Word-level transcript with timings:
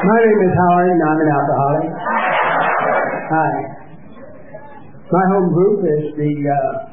My 0.00 0.18
name 0.20 0.40
is 0.44 0.52
Howard, 0.52 0.90
and 0.90 1.00
I'm 1.00 1.20
an 1.20 1.30
alcoholic. 1.32 1.88
Hi. 3.30 3.52
My 5.12 5.24
home 5.32 5.48
group 5.54 5.80
is 5.80 6.12
the 6.12 6.32
uh, 6.44 6.90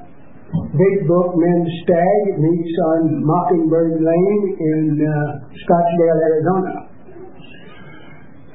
Big 0.79 1.07
Book 1.07 1.35
Men's 1.35 1.71
Stag. 1.83 2.19
It 2.31 2.39
meets 2.39 2.71
on 2.95 3.25
Mockingbird 3.25 3.99
Lane 3.99 4.57
in 4.59 5.03
uh, 5.03 5.43
Scottsdale, 5.67 6.19
Arizona. 6.23 6.87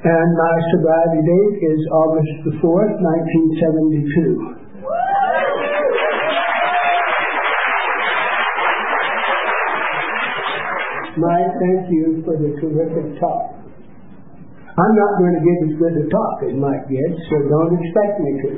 And 0.03 0.29
my 0.35 0.55
sobriety 0.73 1.21
date 1.21 1.63
is 1.69 1.79
August 1.93 2.33
the 2.49 2.53
4th, 2.65 2.97
1972. 2.97 4.62
Mike, 11.13 11.53
thank 11.61 11.93
you 11.93 12.25
for 12.25 12.33
the 12.33 12.57
terrific 12.57 13.21
talk. 13.21 13.53
I'm 14.73 14.95
not 14.97 15.21
going 15.21 15.37
to 15.37 15.43
give 15.45 15.59
as 15.69 15.73
good 15.77 15.93
a 16.01 16.09
talk 16.09 16.41
as 16.49 16.57
Mike 16.57 16.89
did, 16.89 17.13
so 17.29 17.35
don't 17.45 17.77
expect 17.77 18.17
me 18.17 18.31
to. 18.41 18.49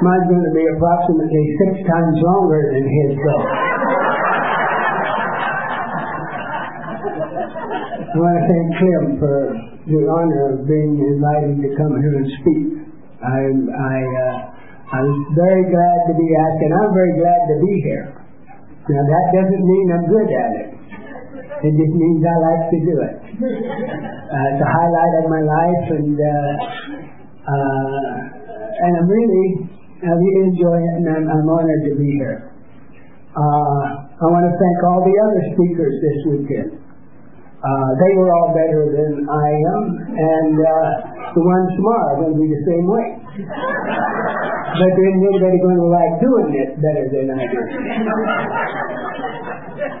Mine's 0.00 0.28
going 0.32 0.46
to 0.48 0.54
be 0.56 0.64
approximately 0.72 1.44
six 1.60 1.84
times 1.84 2.16
longer 2.24 2.72
than 2.72 2.88
his. 2.88 3.12
I 8.00 8.16
want 8.16 8.40
to 8.40 8.44
thank 8.48 8.68
Clem 8.80 9.04
for 9.20 9.36
the 9.84 10.00
honor 10.08 10.56
of 10.56 10.64
being 10.64 10.96
invited 10.96 11.60
to 11.60 11.68
come 11.76 12.00
here 12.00 12.16
and 12.16 12.28
speak. 12.40 12.80
I, 13.20 13.40
I, 13.68 13.96
uh, 14.00 14.96
I 14.96 14.98
was 15.04 15.18
very 15.36 15.68
glad 15.68 15.98
to 16.08 16.14
be 16.16 16.28
asked, 16.32 16.60
and 16.64 16.72
I'm 16.80 16.92
very 16.96 17.20
glad 17.20 17.40
to 17.52 17.56
be 17.60 17.74
here. 17.84 18.16
Now 18.88 19.04
that 19.04 19.26
doesn't 19.36 19.60
mean 19.60 19.86
I'm 19.92 20.08
good 20.08 20.30
at 20.32 20.52
it. 20.56 20.69
It 21.60 21.72
just 21.76 21.92
means 21.92 22.24
I 22.24 22.36
like 22.40 22.64
to 22.72 22.78
do 22.80 22.94
it. 23.04 23.16
Uh, 24.30 24.46
it's 24.54 24.62
a 24.62 24.70
highlight 24.70 25.14
of 25.18 25.26
my 25.26 25.42
life, 25.42 25.86
and 25.90 26.14
uh, 26.14 26.54
uh, 27.50 28.14
and 28.78 28.92
I'm 28.94 29.08
really, 29.10 29.66
I 30.06 30.14
really 30.14 30.54
enjoy 30.54 30.78
it, 30.78 30.92
and 31.02 31.06
I'm, 31.10 31.26
I'm 31.26 31.48
honored 31.50 31.82
to 31.90 31.98
be 31.98 32.14
here. 32.14 32.54
Uh, 33.34 34.06
I 34.22 34.26
want 34.30 34.46
to 34.46 34.54
thank 34.54 34.78
all 34.86 35.02
the 35.02 35.16
other 35.18 35.42
speakers 35.58 35.94
this 35.98 36.18
weekend. 36.30 36.78
Uh, 37.58 37.90
they 37.98 38.12
were 38.22 38.30
all 38.30 38.54
better 38.54 38.86
than 38.86 39.26
I 39.28 39.48
am, 39.50 39.82
and 40.14 40.54
uh, 40.62 41.34
the 41.34 41.42
ones 41.42 41.68
tomorrow 41.74 42.06
are 42.06 42.18
going 42.22 42.38
to 42.38 42.40
be 42.40 42.48
the 42.54 42.62
same 42.70 42.86
way. 42.86 43.06
but 44.78 44.90
there 44.94 45.08
isn't 45.10 45.26
anybody 45.26 45.58
going 45.58 45.76
to 45.82 45.90
like 45.90 46.22
doing 46.22 46.54
it 46.54 46.70
better 46.78 47.04
than 47.10 47.34
I 47.34 47.42
do. 47.50 47.60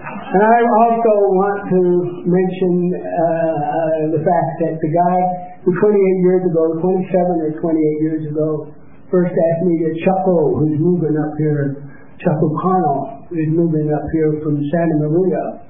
And 0.30 0.46
I 0.46 0.62
also 0.62 1.12
want 1.34 1.58
to 1.74 1.80
mention 2.22 2.94
uh, 2.94 4.14
the 4.14 4.22
fact 4.22 4.50
that 4.62 4.78
the 4.78 4.90
guy 4.94 5.18
who 5.66 5.74
28 5.74 5.90
years 6.22 6.42
ago, 6.46 6.78
27 6.78 7.50
or 7.50 7.50
28 7.58 8.06
years 8.06 8.22
ago, 8.30 8.70
first 9.10 9.34
asked 9.34 9.66
me 9.66 9.74
to 9.82 9.90
Chuckle, 10.06 10.54
who's 10.54 10.78
moving 10.78 11.18
up 11.18 11.34
here, 11.34 11.82
Chuck 12.22 12.38
O'Connell, 12.38 13.26
is 13.34 13.50
moving 13.50 13.90
up 13.90 14.06
here 14.14 14.38
from 14.46 14.62
Santa 14.70 14.96
Maria. 15.02 15.66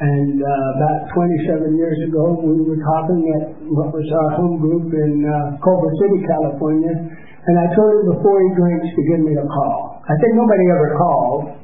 And 0.00 0.40
uh, 0.40 0.76
about 0.80 1.12
27 1.12 1.76
years 1.76 2.00
ago, 2.08 2.40
we 2.40 2.64
were 2.64 2.80
talking 2.80 3.20
at 3.36 3.60
what 3.76 3.92
was 3.92 4.08
our 4.08 4.40
home 4.40 4.56
group 4.56 4.88
in 4.88 5.20
uh, 5.20 5.60
Culver 5.60 5.92
City, 6.00 6.24
California. 6.32 6.96
And 6.96 7.54
I 7.60 7.68
told 7.76 7.92
him 8.00 8.16
before 8.16 8.40
he 8.40 8.56
drinks 8.56 8.88
to 8.88 9.02
give 9.04 9.20
me 9.20 9.36
a 9.36 9.44
call. 9.44 10.00
I 10.08 10.16
think 10.16 10.32
nobody 10.32 10.64
ever 10.72 10.96
called. 10.96 11.61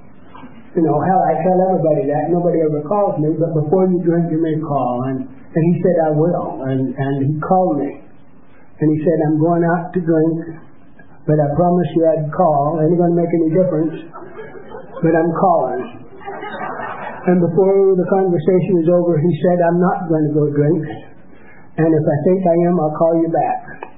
You 0.79 0.87
know, 0.87 1.03
hell, 1.03 1.23
I 1.27 1.35
tell 1.43 1.59
everybody 1.59 2.07
that. 2.07 2.31
Nobody 2.31 2.63
ever 2.63 2.87
calls 2.87 3.19
me, 3.19 3.35
but 3.35 3.51
before 3.51 3.91
you 3.91 3.99
drink, 3.99 4.31
me 4.31 4.39
a 4.39 4.63
call. 4.63 5.11
And, 5.11 5.27
and 5.27 5.63
he 5.75 5.83
said, 5.83 5.97
I 6.07 6.15
will. 6.15 6.63
And, 6.71 6.95
and 6.95 7.15
he 7.27 7.35
called 7.43 7.83
me. 7.83 7.99
And 7.99 8.87
he 8.87 8.99
said, 9.03 9.19
I'm 9.27 9.43
going 9.43 9.67
out 9.67 9.91
to 9.91 9.99
drink, 9.99 10.63
but 11.27 11.35
I 11.35 11.51
promise 11.59 11.89
you 11.99 12.07
I'd 12.07 12.31
call. 12.31 12.79
Ain't 12.79 12.95
going 12.95 13.11
to 13.11 13.19
make 13.19 13.27
any 13.27 13.51
difference, 13.51 14.07
but 15.03 15.19
I'm 15.19 15.35
calling. 15.35 15.83
And 17.27 17.43
before 17.43 17.99
the 17.99 18.07
conversation 18.07 18.79
was 18.79 18.87
over, 19.03 19.19
he 19.19 19.33
said, 19.51 19.59
I'm 19.59 19.83
not 19.83 20.07
going 20.07 20.31
to 20.31 20.33
go 20.39 20.47
drink. 20.47 20.79
And 21.75 21.91
if 21.91 22.05
I 22.07 22.17
think 22.23 22.41
I 22.47 22.57
am, 22.71 22.79
I'll 22.79 22.95
call 22.95 23.19
you 23.19 23.27
back. 23.35 23.91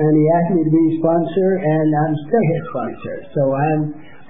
And 0.00 0.12
he 0.16 0.24
asked 0.40 0.56
me 0.56 0.64
to 0.64 0.72
be 0.72 0.96
his 0.96 1.04
sponsor, 1.04 1.60
and 1.60 1.88
I'm 1.92 2.16
still 2.24 2.44
his 2.56 2.62
sponsor. 2.72 3.16
So 3.36 3.42
I'm 3.52 3.80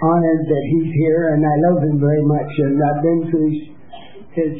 honored 0.02 0.42
that 0.50 0.64
he's 0.74 0.90
here, 1.06 1.34
and 1.34 1.46
I 1.46 1.54
love 1.70 1.78
him 1.86 1.98
very 2.02 2.22
much. 2.26 2.50
And 2.58 2.74
I've 2.82 3.02
been 3.02 3.22
to 3.30 3.38
his 3.46 3.58
his 4.34 4.54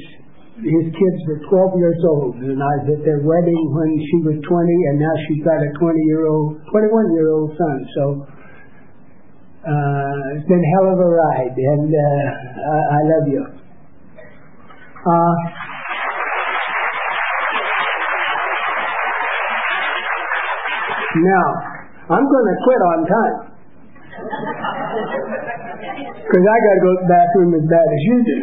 his 0.62 0.86
kids 0.94 1.18
were 1.26 1.40
12 1.48 1.80
years 1.80 2.00
old, 2.06 2.36
and 2.38 2.60
I 2.60 2.72
was 2.84 2.94
at 2.94 3.02
their 3.02 3.24
wedding 3.24 3.62
when 3.74 3.90
she 3.98 4.16
was 4.22 4.36
20, 4.38 4.46
and 4.46 4.96
now 5.00 5.14
she's 5.26 5.42
got 5.42 5.58
a 5.58 5.70
20 5.74 5.98
year 6.06 6.28
old, 6.28 6.60
21 6.70 7.16
year 7.18 7.32
old 7.34 7.50
son. 7.56 7.76
So 7.98 8.02
uh, 9.66 10.36
it's 10.38 10.46
been 10.46 10.62
a 10.62 10.70
hell 10.78 10.92
of 10.92 10.98
a 11.02 11.10
ride, 11.10 11.56
and 11.56 11.88
uh, 11.90 12.26
I, 12.62 12.78
I 12.78 13.00
love 13.10 13.26
you. 13.26 13.42
Uh, 15.02 15.36
now, 21.26 21.46
I'm 22.12 22.26
going 22.28 22.46
to 22.46 22.56
quit 22.62 22.80
on 22.86 22.98
time. 23.08 23.51
Because 26.22 26.44
I 26.44 26.56
got 26.60 26.74
to 26.76 26.82
go 26.84 26.92
to 26.92 27.00
the 27.00 27.08
bathroom 27.08 27.56
as 27.56 27.64
bad 27.64 27.86
as 27.88 28.02
you 28.04 28.16
do. 28.24 28.38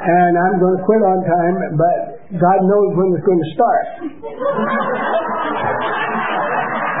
And 0.00 0.32
I'm 0.36 0.60
going 0.60 0.76
to 0.76 0.84
quit 0.84 1.00
on 1.00 1.24
time, 1.24 1.56
but 1.76 2.20
God 2.36 2.58
knows 2.68 2.96
when 2.96 3.16
it's 3.16 3.24
going 3.24 3.40
to 3.40 3.50
start. 3.56 3.84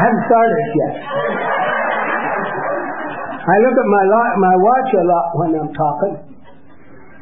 haven't 0.00 0.24
started 0.28 0.64
yet. 0.80 0.94
I 3.40 3.56
look 3.64 3.76
at 3.76 3.88
my, 3.88 4.04
my 4.36 4.54
watch 4.56 4.90
a 4.96 5.04
lot 5.04 5.26
when 5.36 5.60
I'm 5.60 5.72
talking. 5.76 6.29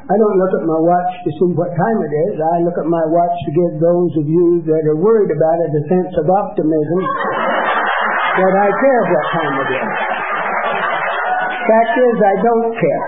I 0.08 0.16
don't 0.16 0.40
look 0.40 0.56
at 0.56 0.64
my 0.64 0.80
watch 0.80 1.12
to 1.20 1.30
see 1.36 1.52
what 1.52 1.68
time 1.68 1.98
it 2.00 2.12
is. 2.32 2.40
I 2.40 2.64
look 2.64 2.80
at 2.80 2.88
my 2.88 3.04
watch 3.12 3.36
to 3.44 3.50
give 3.52 3.76
those 3.76 4.08
of 4.16 4.24
you 4.24 4.64
that 4.64 4.82
are 4.88 4.96
worried 4.96 5.28
about 5.28 5.56
it 5.60 5.68
a 5.68 5.82
sense 5.84 6.12
of 6.16 6.24
optimism 6.32 7.00
that 8.40 8.54
I 8.56 8.68
care 8.72 9.02
what 9.04 9.24
time 9.36 9.52
it 9.52 9.68
is. 9.68 9.84
Fact 11.68 11.92
is, 11.92 12.16
I 12.24 12.34
don't 12.40 12.72
care. 12.72 13.04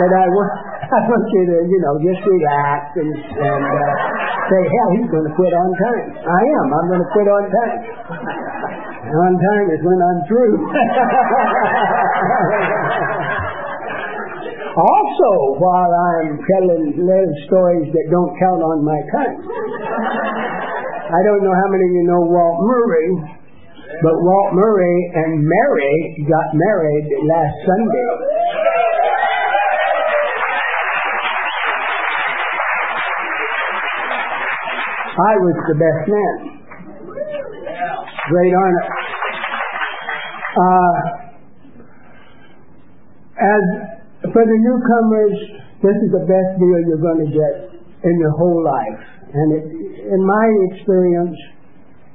But 0.00 0.10
I 0.16 0.24
want, 0.32 0.52
I 0.96 0.98
want 1.04 1.26
you 1.36 1.44
to, 1.52 1.56
you 1.68 1.78
know, 1.84 2.00
just 2.00 2.24
relax 2.24 2.96
and, 2.96 3.12
and 3.12 3.64
uh, 3.68 3.92
say, 4.48 4.62
hell, 4.64 4.90
he's 4.96 5.10
going 5.12 5.28
to 5.28 5.34
quit 5.36 5.52
on 5.52 5.68
time. 5.84 6.16
I 6.16 6.42
am. 6.48 6.66
I'm 6.72 6.88
going 6.96 7.04
to 7.04 7.10
quit 7.12 7.28
on 7.28 7.44
time. 7.44 7.76
On 9.04 9.32
time 9.36 9.66
is 9.68 9.84
when 9.84 10.00
I'm 10.00 10.24
through. 10.32 10.56
also, 14.76 15.30
while 15.56 15.92
I'm 15.92 16.36
telling 16.36 16.92
little 16.98 17.36
stories 17.46 17.88
that 17.92 18.06
don't 18.10 18.32
count 18.36 18.60
on 18.60 18.84
my 18.84 19.00
time, 19.14 19.38
I 21.08 21.20
don't 21.24 21.40
know 21.40 21.56
how 21.56 21.68
many 21.72 21.84
of 21.88 21.92
you 21.96 22.04
know 22.04 22.22
Walt 22.28 22.58
Murray, 22.60 23.08
but 24.02 24.14
Walt 24.20 24.52
Murray 24.52 24.98
and 25.14 25.40
Mary 25.40 26.26
got 26.28 26.52
married 26.52 27.06
last 27.24 27.56
Sunday. 27.64 28.08
I 35.18 35.34
was 35.42 35.56
the 35.66 35.74
best 35.74 36.02
man. 36.06 36.36
Great 38.28 38.54
honor. 38.54 38.86
Uh, 40.58 41.18
as 43.38 43.97
for 44.22 44.42
the 44.42 44.58
newcomers, 44.58 45.36
this 45.78 45.94
is 46.02 46.10
the 46.10 46.26
best 46.26 46.50
deal 46.58 46.78
you're 46.90 47.02
going 47.02 47.22
to 47.22 47.30
get 47.30 47.54
in 48.02 48.14
your 48.18 48.34
whole 48.34 48.66
life. 48.66 49.02
And 49.30 49.48
it, 49.54 49.64
in 50.10 50.20
my 50.26 50.46
experience, 50.72 51.36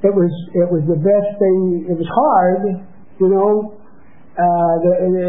it 0.04 0.12
was 0.12 0.32
it 0.52 0.68
was 0.68 0.84
the 0.84 1.00
best 1.00 1.30
thing. 1.40 1.88
It 1.88 1.96
was 1.96 2.10
hard, 2.12 2.64
you 3.24 3.30
know. 3.32 3.80
Uh, 4.34 4.74
the, 4.82 4.94
the, 5.14 5.28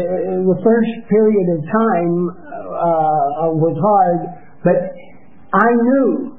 the 0.49 0.59
first 0.65 0.93
period 1.07 1.47
of 1.53 1.61
time 1.61 2.15
uh, 2.33 3.53
was 3.53 3.77
hard, 3.77 4.19
but 4.65 4.97
I 5.53 5.69
knew 5.77 6.35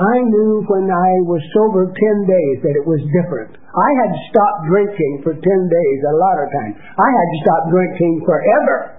I 0.00 0.16
knew 0.24 0.64
when 0.66 0.88
I 0.88 1.10
was 1.28 1.40
sober 1.52 1.88
10 1.88 1.92
days 1.92 2.56
that 2.64 2.74
it 2.74 2.84
was 2.88 3.00
different. 3.20 3.54
I 3.54 3.90
had 4.00 4.12
stopped 4.32 4.64
drinking 4.68 5.24
for 5.24 5.32
10 5.36 5.40
days 5.44 5.98
a 6.08 6.16
lot 6.16 6.36
of 6.40 6.48
times. 6.52 6.74
I 6.80 7.10
had 7.12 7.28
stopped 7.44 7.68
drinking 7.68 8.24
forever 8.24 8.95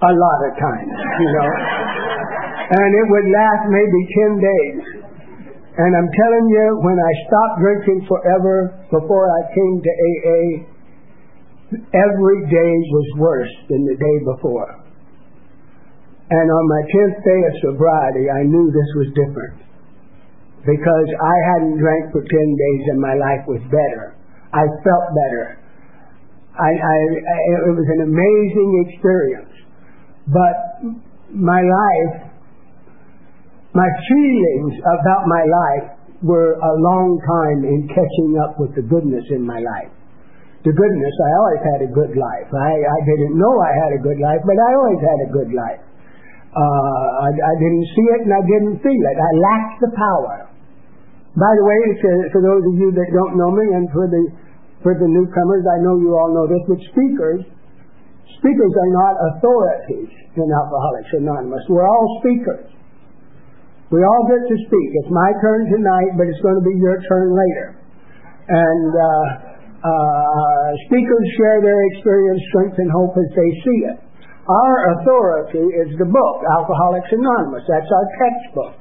a 0.00 0.12
lot 0.12 0.38
of 0.48 0.52
times, 0.56 0.94
you 1.20 1.28
know. 1.36 1.50
and 2.80 2.88
it 2.96 3.06
would 3.12 3.28
last 3.28 3.64
maybe 3.68 4.00
10 4.16 4.40
days. 4.40 4.80
And 5.80 5.90
I'm 5.96 6.10
telling 6.12 6.46
you, 6.50 6.66
when 6.82 6.98
I 6.98 7.12
stopped 7.28 7.56
drinking 7.60 8.00
forever 8.08 8.84
before 8.90 9.26
I 9.28 9.42
came 9.54 9.76
to 9.80 9.92
AA, 9.92 10.42
every 11.94 12.40
day 12.50 12.72
was 12.90 13.08
worse 13.16 13.54
than 13.68 13.86
the 13.86 13.96
day 13.96 14.16
before. 14.26 14.80
And 16.30 16.46
on 16.46 16.64
my 16.68 16.82
10th 16.94 17.18
day 17.26 17.40
of 17.42 17.54
sobriety, 17.70 18.30
I 18.30 18.42
knew 18.46 18.70
this 18.70 18.90
was 18.98 19.08
different. 19.18 19.58
Because 20.62 21.08
I 21.16 21.36
hadn't 21.54 21.78
drank 21.78 22.12
for 22.12 22.22
10 22.22 22.28
days 22.30 22.82
and 22.92 23.00
my 23.00 23.14
life 23.14 23.44
was 23.48 23.62
better. 23.66 24.14
I 24.52 24.62
felt 24.82 25.06
better. 25.26 25.58
I, 26.54 26.70
I, 26.70 26.96
I, 27.08 27.38
it 27.70 27.74
was 27.74 27.88
an 27.98 28.02
amazing 28.10 28.70
experience. 28.90 29.49
But 30.30 30.86
my 31.34 31.58
life, 31.58 32.14
my 33.74 33.90
feelings 34.06 34.78
about 34.78 35.26
my 35.26 35.42
life 35.42 35.86
were 36.22 36.54
a 36.54 36.72
long 36.78 37.18
time 37.18 37.66
in 37.66 37.88
catching 37.90 38.38
up 38.38 38.54
with 38.60 38.74
the 38.78 38.84
goodness 38.86 39.24
in 39.34 39.42
my 39.42 39.58
life. 39.58 39.90
The 40.62 40.76
goodness, 40.76 41.14
I 41.24 41.30
always 41.40 41.62
had 41.64 41.80
a 41.88 41.90
good 41.90 42.12
life. 42.14 42.48
I, 42.52 42.72
I 42.78 42.98
didn't 43.08 43.34
know 43.34 43.52
I 43.64 43.72
had 43.80 43.92
a 43.96 44.00
good 44.04 44.20
life, 44.20 44.44
but 44.44 44.58
I 44.60 44.70
always 44.76 45.00
had 45.00 45.18
a 45.24 45.30
good 45.32 45.50
life. 45.56 45.80
Uh, 46.52 47.08
I, 47.24 47.30
I 47.32 47.54
didn't 47.56 47.86
see 47.96 48.06
it 48.12 48.20
and 48.28 48.32
I 48.34 48.42
didn't 48.44 48.76
feel 48.84 49.02
it. 49.08 49.16
I 49.16 49.30
lacked 49.40 49.78
the 49.80 49.92
power. 49.96 50.36
By 51.38 51.52
the 51.56 51.64
way, 51.64 51.80
for, 52.02 52.14
for 52.36 52.40
those 52.42 52.62
of 52.68 52.74
you 52.76 52.90
that 52.92 53.08
don't 53.14 53.38
know 53.38 53.50
me 53.54 53.66
and 53.72 53.86
for 53.94 54.06
the 54.10 54.22
for 54.82 54.96
the 54.96 55.06
newcomers, 55.06 55.64
I 55.68 55.78
know 55.84 56.00
you 56.00 56.16
all 56.16 56.32
know 56.32 56.48
this, 56.48 56.64
but 56.64 56.80
speakers, 56.90 57.44
speakers 58.38 58.72
are 58.76 58.92
not 58.94 59.14
authorities 59.34 60.12
in 60.38 60.46
Alcoholics 60.46 61.10
Anonymous. 61.18 61.64
We're 61.66 61.88
all 61.88 62.06
speakers. 62.22 62.70
We 63.90 64.06
all 64.06 64.24
get 64.30 64.46
to 64.46 64.56
speak. 64.70 64.88
It's 65.02 65.10
my 65.10 65.30
turn 65.42 65.66
tonight, 65.66 66.14
but 66.14 66.30
it's 66.30 66.38
going 66.46 66.54
to 66.54 66.66
be 66.66 66.78
your 66.78 67.02
turn 67.10 67.34
later. 67.34 67.68
And 68.46 68.90
uh, 68.94 69.06
uh, 69.82 70.68
speakers 70.86 71.26
share 71.34 71.58
their 71.58 71.80
experience, 71.94 72.38
strength, 72.54 72.78
and 72.78 72.90
hope 72.94 73.18
as 73.18 73.30
they 73.34 73.50
see 73.66 73.78
it. 73.90 73.98
Our 74.46 74.74
authority 74.98 75.66
is 75.86 75.90
the 75.98 76.06
book, 76.06 76.36
Alcoholics 76.58 77.10
Anonymous. 77.10 77.66
That's 77.66 77.90
our 77.90 78.06
textbook. 78.18 78.74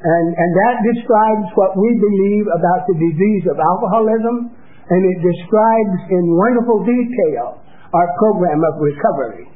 And, 0.00 0.26
and 0.32 0.50
that 0.66 0.76
describes 0.94 1.46
what 1.54 1.76
we 1.76 1.90
believe 1.94 2.46
about 2.48 2.88
the 2.88 2.96
disease 2.96 3.44
of 3.52 3.60
alcoholism, 3.60 4.50
and 4.90 5.00
it 5.04 5.18
describes 5.20 5.98
in 6.08 6.24
wonderful 6.34 6.82
detail 6.88 7.59
our 7.94 8.08
program 8.18 8.60
of 8.62 8.74
recovery. 8.78 9.46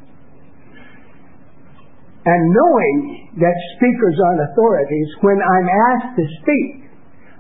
And 2.25 2.41
knowing 2.51 3.29
that 3.37 3.57
speakers 3.77 4.17
aren't 4.17 4.43
authorities, 4.49 5.09
when 5.21 5.39
I'm 5.45 5.69
asked 5.69 6.17
to 6.17 6.25
speak, 6.41 6.89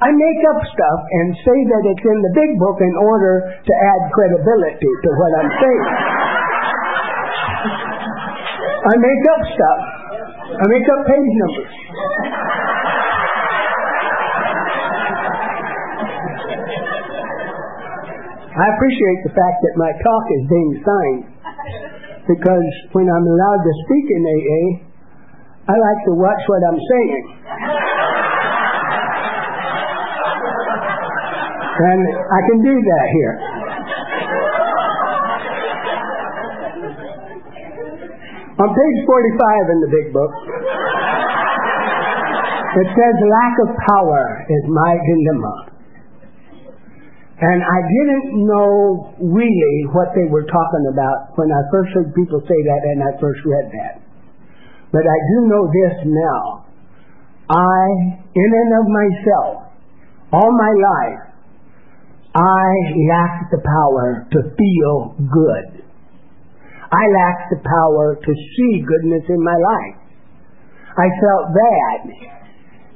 I 0.05 0.12
make 0.12 0.41
up 0.52 0.61
stuff 0.69 1.00
and 1.08 1.32
say 1.41 1.58
that 1.73 1.82
it's 1.88 2.05
in 2.05 2.19
the 2.20 2.32
big 2.37 2.50
book 2.61 2.76
in 2.85 2.94
order 3.00 3.56
to 3.64 3.73
add 3.73 4.00
credibility 4.12 4.93
to 4.93 5.11
what 5.17 5.31
I'm 5.41 5.52
saying. 5.56 5.87
I 8.85 8.94
make 9.00 9.25
up 9.32 9.43
stuff. 9.56 9.81
I 10.61 10.64
make 10.69 10.85
up 10.85 11.00
page 11.08 11.32
numbers. 11.41 11.73
I 18.54 18.64
appreciate 18.78 19.18
the 19.26 19.34
fact 19.34 19.58
that 19.66 19.74
my 19.74 19.90
talk 19.98 20.24
is 20.30 20.42
being 20.46 20.72
signed 20.86 21.24
because 22.30 22.68
when 22.94 23.10
I'm 23.10 23.26
allowed 23.26 23.62
to 23.66 23.72
speak 23.82 24.06
in 24.14 24.22
AA, 24.22 24.62
I 25.66 25.74
like 25.74 26.00
to 26.06 26.14
watch 26.14 26.38
what 26.46 26.62
I'm 26.70 26.78
saying. 26.78 27.24
And 31.74 32.02
I 32.06 32.40
can 32.46 32.58
do 32.62 32.74
that 32.78 33.06
here. 33.10 33.34
On 38.54 38.68
page 38.70 38.98
45 39.02 39.74
in 39.74 39.78
the 39.82 39.90
big 39.90 40.14
book, 40.14 40.30
it 42.78 42.86
says, 42.86 43.14
lack 43.18 43.54
of 43.66 43.70
power 43.82 44.46
is 44.46 44.62
my 44.70 44.94
dilemma. 44.94 45.73
And 47.44 47.61
I 47.61 47.81
didn't 47.85 48.41
know 48.49 49.12
really 49.20 49.76
what 49.93 50.17
they 50.17 50.25
were 50.32 50.49
talking 50.49 50.85
about 50.88 51.37
when 51.37 51.52
I 51.52 51.61
first 51.69 51.93
heard 51.93 52.08
people 52.17 52.41
say 52.41 52.56
that 52.56 52.81
and 52.88 53.05
I 53.05 53.20
first 53.20 53.41
read 53.44 53.69
that. 53.69 54.00
But 54.88 55.05
I 55.05 55.19
do 55.29 55.37
know 55.52 55.69
this 55.69 55.94
now. 56.08 56.64
I, 57.52 57.85
in 58.32 58.49
and 58.49 58.70
of 58.81 58.87
myself, 58.88 59.55
all 60.32 60.52
my 60.56 60.73
life, 60.73 61.20
I 62.32 62.64
lacked 63.12 63.52
the 63.52 63.61
power 63.61 64.25
to 64.25 64.38
feel 64.56 65.12
good. 65.29 65.85
I 66.88 67.05
lacked 67.12 67.52
the 67.52 67.61
power 67.61 68.17
to 68.25 68.32
see 68.32 68.73
goodness 68.88 69.29
in 69.29 69.44
my 69.44 69.58
life. 69.61 70.00
I 70.96 71.08
felt 71.20 71.44
bad. 71.52 72.00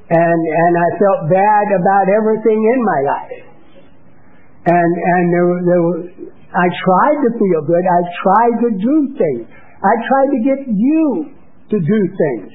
And, 0.08 0.40
and 0.40 0.72
I 0.72 0.88
felt 0.96 1.28
bad 1.28 1.66
about 1.84 2.08
everything 2.08 2.56
in 2.56 2.80
my 2.80 3.00
life. 3.12 3.47
And, 4.68 4.92
and 5.00 5.24
there, 5.32 5.48
there, 5.64 5.80
were, 5.80 6.02
I 6.52 6.66
tried 6.68 7.18
to 7.24 7.30
feel 7.40 7.60
good. 7.64 7.84
I 7.88 8.00
tried 8.20 8.56
to 8.68 8.70
do 8.76 8.96
things. 9.16 9.48
I 9.80 9.94
tried 10.04 10.30
to 10.36 10.40
get 10.44 10.60
you 10.68 11.32
to 11.72 11.76
do 11.80 12.00
things. 12.12 12.52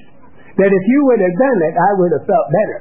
That 0.61 0.69
if 0.69 0.83
you 0.85 0.99
would 1.09 1.21
have 1.25 1.37
done 1.41 1.59
it, 1.65 1.73
I 1.73 1.91
would 1.97 2.11
have 2.13 2.25
felt 2.29 2.47
better. 2.53 2.79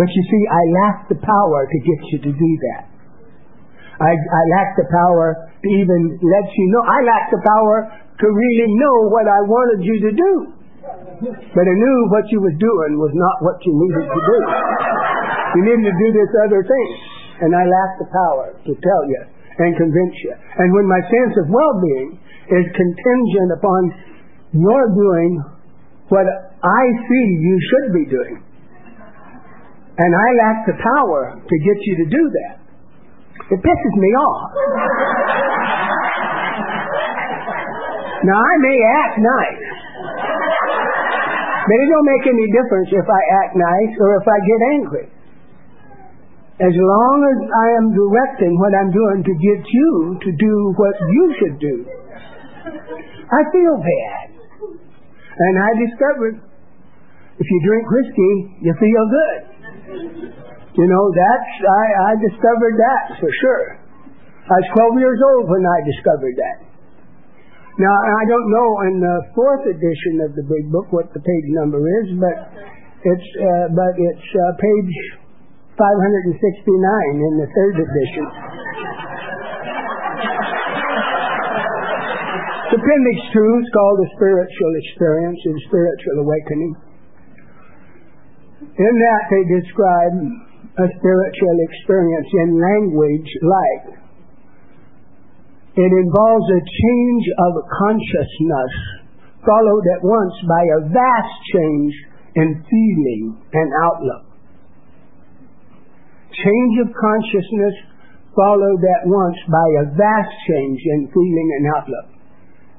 but 0.00 0.08
you 0.08 0.22
see, 0.24 0.42
I 0.48 0.62
lacked 0.80 1.12
the 1.12 1.20
power 1.20 1.68
to 1.68 1.78
get 1.84 2.00
you 2.16 2.18
to 2.24 2.32
do 2.32 2.50
that. 2.72 2.88
I, 4.00 4.12
I 4.16 4.42
lacked 4.56 4.80
the 4.80 4.88
power 4.88 5.52
to 5.52 5.68
even 5.68 6.00
let 6.16 6.46
you 6.48 6.64
know. 6.72 6.80
I 6.80 6.98
lacked 7.04 7.32
the 7.36 7.44
power 7.44 7.92
to 7.92 8.26
really 8.30 8.68
know 8.72 8.96
what 9.12 9.28
I 9.28 9.40
wanted 9.44 9.84
you 9.84 9.96
to 10.00 10.12
do. 10.16 10.32
But 11.28 11.64
I 11.66 11.74
knew 11.76 11.98
what 12.08 12.24
you 12.32 12.40
was 12.40 12.56
doing 12.56 12.96
was 12.96 13.12
not 13.12 13.36
what 13.44 13.58
you 13.66 13.74
needed 13.74 14.06
to 14.06 14.20
do. 14.22 14.36
You 15.58 15.60
needed 15.66 15.84
to 15.92 15.96
do 15.98 16.08
this 16.14 16.30
other 16.46 16.62
thing 16.64 17.07
and 17.40 17.54
I 17.54 17.62
lack 17.62 17.90
the 18.02 18.08
power 18.10 18.46
to 18.58 18.72
tell 18.74 19.02
you 19.06 19.22
and 19.58 19.74
convince 19.74 20.14
you. 20.22 20.34
And 20.34 20.74
when 20.74 20.86
my 20.86 21.02
sense 21.02 21.34
of 21.42 21.50
well-being 21.50 22.18
is 22.50 22.64
contingent 22.74 23.50
upon 23.58 23.80
your 24.54 24.82
doing 24.94 25.42
what 26.08 26.24
I 26.24 26.82
see 27.06 27.26
you 27.42 27.56
should 27.60 27.92
be 27.92 28.06
doing, 28.08 28.42
and 29.98 30.10
I 30.14 30.28
lack 30.46 30.66
the 30.66 30.78
power 30.78 31.36
to 31.42 31.54
get 31.58 31.78
you 31.84 31.94
to 32.02 32.06
do 32.06 32.22
that, 32.30 32.54
it 33.50 33.58
pisses 33.60 33.94
me 33.98 34.10
off. 34.14 34.50
now 38.30 38.38
I 38.38 38.54
may 38.62 38.78
act 39.04 39.18
nice, 39.18 39.64
but 41.66 41.76
it 41.76 41.88
don't 41.92 42.08
make 42.08 42.24
any 42.30 42.46
difference 42.56 42.88
if 42.94 43.08
I 43.10 43.22
act 43.44 43.52
nice 43.58 43.92
or 44.00 44.16
if 44.22 44.26
I 44.26 44.38
get 44.38 44.60
angry 44.80 45.17
as 46.58 46.74
long 46.74 47.18
as 47.22 47.38
I 47.54 47.66
am 47.78 47.86
directing 47.94 48.52
what 48.58 48.74
I'm 48.74 48.90
doing 48.90 49.20
to 49.22 49.34
get 49.38 49.62
you 49.62 49.90
to 50.26 50.30
do 50.34 50.54
what 50.74 50.94
you 50.98 51.24
should 51.38 51.56
do, 51.62 51.76
I 53.30 53.40
feel 53.54 53.74
bad. 53.78 54.26
And 55.38 55.54
I 55.54 55.70
discovered 55.86 56.36
if 57.38 57.46
you 57.46 57.58
drink 57.62 57.84
whiskey, 57.86 58.34
you 58.66 58.72
feel 58.74 59.04
good. 59.06 59.40
You 60.74 60.86
know, 60.90 61.04
that's, 61.14 61.50
I, 61.62 61.84
I 62.10 62.12
discovered 62.18 62.74
that 62.74 63.04
for 63.22 63.30
sure. 63.30 63.66
I 64.50 64.56
was 64.58 64.68
12 64.98 64.98
years 64.98 65.20
old 65.22 65.44
when 65.46 65.62
I 65.62 65.78
discovered 65.86 66.34
that. 66.34 66.58
Now, 67.78 67.94
I 67.94 68.22
don't 68.26 68.48
know 68.50 68.70
in 68.90 68.94
the 68.98 69.16
fourth 69.38 69.62
edition 69.70 70.26
of 70.26 70.34
the 70.34 70.42
big 70.42 70.66
book 70.74 70.90
what 70.90 71.14
the 71.14 71.22
page 71.22 71.48
number 71.62 71.78
is, 72.02 72.18
but 72.18 72.36
it's, 73.06 73.28
uh, 73.38 73.66
but 73.70 73.94
it's 73.94 74.28
uh, 74.34 74.58
page 74.58 74.94
569 75.78 77.22
in 77.22 77.34
the 77.38 77.46
third 77.54 77.76
edition. 77.78 78.26
Appendix 82.68 83.18
2 83.32 83.62
is 83.62 83.68
called 83.72 83.98
the 84.02 84.10
spiritual 84.18 84.72
experience 84.82 85.40
and 85.46 85.56
spiritual 85.70 86.16
awakening. 86.26 86.72
In 88.60 88.94
that 88.98 89.22
they 89.30 89.42
describe 89.54 90.14
a 90.82 90.86
spiritual 90.98 91.56
experience 91.70 92.28
in 92.42 92.48
language 92.58 93.30
like 93.40 93.86
it 95.78 95.92
involves 95.94 96.48
a 96.50 96.62
change 96.62 97.24
of 97.38 97.52
consciousness 97.86 98.72
followed 99.46 99.86
at 99.94 100.02
once 100.02 100.34
by 100.42 100.62
a 100.74 100.80
vast 100.90 101.36
change 101.54 101.94
in 102.34 102.48
feeling 102.66 103.38
and 103.54 103.70
outlook 103.86 104.27
change 106.44 106.74
of 106.86 106.94
consciousness 106.94 107.74
followed 108.34 108.78
at 108.78 109.02
once 109.10 109.38
by 109.50 109.66
a 109.82 109.84
vast 109.98 110.34
change 110.46 110.78
in 110.78 111.10
feeling 111.10 111.48
and 111.58 111.64
outlook. 111.74 112.06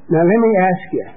Now 0.10 0.24
let 0.24 0.40
me 0.40 0.52
ask 0.56 0.86
you, 0.96 1.08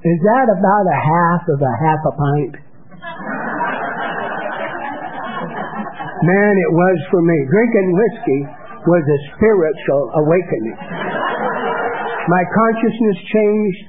is 0.00 0.18
that 0.24 0.48
about 0.50 0.86
a 0.90 0.98
half 0.98 1.42
of 1.46 1.60
a 1.60 1.74
half 1.78 2.00
a 2.02 2.12
pint? 2.16 2.54
Man, 6.20 6.52
it 6.52 6.72
was 6.72 6.98
for 7.08 7.22
me. 7.22 7.38
Drinking 7.48 7.96
whiskey 7.96 8.40
was 8.84 9.04
a 9.04 9.18
spiritual 9.36 10.02
awakening. 10.24 10.76
My 12.28 12.44
consciousness 12.44 13.18
changed, 13.32 13.84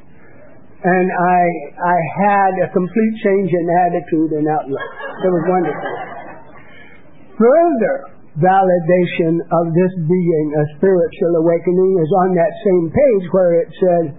and 0.84 1.12
I 1.12 1.42
I 1.76 1.98
had 2.24 2.52
a 2.64 2.68
complete 2.72 3.16
change 3.24 3.52
in 3.52 3.68
attitude 3.84 4.32
and 4.40 4.48
outlook. 4.48 4.80
It 4.80 5.32
was 5.32 5.44
wonderful. 5.48 5.92
Further 7.42 7.96
validation 8.38 9.42
of 9.50 9.74
this 9.74 9.94
being 10.06 10.48
a 10.54 10.66
spiritual 10.78 11.34
awakening 11.42 11.98
is 11.98 12.12
on 12.22 12.38
that 12.38 12.54
same 12.62 12.86
page 12.94 13.26
where 13.34 13.66
it 13.66 13.70
says, 13.82 14.14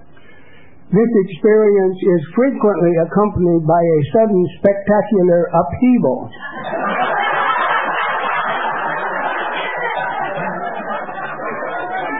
this 0.90 1.12
experience 1.30 1.98
is 2.02 2.20
frequently 2.34 2.90
accompanied 2.98 3.62
by 3.62 3.78
a 3.78 3.98
sudden 4.10 4.42
spectacular 4.58 5.46
upheaval. 5.54 6.28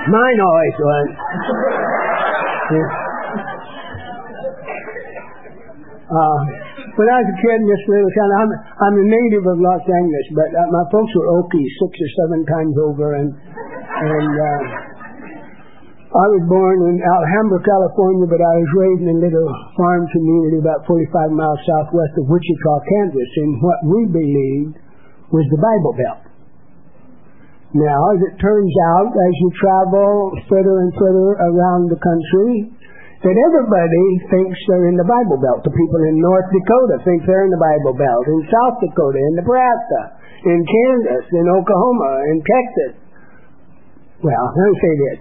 Mine 0.06 0.38
always 0.38 0.76
was. 0.78 1.08
Uh, 6.12 6.61
when 6.92 7.08
I 7.08 7.16
was 7.24 7.28
a 7.32 7.38
kid 7.40 7.56
in 7.56 7.66
this 7.68 7.84
little 7.88 8.12
town, 8.12 8.30
I'm, 8.36 8.50
I'm 8.84 8.96
a 9.00 9.06
native 9.08 9.44
of 9.48 9.56
Los 9.56 9.84
Angeles, 9.88 10.26
but 10.36 10.50
uh, 10.52 10.68
my 10.68 10.84
folks 10.92 11.08
were 11.16 11.28
Okies 11.40 11.72
six 11.80 11.92
or 11.96 12.10
seven 12.20 12.40
times 12.44 12.74
over, 12.84 13.16
and 13.16 13.28
and 13.32 14.32
uh, 14.36 14.60
I 16.12 16.26
was 16.28 16.44
born 16.44 16.76
in 16.92 17.00
Alhambra, 17.00 17.64
California, 17.64 18.28
but 18.28 18.44
I 18.44 18.54
was 18.60 18.70
raised 18.76 19.04
in 19.08 19.16
a 19.16 19.20
little 19.24 19.48
farm 19.80 20.04
community 20.12 20.60
about 20.60 20.84
45 20.84 21.32
miles 21.32 21.56
southwest 21.64 22.12
of 22.20 22.28
Wichita, 22.28 22.74
Kansas, 22.84 23.30
in 23.40 23.48
what 23.64 23.80
we 23.88 24.00
believed 24.12 24.76
was 25.32 25.48
the 25.48 25.56
Bible 25.56 25.94
Belt. 25.96 26.22
Now, 27.72 27.96
as 28.12 28.20
it 28.28 28.36
turns 28.36 28.74
out, 28.92 29.08
as 29.08 29.34
you 29.40 29.48
travel 29.56 30.36
further 30.52 30.84
and 30.84 30.92
further 31.00 31.40
around 31.48 31.88
the 31.88 31.96
country, 31.96 32.68
that 33.22 33.36
everybody 33.38 34.06
thinks 34.34 34.58
they're 34.66 34.90
in 34.90 34.98
the 34.98 35.06
Bible 35.06 35.38
Belt. 35.38 35.62
The 35.62 35.70
people 35.70 36.00
in 36.10 36.18
North 36.18 36.48
Dakota 36.50 36.98
think 37.06 37.22
they're 37.22 37.46
in 37.46 37.54
the 37.54 37.62
Bible 37.62 37.94
Belt, 37.94 38.24
in 38.26 38.42
South 38.50 38.82
Dakota, 38.82 39.18
in 39.18 39.34
Nebraska, 39.38 40.00
in 40.42 40.58
Kansas, 40.66 41.24
in 41.30 41.46
Oklahoma, 41.54 42.10
in 42.34 42.36
Texas. 42.42 42.92
Well, 44.26 44.46
let 44.58 44.66
me 44.66 44.76
say 44.78 44.94
this. 45.06 45.18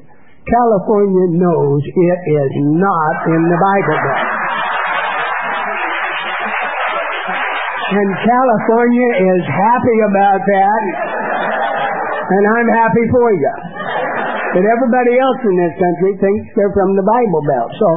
California 0.50 1.38
knows 1.38 1.82
it 1.86 2.20
is 2.26 2.54
not 2.82 3.16
in 3.30 3.42
the 3.46 3.60
Bible 3.62 3.98
Belt. 4.02 4.30
And 7.92 8.10
California 8.24 9.10
is 9.30 9.44
happy 9.46 9.98
about 10.10 10.42
that 10.42 10.82
and 12.32 12.44
I'm 12.48 12.70
happy 12.72 13.06
for 13.12 13.28
you. 13.36 13.71
But 14.52 14.68
everybody 14.68 15.16
else 15.16 15.42
in 15.48 15.56
this 15.56 15.76
country 15.80 16.12
thinks 16.20 16.44
they're 16.60 16.76
from 16.76 16.92
the 17.00 17.08
Bible 17.08 17.44
Belt, 17.48 17.72
so 17.72 17.88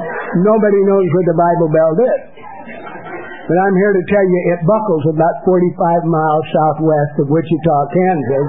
nobody 0.46 0.80
knows 0.86 1.06
where 1.10 1.26
the 1.26 1.38
Bible 1.38 1.68
Belt 1.74 1.98
is. 1.98 2.20
But 3.44 3.56
I'm 3.58 3.76
here 3.76 3.92
to 3.92 4.04
tell 4.08 4.24
you 4.24 4.38
it 4.54 4.60
buckles 4.64 5.04
about 5.12 5.34
45 5.44 6.06
miles 6.08 6.44
southwest 6.54 7.14
of 7.20 7.26
Wichita, 7.28 7.76
Kansas, 7.92 8.48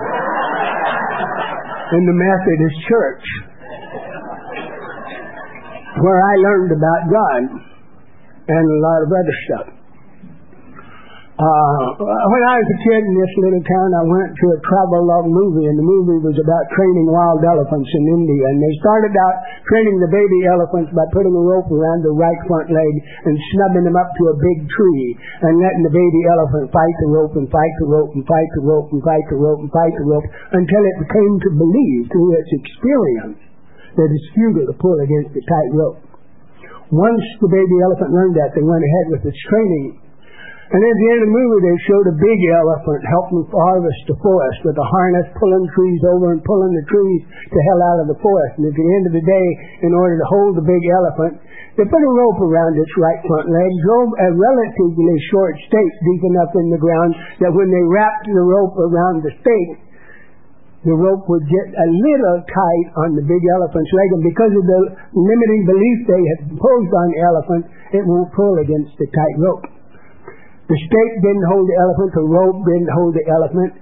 in 1.99 2.03
the 2.05 2.15
Methodist 2.15 2.77
Church, 2.87 3.25
where 5.99 6.21
I 6.21 6.33
learned 6.39 6.71
about 6.77 7.01
God 7.09 7.41
and 8.47 8.63
a 8.69 8.79
lot 8.85 8.99
of 9.03 9.09
other 9.11 9.35
stuff. 9.49 9.74
Uh, 11.35 11.99
when 11.99 12.43
I 12.47 12.55
was 12.63 12.63
a 12.63 12.79
kid 12.79 13.03
in 13.03 13.11
this 13.11 13.33
little 13.43 13.59
town, 13.67 13.89
I 13.91 14.07
went 14.07 14.31
to 14.39 14.47
a 14.55 14.59
travel 14.63 15.03
log 15.03 15.27
movie, 15.27 15.67
and 15.67 15.75
the 15.75 15.83
movie 15.83 16.23
was 16.23 16.39
about 16.39 16.63
training 16.71 17.11
wild 17.11 17.43
elephants 17.43 17.91
in 17.91 18.23
India. 18.23 18.55
And 18.55 18.63
they 18.63 18.73
started 18.79 19.11
out 19.11 19.43
training 19.67 19.99
the 19.99 20.07
baby 20.15 20.47
elephants 20.47 20.95
by 20.95 21.03
putting 21.11 21.35
a 21.35 21.43
rope 21.43 21.67
around 21.67 22.07
the 22.07 22.15
right 22.15 22.39
front 22.47 22.71
leg 22.71 22.93
and 23.27 23.35
snubbing 23.51 23.83
them 23.83 23.99
up 23.99 24.07
to 24.15 24.23
a 24.31 24.39
big 24.39 24.63
tree, 24.63 25.07
and 25.43 25.59
letting 25.59 25.83
the 25.83 25.91
baby 25.91 26.21
elephant 26.39 26.71
fight 26.71 26.95
the 27.03 27.11
rope 27.11 27.35
and 27.35 27.51
fight 27.51 27.73
the 27.83 27.89
rope 27.91 28.15
and 28.15 28.23
fight 28.23 28.51
the 28.55 28.63
rope 28.63 28.87
and 28.95 29.03
fight 29.03 29.25
the 29.27 29.35
rope 29.35 29.59
and 29.59 29.71
fight 29.75 29.95
the 29.99 30.07
rope 30.07 30.27
until 30.55 30.83
it 30.87 30.97
came 31.03 31.35
to 31.43 31.51
believe 31.51 32.03
through 32.15 32.31
its 32.39 32.51
experience 32.63 33.43
that 33.99 34.07
it's 34.07 34.27
futile 34.39 34.71
to 34.71 34.75
pull 34.79 34.95
against 35.03 35.35
the 35.35 35.43
tight 35.43 35.71
rope. 35.75 35.99
Once 36.95 37.25
the 37.43 37.51
baby 37.51 37.75
elephant 37.83 38.15
learned 38.15 38.39
that, 38.39 38.55
they 38.55 38.63
went 38.63 38.79
ahead 38.87 39.19
with 39.19 39.23
its 39.27 39.41
training 39.51 39.99
and 40.65 40.81
at 40.81 40.97
the 40.97 41.07
end 41.13 41.19
of 41.21 41.29
the 41.29 41.37
movie, 41.37 41.61
they 41.61 41.77
showed 41.85 42.09
a 42.09 42.17
big 42.17 42.39
elephant 42.57 43.05
helping 43.05 43.45
harvest 43.53 44.01
the 44.09 44.17
forest 44.17 44.59
with 44.65 44.73
a 44.81 44.87
harness, 44.97 45.29
pulling 45.37 45.69
trees 45.77 46.01
over 46.09 46.33
and 46.33 46.41
pulling 46.41 46.73
the 46.73 46.85
trees 46.89 47.21
to 47.53 47.57
hell 47.69 47.81
out 47.93 48.01
of 48.01 48.07
the 48.09 48.17
forest. 48.17 48.57
And 48.57 48.65
at 48.65 48.73
the 48.73 48.89
end 48.97 49.05
of 49.05 49.13
the 49.13 49.21
day, 49.21 49.47
in 49.85 49.93
order 49.93 50.17
to 50.17 50.25
hold 50.25 50.57
the 50.57 50.65
big 50.65 50.81
elephant, 50.89 51.37
they 51.77 51.85
put 51.85 52.01
a 52.01 52.13
rope 52.17 52.41
around 52.41 52.81
its 52.81 52.89
right 52.97 53.21
front 53.29 53.45
leg, 53.45 53.69
drove 53.85 54.09
a 54.17 54.29
relatively 54.33 55.17
short 55.29 55.53
stake 55.69 55.95
deep 56.01 56.23
enough 56.33 56.49
in 56.57 56.73
the 56.73 56.81
ground 56.81 57.13
that 57.45 57.53
when 57.53 57.69
they 57.69 57.85
wrapped 57.85 58.25
the 58.25 58.41
rope 58.41 58.73
around 58.89 59.21
the 59.21 59.37
stake, 59.45 59.85
the 60.81 60.97
rope 60.97 61.29
would 61.29 61.45
get 61.45 61.67
a 61.77 61.87
little 61.93 62.37
tight 62.41 62.87
on 63.05 63.13
the 63.13 63.25
big 63.25 63.43
elephant's 63.53 63.93
leg, 63.93 64.09
and 64.17 64.23
because 64.33 64.53
of 64.53 64.65
the 64.65 64.81
limiting 65.13 65.61
belief 65.69 65.97
they 66.09 66.23
had 66.33 66.39
imposed 66.57 66.93
on 66.93 67.07
the 67.13 67.21
elephant, 67.21 67.63
it 67.93 68.03
won't 68.05 68.33
pull 68.33 68.57
against 68.65 68.97
the 68.97 69.05
tight 69.13 69.37
rope. 69.37 69.74
The 70.65 70.81
stake 70.81 71.21
didn't 71.21 71.45
hold 71.45 71.69
the 71.69 71.77
elephant, 71.77 72.09
the 72.17 72.25
rope 72.25 72.65
didn't 72.65 72.89
hold 72.89 73.13
the 73.13 73.21
elephant. 73.29 73.77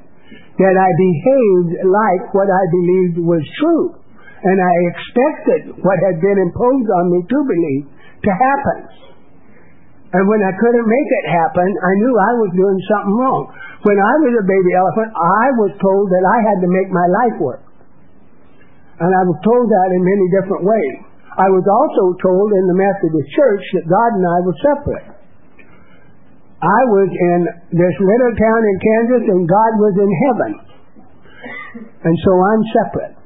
that 0.60 0.76
I 0.76 0.90
behaved 0.92 1.72
like 1.88 2.24
what 2.36 2.52
I 2.52 2.62
believed 2.68 3.16
was 3.24 3.40
true. 3.56 3.96
And 4.44 4.56
I 4.60 4.74
expected 4.92 5.60
what 5.80 5.98
had 6.04 6.20
been 6.20 6.36
imposed 6.36 6.90
on 7.00 7.04
me 7.12 7.20
to 7.24 7.38
believe 7.48 7.84
to 8.24 8.30
happen. 8.32 8.78
And 10.10 10.26
when 10.26 10.42
I 10.42 10.52
couldn't 10.58 10.88
make 10.88 11.10
it 11.22 11.26
happen, 11.32 11.64
I 11.64 11.92
knew 12.02 12.12
I 12.12 12.32
was 12.44 12.50
doing 12.52 12.78
something 12.92 13.14
wrong. 13.14 13.42
When 13.86 13.96
I 13.96 14.14
was 14.20 14.32
a 14.36 14.44
baby 14.44 14.72
elephant, 14.76 15.10
I 15.16 15.46
was 15.64 15.72
told 15.80 16.04
that 16.12 16.24
I 16.28 16.38
had 16.44 16.58
to 16.60 16.68
make 16.68 16.90
my 16.92 17.08
life 17.08 17.36
work. 17.40 17.62
And 19.00 19.08
I 19.08 19.22
was 19.24 19.38
told 19.40 19.64
that 19.64 19.88
in 19.96 20.02
many 20.04 20.26
different 20.34 20.64
ways. 20.66 20.96
I 21.40 21.48
was 21.48 21.64
also 21.64 22.20
told 22.20 22.52
in 22.52 22.64
the 22.68 22.76
Methodist 22.76 23.28
Church 23.32 23.64
that 23.80 23.88
God 23.88 24.10
and 24.18 24.26
I 24.28 24.38
were 24.44 24.58
separate. 24.60 25.08
I 26.60 26.80
was 26.92 27.08
in 27.08 27.40
this 27.72 27.96
little 28.04 28.32
town 28.36 28.60
in 28.68 28.76
Kansas 28.84 29.24
and 29.32 29.48
God 29.48 29.72
was 29.80 29.94
in 29.96 30.10
heaven. 30.28 30.52
And 32.04 32.16
so 32.20 32.32
I'm 32.36 32.62
separate. 32.84 33.16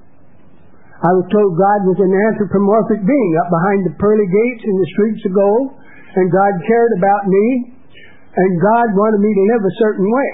I 1.02 1.10
was 1.18 1.26
told 1.34 1.58
God 1.58 1.80
was 1.82 1.98
an 1.98 2.14
anthropomorphic 2.30 3.02
being 3.02 3.32
up 3.42 3.50
behind 3.50 3.90
the 3.90 3.94
pearly 3.98 4.30
gates 4.30 4.62
in 4.62 4.76
the 4.78 4.88
streets 4.94 5.22
of 5.26 5.32
gold, 5.34 5.66
and 6.14 6.30
God 6.30 6.54
cared 6.62 6.92
about 6.96 7.26
me, 7.26 7.74
and 8.38 8.50
God 8.62 8.94
wanted 8.94 9.18
me 9.18 9.28
to 9.34 9.44
live 9.50 9.62
a 9.66 9.78
certain 9.82 10.06
way. 10.06 10.30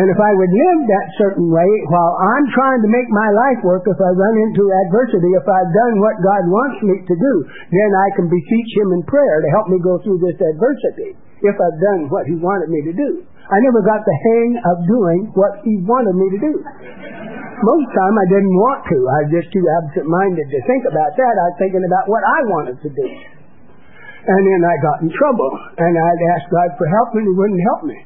And 0.00 0.06
if 0.08 0.16
I 0.16 0.32
would 0.32 0.54
live 0.54 0.80
that 0.86 1.08
certain 1.20 1.46
way 1.52 1.70
while 1.92 2.14
I'm 2.24 2.46
trying 2.56 2.80
to 2.82 2.90
make 2.90 3.06
my 3.12 3.30
life 3.36 3.60
work, 3.68 3.84
if 3.84 4.00
I 4.00 4.10
run 4.16 4.36
into 4.48 4.64
adversity, 4.88 5.30
if 5.36 5.44
I've 5.44 5.72
done 5.76 5.94
what 6.00 6.16
God 6.24 6.42
wants 6.48 6.78
me 6.88 6.96
to 7.04 7.16
do, 7.20 7.32
then 7.68 7.90
I 7.92 8.08
can 8.16 8.32
beseech 8.32 8.70
Him 8.80 8.96
in 8.96 9.02
prayer 9.04 9.44
to 9.44 9.48
help 9.52 9.68
me 9.68 9.78
go 9.84 10.00
through 10.00 10.24
this 10.24 10.38
adversity 10.40 11.20
if 11.40 11.56
I've 11.56 11.78
done 11.92 12.12
what 12.12 12.28
he 12.28 12.36
wanted 12.36 12.68
me 12.68 12.80
to 12.88 12.94
do. 12.94 13.10
I 13.50 13.56
never 13.66 13.82
got 13.82 14.04
the 14.06 14.16
hang 14.30 14.50
of 14.62 14.76
doing 14.86 15.20
what 15.34 15.58
he 15.66 15.82
wanted 15.82 16.14
me 16.14 16.26
to 16.36 16.38
do. 16.38 16.52
Most 17.60 17.88
time 17.92 18.14
I 18.16 18.26
didn't 18.30 18.56
want 18.56 18.80
to. 18.88 18.98
I 19.04 19.18
was 19.26 19.30
just 19.36 19.50
too 19.52 19.64
absent-minded 19.82 20.46
to 20.48 20.58
think 20.64 20.82
about 20.86 21.12
that. 21.18 21.34
I 21.34 21.44
was 21.52 21.56
thinking 21.60 21.84
about 21.84 22.08
what 22.08 22.22
I 22.24 22.38
wanted 22.46 22.76
to 22.80 22.88
do. 22.88 23.06
And 24.20 24.40
then 24.44 24.60
I 24.64 24.74
got 24.84 25.02
in 25.02 25.10
trouble, 25.12 25.52
and 25.80 25.92
I'd 25.96 26.22
ask 26.36 26.44
God 26.52 26.70
for 26.76 26.86
help, 26.88 27.08
and 27.16 27.24
he 27.24 27.34
wouldn't 27.34 27.64
help 27.74 27.82
me. 27.84 27.98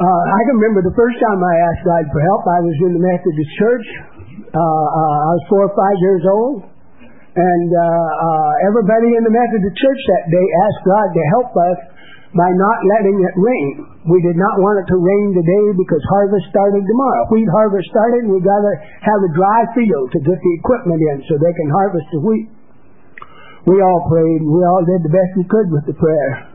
Uh, 0.00 0.22
I 0.32 0.40
can 0.48 0.56
remember 0.56 0.80
the 0.80 0.96
first 0.96 1.20
time 1.20 1.36
I 1.44 1.54
asked 1.68 1.84
God 1.84 2.04
for 2.08 2.20
help, 2.24 2.42
I 2.48 2.60
was 2.64 2.76
in 2.88 2.96
the 2.96 3.04
Methodist 3.04 3.52
church. 3.60 3.86
Uh, 4.48 4.56
uh, 4.56 5.16
I 5.28 5.30
was 5.36 5.44
four 5.52 5.62
or 5.68 5.74
five 5.76 5.96
years 6.00 6.24
old. 6.24 6.69
And 7.30 7.70
uh, 7.70 7.78
uh, 7.78 8.52
everybody 8.66 9.14
in 9.14 9.22
the 9.22 9.30
Methodist 9.30 9.76
church 9.78 10.02
that 10.18 10.24
day 10.34 10.46
asked 10.66 10.82
God 10.82 11.08
to 11.14 11.22
help 11.38 11.50
us 11.54 11.78
by 12.34 12.50
not 12.50 12.78
letting 12.98 13.18
it 13.22 13.34
rain. 13.38 13.74
We 14.06 14.18
did 14.22 14.38
not 14.38 14.54
want 14.58 14.82
it 14.82 14.86
to 14.90 14.98
rain 14.98 15.34
today 15.34 15.66
because 15.78 16.02
harvest 16.10 16.46
started 16.50 16.82
tomorrow. 16.82 17.22
Wheat 17.30 17.50
harvest 17.50 17.86
started, 17.90 18.26
and 18.26 18.34
we 18.34 18.42
got 18.42 18.62
to 18.62 18.72
have 19.02 19.20
a 19.22 19.30
dry 19.34 19.60
field 19.78 20.10
to 20.14 20.18
get 20.22 20.38
the 20.38 20.52
equipment 20.62 20.98
in 20.98 21.16
so 21.26 21.38
they 21.38 21.54
can 21.54 21.70
harvest 21.70 22.06
the 22.14 22.20
wheat. 22.22 22.46
We 23.66 23.78
all 23.78 24.02
prayed. 24.10 24.42
We 24.42 24.62
all 24.66 24.82
did 24.86 25.06
the 25.06 25.14
best 25.14 25.30
we 25.38 25.46
could 25.46 25.68
with 25.70 25.86
the 25.86 25.94
prayer. 25.98 26.50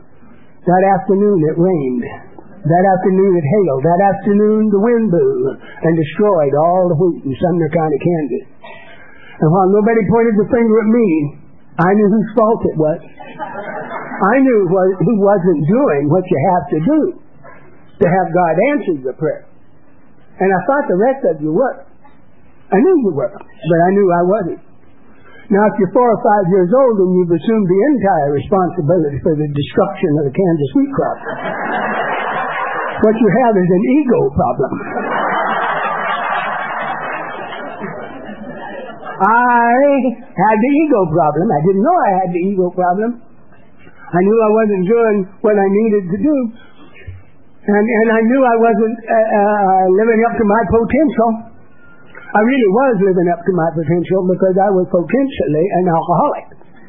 That 0.64 0.84
afternoon 0.98 1.38
it 1.44 1.56
rained. 1.56 2.04
That 2.66 2.84
afternoon 2.84 3.32
it 3.38 3.46
hailed. 3.46 3.82
That 3.86 4.02
afternoon 4.12 4.62
the 4.74 4.82
wind 4.82 5.06
blew 5.08 5.40
and 5.56 5.92
destroyed 5.94 6.54
all 6.58 6.90
the 6.90 6.98
wheat 6.98 7.22
in 7.24 7.32
Sumner 7.36 7.70
County, 7.70 8.00
Kansas. 8.00 8.44
And 9.36 9.48
while 9.52 9.68
nobody 9.68 10.00
pointed 10.08 10.34
the 10.40 10.48
finger 10.48 10.76
at 10.80 10.88
me, 10.88 11.08
I 11.76 11.90
knew 11.92 12.08
whose 12.08 12.30
fault 12.32 12.60
it 12.64 12.76
was. 12.80 13.00
I 13.04 14.34
knew 14.40 14.60
what, 14.72 14.88
who 14.96 15.14
wasn't 15.20 15.60
doing 15.68 16.08
what 16.08 16.24
you 16.24 16.38
have 16.56 16.64
to 16.72 16.78
do 16.80 17.00
to 18.00 18.06
have 18.08 18.26
God 18.32 18.54
answer 18.72 18.94
the 19.04 19.14
prayer. 19.16 19.44
And 20.40 20.48
I 20.48 20.60
thought 20.64 20.84
the 20.88 21.00
rest 21.00 21.20
of 21.32 21.40
you 21.44 21.52
were. 21.52 21.84
I 22.72 22.76
knew 22.80 22.96
you 23.04 23.12
were, 23.12 23.32
but 23.32 23.80
I 23.84 23.90
knew 23.92 24.06
I 24.08 24.22
wasn't. 24.24 24.60
Now, 25.46 25.62
if 25.70 25.78
you're 25.78 25.94
four 25.94 26.10
or 26.10 26.20
five 26.26 26.50
years 26.50 26.72
old 26.74 26.96
and 26.98 27.10
you've 27.14 27.30
assumed 27.30 27.66
the 27.70 27.80
entire 27.94 28.34
responsibility 28.34 29.22
for 29.22 29.38
the 29.38 29.46
destruction 29.46 30.10
of 30.18 30.22
the 30.26 30.34
Kansas 30.34 30.70
wheat 30.74 30.90
crop, 30.90 31.18
what 33.06 33.14
you 33.20 33.28
have 33.30 33.54
is 33.54 33.68
an 33.70 33.84
ego 34.00 34.20
problem. 34.34 34.72
I 39.16 39.72
had 40.20 40.56
the 40.60 40.72
ego 40.84 41.00
problem. 41.08 41.46
I 41.48 41.60
didn't 41.64 41.84
know 41.84 41.96
I 41.96 42.12
had 42.20 42.28
the 42.36 42.42
ego 42.52 42.68
problem. 42.68 43.10
I 43.16 44.20
knew 44.20 44.38
I 44.38 44.50
wasn't 44.52 44.84
doing 44.84 45.16
what 45.40 45.56
I 45.56 45.66
needed 45.66 46.04
to 46.12 46.18
do. 46.20 46.36
And, 47.66 47.82
and 47.82 48.08
I 48.12 48.20
knew 48.22 48.42
I 48.44 48.56
wasn't 48.60 48.98
uh, 49.02 49.16
uh, 49.16 49.84
living 49.96 50.20
up 50.28 50.34
to 50.38 50.44
my 50.46 50.62
potential. 50.68 51.30
I 52.36 52.40
really 52.44 52.70
was 52.70 52.94
living 53.02 53.28
up 53.32 53.40
to 53.42 53.52
my 53.56 53.68
potential 53.74 54.20
because 54.28 54.54
I 54.60 54.70
was 54.70 54.86
potentially 54.92 55.66
an 55.80 55.84
alcoholic. 55.90 56.46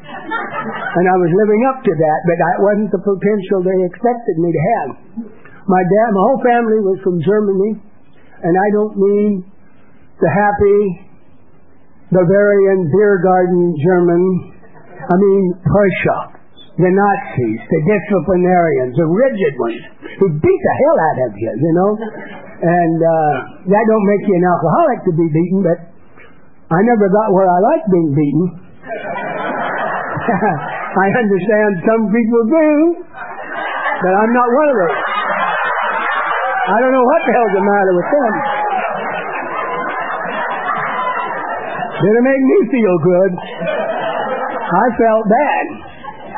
and 0.08 1.04
I 1.08 1.16
was 1.16 1.30
living 1.32 1.62
up 1.72 1.78
to 1.82 1.92
that, 1.96 2.18
but 2.28 2.36
that 2.38 2.56
wasn't 2.60 2.90
the 2.92 3.02
potential 3.02 3.58
they 3.64 3.78
expected 3.88 4.36
me 4.38 4.48
to 4.52 4.62
have. 4.76 4.90
My 5.66 5.82
dad, 5.82 6.08
my 6.12 6.22
whole 6.28 6.42
family 6.44 6.80
was 6.84 6.98
from 7.02 7.18
Germany, 7.24 7.80
and 8.44 8.54
I 8.54 8.68
don't 8.72 8.94
mean 8.96 9.30
the 10.20 10.30
happy 10.30 11.07
Bavarian 12.08 12.88
beer 12.88 13.20
garden 13.20 13.76
German. 13.84 14.22
I 14.98 15.14
mean 15.16 15.44
Prussia, 15.60 16.18
the 16.80 16.88
Nazis, 16.88 17.60
the 17.68 17.80
disciplinarians, 17.84 18.96
the 18.96 19.08
rigid 19.08 19.54
ones, 19.60 19.82
who 20.20 20.26
beat 20.40 20.60
the 20.64 20.74
hell 20.84 20.98
out 20.98 21.18
of 21.28 21.32
you, 21.36 21.52
you 21.52 21.72
know. 21.76 21.90
And 22.58 22.98
uh, 22.98 23.34
that 23.70 23.84
don't 23.86 24.06
make 24.08 24.22
you 24.24 24.34
an 24.40 24.46
alcoholic 24.48 24.98
to 25.04 25.12
be 25.14 25.26
beaten, 25.30 25.60
but 25.62 25.78
I 26.72 26.80
never 26.84 27.06
got 27.12 27.32
where 27.32 27.48
I 27.48 27.58
like 27.60 27.84
being 27.92 28.12
beaten. 28.16 28.46
I 30.98 31.06
understand 31.12 31.70
some 31.84 32.08
people 32.08 32.42
do, 32.48 32.68
but 34.00 34.12
I'm 34.16 34.32
not 34.32 34.48
one 34.48 34.68
of 34.72 34.76
those. 34.80 34.98
I 36.68 36.76
don't 36.84 36.92
know 36.92 37.06
what 37.08 37.20
the 37.24 37.32
hell's 37.32 37.54
the 37.56 37.64
matter 37.64 37.92
with 37.96 38.08
them. 38.12 38.57
Didn't 41.98 42.26
make 42.26 42.44
me 42.46 42.58
feel 42.70 42.96
good. 43.02 43.32
I 43.34 44.86
felt 44.94 45.24
bad. 45.26 45.64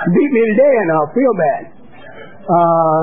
Beat 0.09 0.31
me 0.33 0.43
today 0.57 0.75
and 0.81 0.89
I'll 0.97 1.13
feel 1.13 1.35
bad. 1.37 1.63
Uh, 2.49 3.03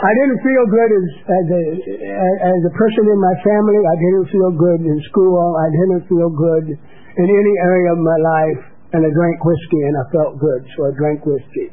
I 0.00 0.10
didn't 0.16 0.40
feel 0.44 0.64
good 0.68 0.90
as 0.92 1.06
as 1.24 1.46
a 1.48 1.64
as 2.40 2.60
a 2.68 2.72
person 2.76 3.04
in 3.08 3.18
my 3.20 3.36
family. 3.44 3.80
I 3.80 3.96
didn't 3.96 4.28
feel 4.32 4.52
good 4.52 4.80
in 4.84 4.96
school. 5.08 5.56
I 5.56 5.68
didn't 5.72 6.04
feel 6.08 6.28
good 6.32 6.66
in 6.76 7.26
any 7.28 7.54
area 7.64 7.92
of 7.92 8.00
my 8.00 8.18
life. 8.20 8.62
And 8.92 9.06
I 9.06 9.10
drank 9.14 9.38
whiskey, 9.44 9.82
and 9.86 9.94
I 9.94 10.04
felt 10.10 10.34
good, 10.42 10.66
so 10.74 10.90
I 10.90 10.90
drank 10.98 11.22
whiskey. 11.22 11.70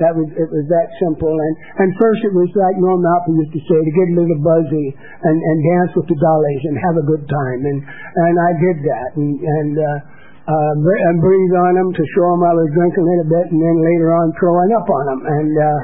That 0.00 0.16
was 0.16 0.28
it 0.32 0.48
was 0.48 0.64
that 0.72 0.88
simple. 0.98 1.30
And 1.30 1.54
and 1.84 1.88
first 2.00 2.24
it 2.24 2.32
was 2.32 2.48
like 2.56 2.74
Norm 2.80 3.04
Alpert 3.04 3.36
used 3.36 3.52
to 3.52 3.62
say, 3.68 3.78
to 3.78 3.92
get 3.92 4.06
a 4.10 4.16
little 4.16 4.40
buzzy 4.40 4.88
and 4.96 5.36
and 5.36 5.56
dance 5.60 5.92
with 5.92 6.08
the 6.08 6.16
dollies 6.16 6.62
and 6.64 6.74
have 6.80 6.96
a 6.96 7.04
good 7.04 7.24
time. 7.28 7.60
And 7.68 7.78
and 7.84 8.34
I 8.40 8.50
did 8.56 8.76
that. 8.88 9.08
And 9.20 9.30
and 9.36 9.74
uh, 9.76 9.98
uh, 10.50 10.72
breathe 11.20 11.54
on 11.54 11.72
them 11.78 11.90
to 11.94 12.04
show 12.16 12.26
them 12.34 12.42
I 12.42 12.54
was 12.56 12.68
drinking 12.74 13.04
a 13.04 13.08
little 13.08 13.28
bit, 13.28 13.46
and 13.54 13.60
then 13.60 13.76
later 13.76 14.10
on 14.16 14.32
throwing 14.40 14.72
up 14.74 14.88
on 14.88 15.04
them. 15.06 15.20
And 15.22 15.52
uh, 15.54 15.78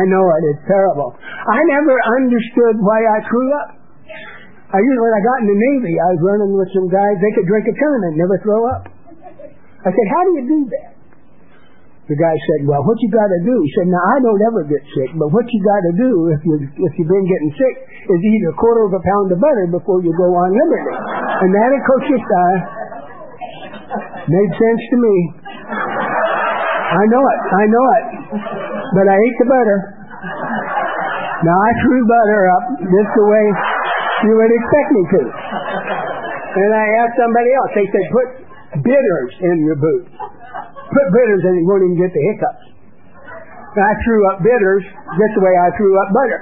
I 0.00 0.02
know 0.08 0.24
it. 0.24 0.42
It's 0.54 0.64
terrible. 0.70 1.12
I 1.18 1.60
never 1.66 1.94
understood 2.16 2.80
why 2.80 3.00
I 3.04 3.18
threw 3.28 3.48
up. 3.58 3.68
I 4.66 4.82
usually, 4.82 4.98
when 4.98 5.14
I 5.14 5.22
got 5.22 5.36
in 5.46 5.48
the 5.50 5.60
Navy, 5.60 5.94
I 5.94 6.08
was 6.10 6.20
running 6.26 6.52
with 6.58 6.70
some 6.74 6.88
guys. 6.90 7.14
They 7.22 7.32
could 7.38 7.46
drink 7.46 7.70
a 7.70 7.74
ton 7.78 7.98
and 8.10 8.14
never 8.18 8.36
throw 8.42 8.66
up. 8.66 8.82
I 9.86 9.90
said, 9.94 10.06
"How 10.10 10.22
do 10.26 10.30
you 10.40 10.44
do 10.46 10.58
that?" 10.74 10.95
The 12.06 12.14
guy 12.14 12.34
said, 12.38 12.70
"Well, 12.70 12.86
what 12.86 12.94
you 13.02 13.10
got 13.10 13.26
to 13.26 13.40
do?" 13.42 13.56
He 13.66 13.70
said, 13.74 13.90
"Now 13.90 13.98
I 13.98 14.16
don't 14.22 14.42
ever 14.46 14.62
get 14.66 14.82
sick, 14.94 15.10
but 15.18 15.28
what 15.34 15.42
you 15.50 15.58
got 15.58 15.82
to 15.90 15.94
do 15.98 16.10
if 16.30 16.40
you 16.46 16.54
if 16.62 16.92
you've 16.96 17.10
been 17.10 17.26
getting 17.26 17.52
sick 17.58 17.74
is 18.06 18.20
eat 18.22 18.42
a 18.46 18.54
quarter 18.54 18.86
of 18.86 18.94
a 18.94 19.02
pound 19.02 19.34
of 19.34 19.38
butter 19.42 19.66
before 19.74 19.98
you 20.06 20.14
go 20.14 20.28
on 20.38 20.54
liberty." 20.54 20.94
And 21.42 21.50
that, 21.50 21.70
of 21.74 21.82
course, 21.82 22.04
just 22.06 22.28
uh, 22.30 22.54
made 24.30 24.50
sense 24.54 24.82
to 24.94 24.96
me. 25.02 25.16
I 26.86 27.04
know 27.10 27.24
it. 27.26 27.40
I 27.50 27.64
know 27.66 27.86
it 27.98 28.06
but 28.94 29.06
I 29.08 29.16
ate 29.18 29.36
the 29.40 29.48
butter. 29.48 29.78
Now 31.42 31.56
I 31.56 31.70
threw 31.82 32.00
butter 32.06 32.40
up 32.54 32.64
just 32.80 33.10
the 33.12 33.26
way 33.26 33.44
you 34.24 34.32
would 34.36 34.52
expect 34.52 34.88
me 34.94 35.02
to. 35.04 35.20
And 36.56 36.70
I 36.72 36.86
asked 37.04 37.16
somebody 37.20 37.50
else. 37.52 37.70
They 37.74 37.88
said, 37.92 38.04
put 38.08 38.28
bitters 38.80 39.32
in 39.42 39.56
your 39.66 39.76
boots. 39.76 40.10
Put 40.96 41.12
bitters 41.12 41.42
and 41.44 41.60
you 41.60 41.68
won't 41.68 41.84
even 41.84 42.00
get 42.00 42.08
the 42.08 42.24
hiccups. 42.32 42.64
I 43.76 43.92
threw 44.00 44.20
up 44.32 44.40
bitters 44.40 44.84
just 44.88 45.32
the 45.36 45.44
way 45.44 45.52
I 45.52 45.68
threw 45.76 45.92
up 46.00 46.08
butter. 46.16 46.40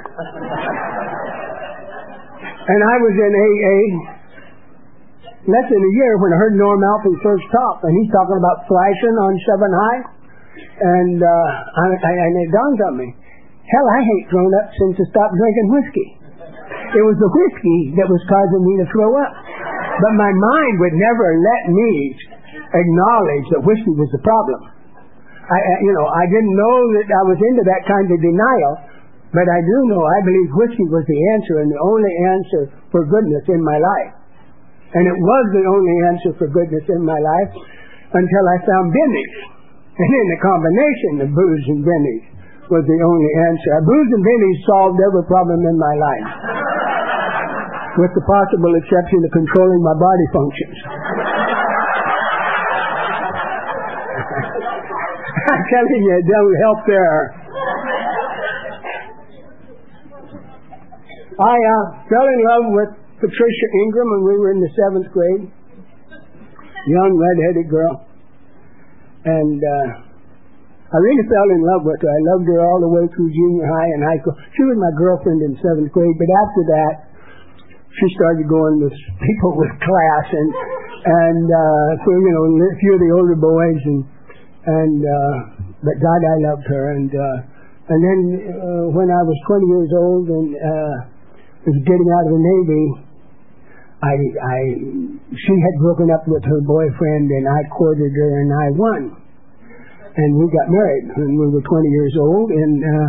And 2.70 2.80
I 2.86 2.96
was 3.02 3.14
in 3.18 3.32
AA 3.34 3.78
less 5.50 5.66
than 5.66 5.82
a 5.82 5.92
year 5.98 6.16
when 6.22 6.30
I 6.32 6.38
heard 6.38 6.54
Norm 6.54 6.80
Alpert 6.80 7.18
first 7.20 7.44
talk, 7.50 7.84
and 7.84 7.92
he's 7.98 8.08
talking 8.14 8.38
about 8.38 8.64
flashing 8.70 9.16
on 9.18 9.32
Seven 9.50 9.70
High. 9.74 10.00
And 10.54 11.18
uh, 11.18 11.26
I, 11.26 11.86
I, 11.98 12.12
and 12.14 12.34
it 12.38 12.50
dawned 12.54 12.80
on 12.86 12.94
me, 13.02 13.10
hell, 13.10 13.86
I 13.90 13.98
ain't 14.06 14.26
thrown 14.30 14.52
up 14.62 14.70
since 14.70 14.94
I 15.02 15.04
stopped 15.10 15.34
drinking 15.34 15.68
whiskey. 15.74 16.08
It 16.94 17.02
was 17.02 17.18
the 17.18 17.26
whiskey 17.26 17.98
that 17.98 18.06
was 18.06 18.22
causing 18.30 18.62
me 18.62 18.78
to 18.78 18.86
throw 18.94 19.10
up. 19.18 19.34
But 19.98 20.14
my 20.14 20.30
mind 20.30 20.74
would 20.78 20.94
never 20.94 21.26
let 21.42 21.62
me 21.74 21.90
acknowledge 22.74 23.46
that 23.54 23.62
whiskey 23.62 23.94
was 23.94 24.10
the 24.10 24.22
problem. 24.26 24.60
I, 25.44 25.58
you 25.84 25.92
know, 25.94 26.06
I 26.08 26.24
didn't 26.26 26.54
know 26.56 26.78
that 26.98 27.08
I 27.08 27.22
was 27.28 27.38
into 27.38 27.62
that 27.68 27.82
kind 27.84 28.08
of 28.08 28.18
denial, 28.18 28.74
but 29.30 29.46
I 29.46 29.60
do 29.60 29.76
know 29.92 30.00
I 30.00 30.20
believe 30.24 30.48
whiskey 30.56 30.86
was 30.88 31.04
the 31.04 31.20
answer 31.36 31.54
and 31.62 31.68
the 31.70 31.80
only 31.84 32.14
answer 32.32 32.62
for 32.90 33.04
goodness 33.04 33.44
in 33.52 33.60
my 33.60 33.76
life. 33.76 34.12
And 34.94 35.04
it 35.04 35.18
was 35.18 35.44
the 35.52 35.64
only 35.66 35.96
answer 36.14 36.30
for 36.38 36.46
goodness 36.48 36.86
in 36.86 37.02
my 37.02 37.18
life 37.18 37.52
until 38.14 38.44
I 38.46 38.56
found 38.62 38.94
Bennies. 38.94 39.36
And 39.94 40.08
then 40.10 40.26
the 40.32 40.40
combination 40.42 41.12
of 41.26 41.28
booze 41.34 41.66
and 41.70 41.82
Bennies 41.82 42.24
was 42.70 42.84
the 42.86 43.00
only 43.04 43.32
answer. 43.50 43.70
Booze 43.84 44.10
and 44.14 44.24
Bennies 44.24 44.58
solved 44.64 44.98
every 45.02 45.24
problem 45.26 45.60
in 45.66 45.76
my 45.76 45.94
life. 45.98 46.28
with 47.98 48.10
the 48.10 48.24
possible 48.26 48.74
exception 48.74 49.22
of 49.22 49.30
controlling 49.30 49.82
my 49.82 49.94
body 49.94 50.26
functions. 50.34 50.78
I'm 55.44 55.63
telling 55.74 56.02
it 56.06 56.22
don't 56.30 56.56
help 56.62 56.80
there. 56.86 57.18
I 61.34 61.56
uh, 61.58 61.84
fell 62.06 62.28
in 62.30 62.40
love 62.46 62.66
with 62.78 62.90
Patricia 63.18 63.68
Ingram 63.82 64.06
when 64.06 64.22
we 64.22 64.34
were 64.38 64.50
in 64.54 64.62
the 64.62 64.70
seventh 64.78 65.10
grade. 65.10 65.50
Young 66.86 67.12
red-headed 67.18 67.66
girl. 67.66 68.06
And 69.24 69.58
uh, 69.58 69.86
I 70.94 70.96
really 71.02 71.26
fell 71.26 71.48
in 71.50 71.62
love 71.64 71.82
with 71.82 71.98
her. 71.98 72.12
I 72.12 72.22
loved 72.36 72.46
her 72.54 72.60
all 72.62 72.78
the 72.78 72.92
way 72.92 73.04
through 73.10 73.34
junior 73.34 73.66
high 73.66 73.90
and 73.98 74.00
high 74.06 74.20
school. 74.22 74.36
She 74.54 74.62
was 74.62 74.78
my 74.78 74.92
girlfriend 74.94 75.42
in 75.42 75.58
seventh 75.58 75.90
grade, 75.90 76.14
but 76.14 76.30
after 76.46 76.62
that, 76.70 76.94
she 77.98 78.06
started 78.14 78.46
going 78.46 78.78
with 78.78 78.94
people 79.22 79.52
with 79.58 79.74
class 79.82 80.26
and 80.30 80.50
and 81.04 81.46
uh, 81.46 81.88
so 82.02 82.10
you 82.10 82.32
know 82.34 82.44
a 82.58 82.76
few 82.82 82.92
of 82.94 83.00
the 83.02 83.10
older 83.14 83.38
boys 83.38 83.80
and 83.86 84.00
and 84.66 84.98
uh, 84.98 85.53
but 85.84 85.96
God, 86.00 86.20
I 86.24 86.36
loved 86.48 86.66
her 86.66 86.84
and 86.96 87.10
uh, 87.12 87.54
and 87.84 88.00
then 88.00 88.20
uh, 88.48 88.84
when 88.96 89.12
I 89.12 89.22
was 89.28 89.36
20 89.44 89.68
years 89.68 89.92
old 89.92 90.24
and 90.32 90.48
uh, 90.56 90.94
was 91.68 91.76
getting 91.84 92.08
out 92.16 92.24
of 92.24 92.32
the 92.32 92.40
Navy, 92.40 92.84
I, 94.00 94.14
I, 94.16 94.58
she 95.36 95.54
had 95.60 95.74
broken 95.84 96.08
up 96.08 96.24
with 96.24 96.44
her 96.48 96.60
boyfriend 96.64 97.28
and 97.28 97.44
I 97.44 97.60
courted 97.76 98.08
her 98.08 98.30
and 98.40 98.50
I 98.52 98.66
won. 98.72 99.02
And 100.16 100.30
we 100.40 100.48
got 100.48 100.72
married 100.72 101.12
when 101.12 101.36
we 101.36 101.46
were 101.52 101.60
20 101.60 101.88
years 101.88 102.14
old 102.20 102.48
and, 102.52 102.76
uh, 102.80 103.08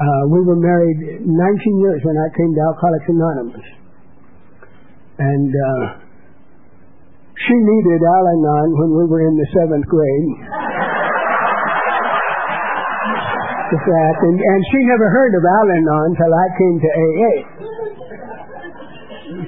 uh, 0.00 0.22
we 0.32 0.40
were 0.40 0.56
married 0.56 1.20
19 1.20 1.84
years 1.84 2.00
when 2.00 2.16
I 2.16 2.28
came 2.32 2.50
to 2.56 2.60
Alcoholics 2.64 3.08
Anonymous. 3.12 3.66
And, 5.20 5.52
uh, 5.52 5.84
she 7.44 7.56
needed 7.56 8.00
Al-Anon 8.04 8.68
when 8.72 8.90
we 8.96 9.04
were 9.04 9.28
in 9.28 9.36
the 9.36 9.48
seventh 9.52 9.84
grade. 9.84 10.79
the 13.70 13.80
fact, 13.86 14.20
and, 14.26 14.38
and 14.38 14.60
she 14.74 14.78
never 14.90 15.06
heard 15.08 15.32
of 15.38 15.42
Al-Anon 15.46 16.04
until 16.10 16.32
I 16.34 16.46
came 16.58 16.76
to 16.82 16.90
AA. 16.90 17.34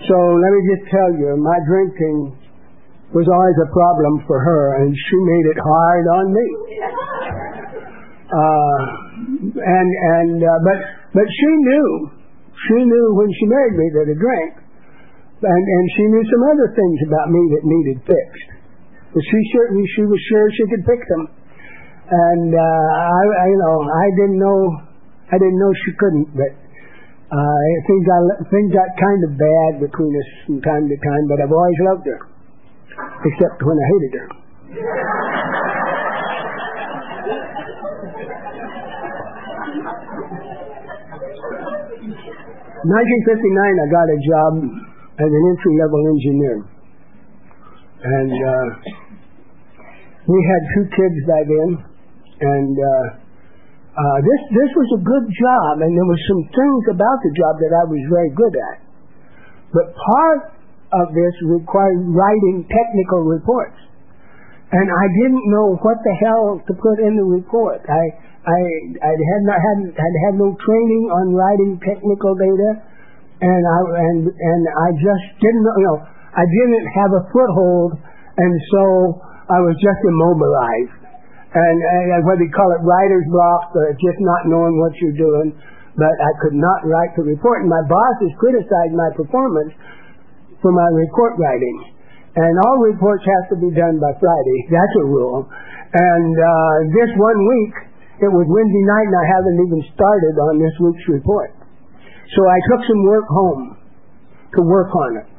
So 0.07 0.17
let 0.39 0.51
me 0.55 0.61
just 0.71 0.85
tell 0.91 1.11
you, 1.11 1.35
my 1.43 1.59
drinking 1.67 2.39
was 3.13 3.27
always 3.29 3.59
a 3.61 3.69
problem 3.75 4.25
for 4.25 4.39
her, 4.41 4.83
and 4.83 4.95
she 4.95 5.17
made 5.21 5.47
it 5.53 5.59
hard 5.61 6.05
on 6.09 6.27
me. 6.33 6.47
Uh, 8.33 8.81
and 9.53 9.89
and 9.93 10.39
uh, 10.41 10.59
but 10.65 10.79
but 11.13 11.29
she 11.29 11.51
knew, 11.69 11.89
she 12.57 12.79
knew 12.89 13.07
when 13.13 13.29
she 13.37 13.45
married 13.45 13.77
me 13.77 13.87
that 13.93 14.07
I 14.09 14.17
drank, 14.17 14.53
and 15.45 15.65
and 15.69 15.85
she 15.99 16.05
knew 16.09 16.25
some 16.25 16.45
other 16.57 16.69
things 16.73 16.99
about 17.05 17.29
me 17.29 17.43
that 17.53 17.63
needed 17.69 17.99
fixed. 18.09 18.49
But 19.13 19.23
she 19.29 19.39
certainly 19.53 19.85
she 19.93 20.09
was 20.09 20.21
sure 20.33 20.45
she 20.57 20.67
could 20.73 20.85
fix 20.89 21.01
them, 21.13 21.23
and 22.13 22.53
uh, 22.53 22.61
I, 22.61 23.25
I 23.25 23.47
you 23.49 23.57
know 23.57 23.77
I 23.89 24.07
didn't 24.21 24.39
know 24.39 24.59
I 25.33 25.37
didn't 25.41 25.57
know 25.57 25.73
she 25.73 25.93
couldn't, 25.97 26.29
but 26.37 26.53
uh, 27.33 27.65
things 27.89 28.05
got 28.05 28.21
things 28.53 28.69
got 28.77 28.89
kind 29.01 29.21
of 29.25 29.33
bad 29.41 29.73
between 29.81 30.13
us 30.13 30.29
from 30.45 30.61
time 30.61 30.85
to 30.93 30.97
time. 31.01 31.25
But 31.33 31.41
I've 31.41 31.57
always 31.57 31.81
loved 31.89 32.05
her 32.05 32.21
except 33.25 33.65
when 33.65 33.77
I 33.81 33.87
hated 33.97 34.13
her. 34.21 34.29
1959, 42.83 43.79
I 43.79 43.87
got 43.95 44.11
a 44.11 44.19
job 44.27 44.53
as 45.23 45.31
an 45.31 45.45
entry 45.55 45.75
level 45.79 46.03
engineer. 46.03 46.57
And 48.03 48.35
uh, 48.35 48.67
we 50.27 50.39
had 50.51 50.63
two 50.75 50.85
kids 50.91 51.19
by 51.31 51.41
then. 51.47 51.92
And 52.43 52.75
uh, 52.75 53.07
uh, 53.95 54.19
this, 54.19 54.41
this 54.51 54.71
was 54.75 54.89
a 54.99 55.03
good 55.07 55.27
job, 55.31 55.73
and 55.87 55.95
there 55.95 56.09
were 56.09 56.23
some 56.27 56.43
things 56.51 56.83
about 56.91 57.19
the 57.23 57.33
job 57.39 57.55
that 57.63 57.73
I 57.77 57.85
was 57.87 58.03
very 58.11 58.33
good 58.35 58.55
at. 58.59 58.79
But 59.71 59.95
part 59.95 60.53
of 60.93 61.15
this 61.15 61.35
required 61.49 62.03
writing 62.11 62.69
technical 62.69 63.25
reports. 63.25 63.79
And 64.73 64.89
I 64.89 65.07
didn't 65.21 65.45
know 65.53 65.77
what 65.85 66.01
the 66.01 66.15
hell 66.25 66.61
to 66.65 66.73
put 66.73 66.97
in 67.05 67.17
the 67.17 67.29
report. 67.29 67.85
I, 67.85 68.05
I, 68.49 68.61
I 69.05 69.13
had 69.13 69.43
not 69.45 69.61
had, 69.61 69.79
had 69.93 70.15
had 70.25 70.35
no 70.41 70.57
training 70.57 71.05
on 71.13 71.37
writing 71.37 71.77
technical 71.85 72.33
data, 72.35 72.71
and 73.45 73.63
I, 73.63 73.79
and, 74.09 74.21
and 74.33 74.63
I 74.73 74.89
just 74.97 75.27
didn't 75.39 75.63
you 75.63 75.85
know, 75.85 76.01
I 76.33 76.45
didn't 76.49 76.87
have 76.97 77.13
a 77.13 77.23
foothold, 77.29 78.01
and 78.41 78.53
so 78.73 78.83
I 79.53 79.61
was 79.61 79.77
just 79.77 80.01
immobilized. 80.09 81.02
And, 81.53 81.77
and 81.77 82.25
what 82.25 82.41
they 82.41 82.49
call 82.49 82.73
it 82.73 82.81
writer's 82.81 83.29
block, 83.29 83.77
or 83.77 83.93
just 83.93 84.21
not 84.25 84.49
knowing 84.49 84.81
what 84.81 84.97
you're 85.05 85.21
doing, 85.21 85.53
but 86.01 86.09
I 86.09 86.33
could 86.41 86.57
not 86.57 86.81
write 86.89 87.13
the 87.13 87.29
report. 87.29 87.61
And 87.61 87.69
my 87.69 87.85
bosses 87.85 88.33
criticized 88.41 88.97
my 88.97 89.13
performance 89.13 89.77
for 90.65 90.73
my 90.73 90.89
report 90.97 91.37
writing. 91.37 91.93
And 92.33 92.57
all 92.65 92.81
reports 92.89 93.21
have 93.29 93.53
to 93.53 93.57
be 93.61 93.69
done 93.77 94.01
by 94.01 94.17
Friday. 94.17 94.59
That's 94.73 94.95
a 95.05 95.07
rule. 95.13 95.45
And 95.93 96.33
uh, 96.41 96.77
this 96.97 97.13
one 97.21 97.41
week, 97.45 97.75
it 98.25 98.31
was 98.33 98.49
Wednesday 98.49 98.85
night, 98.89 99.07
and 99.13 99.19
I 99.21 99.27
haven't 99.37 99.59
even 99.69 99.81
started 99.93 100.35
on 100.49 100.57
this 100.57 100.73
week's 100.81 101.07
report. 101.21 101.53
So 102.33 102.41
I 102.49 102.59
took 102.73 102.81
some 102.89 103.03
work 103.05 103.29
home 103.29 103.77
to 104.57 104.61
work 104.65 104.89
on 104.97 105.11
it. 105.21 105.32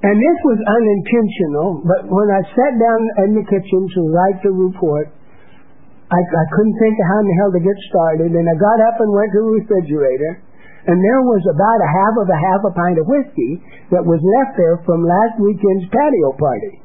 And 0.00 0.16
this 0.16 0.38
was 0.48 0.58
unintentional, 0.64 1.84
but 1.84 2.08
when 2.08 2.28
I 2.32 2.40
sat 2.56 2.72
down 2.80 3.00
in 3.28 3.36
the 3.36 3.44
kitchen 3.44 3.80
to 3.84 4.00
write 4.08 4.40
the 4.40 4.48
report, 4.48 5.12
I, 6.08 6.20
I 6.24 6.44
couldn't 6.56 6.76
think 6.80 6.96
of 6.96 7.04
how 7.04 7.18
in 7.20 7.26
the 7.28 7.36
hell 7.36 7.52
to 7.52 7.62
get 7.62 7.78
started, 7.92 8.30
and 8.32 8.46
I 8.48 8.56
got 8.56 8.78
up 8.88 8.96
and 8.96 9.12
went 9.12 9.30
to 9.36 9.40
the 9.44 9.52
refrigerator, 9.60 10.40
and 10.88 10.96
there 11.04 11.20
was 11.20 11.44
about 11.52 11.78
a 11.84 11.90
half 11.92 12.14
of 12.16 12.26
a 12.32 12.38
half 12.40 12.60
a 12.64 12.72
pint 12.72 12.96
of 12.96 13.06
whiskey 13.12 13.60
that 13.92 14.00
was 14.00 14.18
left 14.40 14.56
there 14.56 14.80
from 14.88 15.04
last 15.04 15.36
weekend's 15.36 15.84
patio 15.92 16.32
party. 16.40 16.80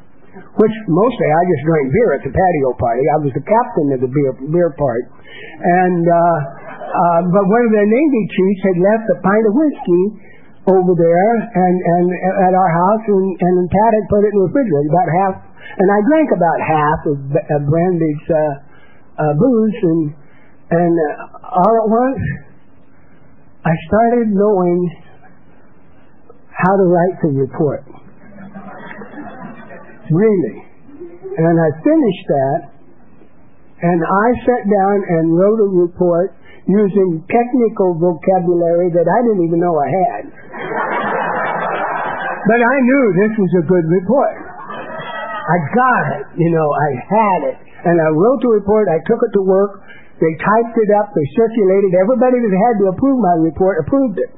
Which 0.60 0.76
mostly 0.92 1.30
I 1.32 1.42
just 1.48 1.64
drank 1.64 1.88
beer 1.96 2.12
at 2.20 2.24
the 2.28 2.34
patio 2.36 2.70
party. 2.76 3.04
I 3.08 3.18
was 3.24 3.32
the 3.32 3.48
captain 3.48 3.88
of 3.96 4.04
the 4.04 4.12
beer 4.12 4.36
beer 4.52 4.76
part, 4.76 5.04
and 5.64 6.04
uh, 6.04 6.38
uh, 6.92 7.20
but 7.32 7.44
one 7.48 7.64
of 7.64 7.72
the 7.72 7.88
Navy 7.88 8.24
chiefs 8.36 8.62
had 8.68 8.78
left 8.84 9.06
a 9.16 9.18
pint 9.24 9.44
of 9.48 9.54
whiskey 9.56 10.04
over 10.66 10.94
there 10.98 11.32
and 11.38 11.76
and 11.78 12.06
at 12.42 12.54
our 12.58 12.72
house, 12.74 13.06
and 13.06 13.26
and 13.38 13.70
Pat 13.70 13.92
had 13.94 14.06
put 14.10 14.22
it 14.26 14.34
in 14.34 14.38
the 14.42 14.46
refrigerator 14.50 14.90
about 14.90 15.10
half, 15.22 15.36
and 15.78 15.88
I 15.94 16.00
drank 16.10 16.30
about 16.34 16.60
half 16.66 17.00
of, 17.06 17.18
of 17.30 17.62
Brandy's 17.70 18.26
uh, 18.34 18.42
uh, 19.22 19.34
booze, 19.38 19.78
and 19.84 20.02
and 20.74 20.94
uh, 20.94 21.54
all 21.54 21.74
at 21.86 21.88
once 21.90 22.22
I 23.66 23.74
started 23.90 24.30
knowing 24.30 24.80
how 26.54 26.74
to 26.78 26.86
write 26.86 27.18
the 27.22 27.34
report. 27.34 27.84
Really. 30.10 30.58
And 31.36 31.56
I 31.60 31.70
finished 31.82 32.26
that, 32.30 32.60
and 33.82 34.00
I 34.06 34.28
sat 34.46 34.64
down 34.70 34.98
and 35.02 35.34
wrote 35.34 35.60
a 35.66 35.70
report 35.82 36.38
using 36.68 37.26
technical 37.26 37.98
vocabulary 37.98 38.94
that 38.94 39.06
I 39.10 39.20
didn't 39.26 39.46
even 39.50 39.60
know 39.60 39.74
I 39.78 39.90
had. 39.90 40.24
But 42.46 42.60
I 42.62 42.76
knew 42.82 43.04
this 43.26 43.34
was 43.38 43.52
a 43.60 43.64
good 43.66 43.86
report. 43.90 44.38
I 45.46 45.58
got 45.74 46.04
it, 46.22 46.26
you 46.42 46.50
know, 46.50 46.68
I 46.68 46.90
had 47.06 47.40
it. 47.54 47.58
And 47.86 47.96
I 48.02 48.10
wrote 48.10 48.42
the 48.42 48.50
report, 48.50 48.90
I 48.90 48.98
took 49.06 49.22
it 49.22 49.32
to 49.38 49.44
work, 49.46 49.86
they 50.18 50.34
typed 50.42 50.78
it 50.80 50.90
up, 50.98 51.14
they 51.14 51.28
circulated. 51.38 51.94
Everybody 52.02 52.42
that 52.42 52.54
had 52.56 52.76
to 52.82 52.86
approve 52.90 53.20
my 53.22 53.36
report 53.46 53.84
approved 53.86 54.18
it. 54.18 54.32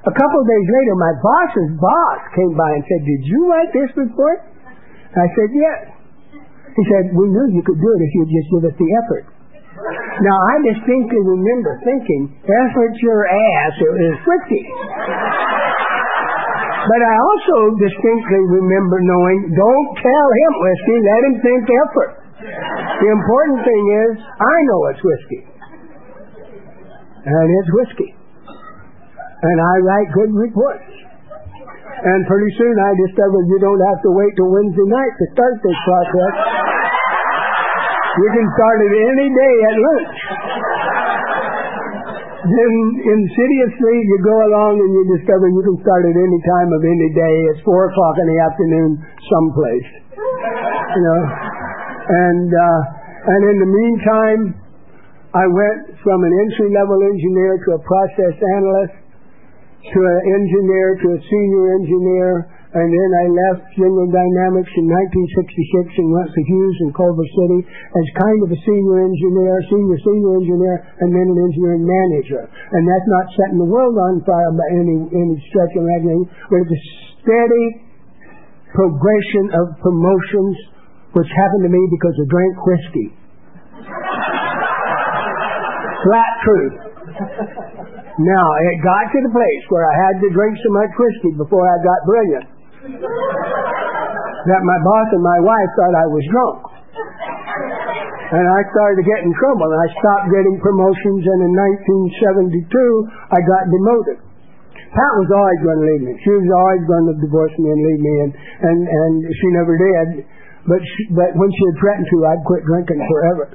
A 0.00 0.14
couple 0.16 0.38
of 0.40 0.46
days 0.48 0.68
later, 0.70 0.94
my 0.96 1.12
boss's 1.20 1.70
boss 1.76 2.20
came 2.32 2.56
by 2.56 2.70
and 2.72 2.82
said, 2.88 3.04
Did 3.04 3.22
you 3.28 3.40
write 3.52 3.68
this 3.76 3.90
report? 4.00 4.48
I 5.12 5.28
said, 5.36 5.48
Yes. 5.52 5.80
He 6.72 6.82
said, 6.88 7.12
We 7.12 7.28
knew 7.28 7.52
you 7.52 7.60
could 7.60 7.76
do 7.76 7.90
it 7.92 8.00
if 8.00 8.10
you'd 8.16 8.32
just 8.32 8.48
give 8.48 8.64
us 8.64 8.76
the 8.80 8.90
effort. 9.04 9.24
Now, 10.24 10.38
I 10.52 10.54
distinctly 10.72 11.20
remember 11.24 11.80
thinking, 11.84 12.36
effort 12.44 12.92
your 13.00 13.24
ass, 13.28 13.72
it 13.80 13.92
was 13.92 14.16
tricky. 14.24 14.64
But 16.90 16.98
I 17.06 17.14
also 17.22 17.56
distinctly 17.78 18.42
remember 18.50 18.98
knowing, 18.98 19.54
don't 19.54 19.90
tell 20.02 20.28
him 20.42 20.52
whiskey, 20.58 20.98
let 21.06 21.20
him 21.22 21.34
think 21.38 21.62
effort. 21.70 22.12
The 22.42 23.08
important 23.14 23.58
thing 23.62 23.84
is, 24.10 24.12
I 24.26 24.56
know 24.66 24.80
it's 24.90 25.02
whiskey. 25.06 25.42
And 27.30 27.46
it's 27.62 27.70
whiskey. 27.78 28.10
And 28.10 29.56
I 29.62 29.74
write 29.86 30.08
good 30.18 30.34
reports. 30.34 30.90
And 32.10 32.26
pretty 32.26 32.50
soon 32.58 32.74
I 32.74 32.90
discovered 33.06 33.44
you 33.46 33.60
don't 33.62 33.82
have 33.86 34.00
to 34.02 34.10
wait 34.10 34.34
till 34.34 34.50
Wednesday 34.50 34.88
night 34.90 35.12
to 35.14 35.24
start 35.38 35.54
this 35.62 35.78
process. 35.86 36.34
You 38.18 38.28
can 38.34 38.46
start 38.50 38.78
it 38.82 38.92
any 39.14 39.28
day 39.30 39.54
at 39.62 39.76
lunch. 39.78 40.16
Then 42.40 42.72
insidiously 43.04 43.96
you 44.00 44.16
go 44.24 44.36
along 44.48 44.80
and 44.80 44.90
you 44.96 45.02
discover 45.20 45.52
you 45.52 45.60
can 45.60 45.76
start 45.84 46.08
at 46.08 46.16
any 46.16 46.40
time 46.48 46.70
of 46.72 46.80
any 46.80 47.08
day. 47.12 47.34
It's 47.52 47.62
four 47.68 47.92
o'clock 47.92 48.16
in 48.16 48.26
the 48.32 48.38
afternoon 48.40 48.90
someplace. 49.28 49.88
You 50.16 51.02
know? 51.04 51.20
And, 52.10 52.48
uh, 52.48 52.80
and 53.28 53.40
in 53.44 53.56
the 53.60 53.70
meantime, 53.70 54.42
I 55.36 55.46
went 55.46 55.94
from 56.02 56.24
an 56.24 56.32
entry 56.42 56.72
level 56.74 56.98
engineer 57.06 57.60
to 57.60 57.68
a 57.76 57.80
process 57.84 58.34
analyst 58.56 58.96
to 59.80 59.98
an 60.00 60.20
engineer 60.36 60.98
to 61.00 61.06
a 61.16 61.18
senior 61.22 61.64
engineer, 61.76 62.32
and 62.70 62.86
then 62.86 63.10
I 63.18 63.26
left 63.26 63.66
General 63.74 64.06
Dynamics 64.06 64.70
in 64.78 64.86
1966 64.86 65.90
and 65.90 66.14
went 66.14 66.30
to 66.30 66.42
Hughes 66.46 66.76
in 66.86 66.94
Culver 66.94 67.26
City 67.42 67.66
as 67.66 68.06
kind 68.22 68.40
of 68.46 68.48
a 68.54 68.58
senior 68.62 69.02
engineer, 69.10 69.58
senior 69.66 69.98
senior 69.98 70.38
engineer, 70.38 70.76
and 71.02 71.10
then 71.10 71.34
an 71.34 71.38
engineering 71.50 71.82
manager. 71.82 72.46
And 72.46 72.82
that's 72.86 73.08
not 73.10 73.26
setting 73.34 73.58
the 73.58 73.66
world 73.66 73.98
on 73.98 74.22
fire 74.22 74.54
by 74.54 74.68
any 74.78 75.02
any 75.02 75.34
stretch 75.50 75.74
of 75.74 75.82
imagination, 75.82 76.30
but 76.46 76.62
it's 76.62 76.70
a 76.70 76.82
steady 77.18 77.66
progression 78.70 79.50
of 79.50 79.74
promotions 79.82 80.54
which 81.18 81.26
happened 81.26 81.66
to 81.66 81.72
me 81.74 81.82
because 81.90 82.14
I 82.22 82.24
drank 82.30 82.54
whiskey. 82.54 83.08
Flat 86.06 86.32
truth. 86.46 86.76
Now, 88.14 88.46
it 88.62 88.78
got 88.86 89.10
to 89.10 89.18
the 89.26 89.32
place 89.34 89.64
where 89.74 89.90
I 89.90 89.94
had 90.06 90.22
to 90.22 90.28
drink 90.30 90.54
so 90.54 90.70
much 90.70 90.92
whiskey 90.94 91.34
before 91.34 91.66
I 91.66 91.76
got 91.82 91.98
brilliant 92.06 92.59
that 92.80 94.62
my 94.64 94.78
boss 94.80 95.08
and 95.12 95.20
my 95.20 95.40
wife 95.44 95.70
thought 95.76 95.94
I 96.00 96.06
was 96.08 96.24
drunk. 96.32 96.58
And 98.30 98.46
I 98.46 98.62
started 98.72 98.96
to 99.02 99.06
get 99.06 99.20
in 99.26 99.32
trouble, 99.36 99.68
and 99.68 99.80
I 99.84 99.88
stopped 99.90 100.30
getting 100.30 100.56
promotions, 100.62 101.22
and 101.26 101.40
in 101.44 101.52
1972, 102.62 103.34
I 103.34 103.38
got 103.42 103.62
demoted. 103.68 104.18
Pat 104.90 105.12
was 105.22 105.30
always 105.30 105.60
going 105.62 105.78
to 105.82 105.86
leave 105.86 106.02
me. 106.08 106.14
She 106.24 106.32
was 106.34 106.50
always 106.50 106.82
going 106.86 107.06
to 107.10 107.14
divorce 107.22 107.54
me 107.58 107.68
and 107.70 107.78
leave 107.78 108.02
me, 108.02 108.14
and 108.26 108.30
and 108.34 108.78
and 108.86 109.14
she 109.22 109.46
never 109.54 109.74
did. 109.78 110.26
But 110.66 110.82
she, 110.82 111.02
but 111.14 111.30
when 111.38 111.50
she 111.54 111.62
had 111.70 111.76
threatened 111.78 112.08
to, 112.10 112.16
I'd 112.26 112.42
quit 112.42 112.62
drinking 112.66 112.98
forever. 113.06 113.46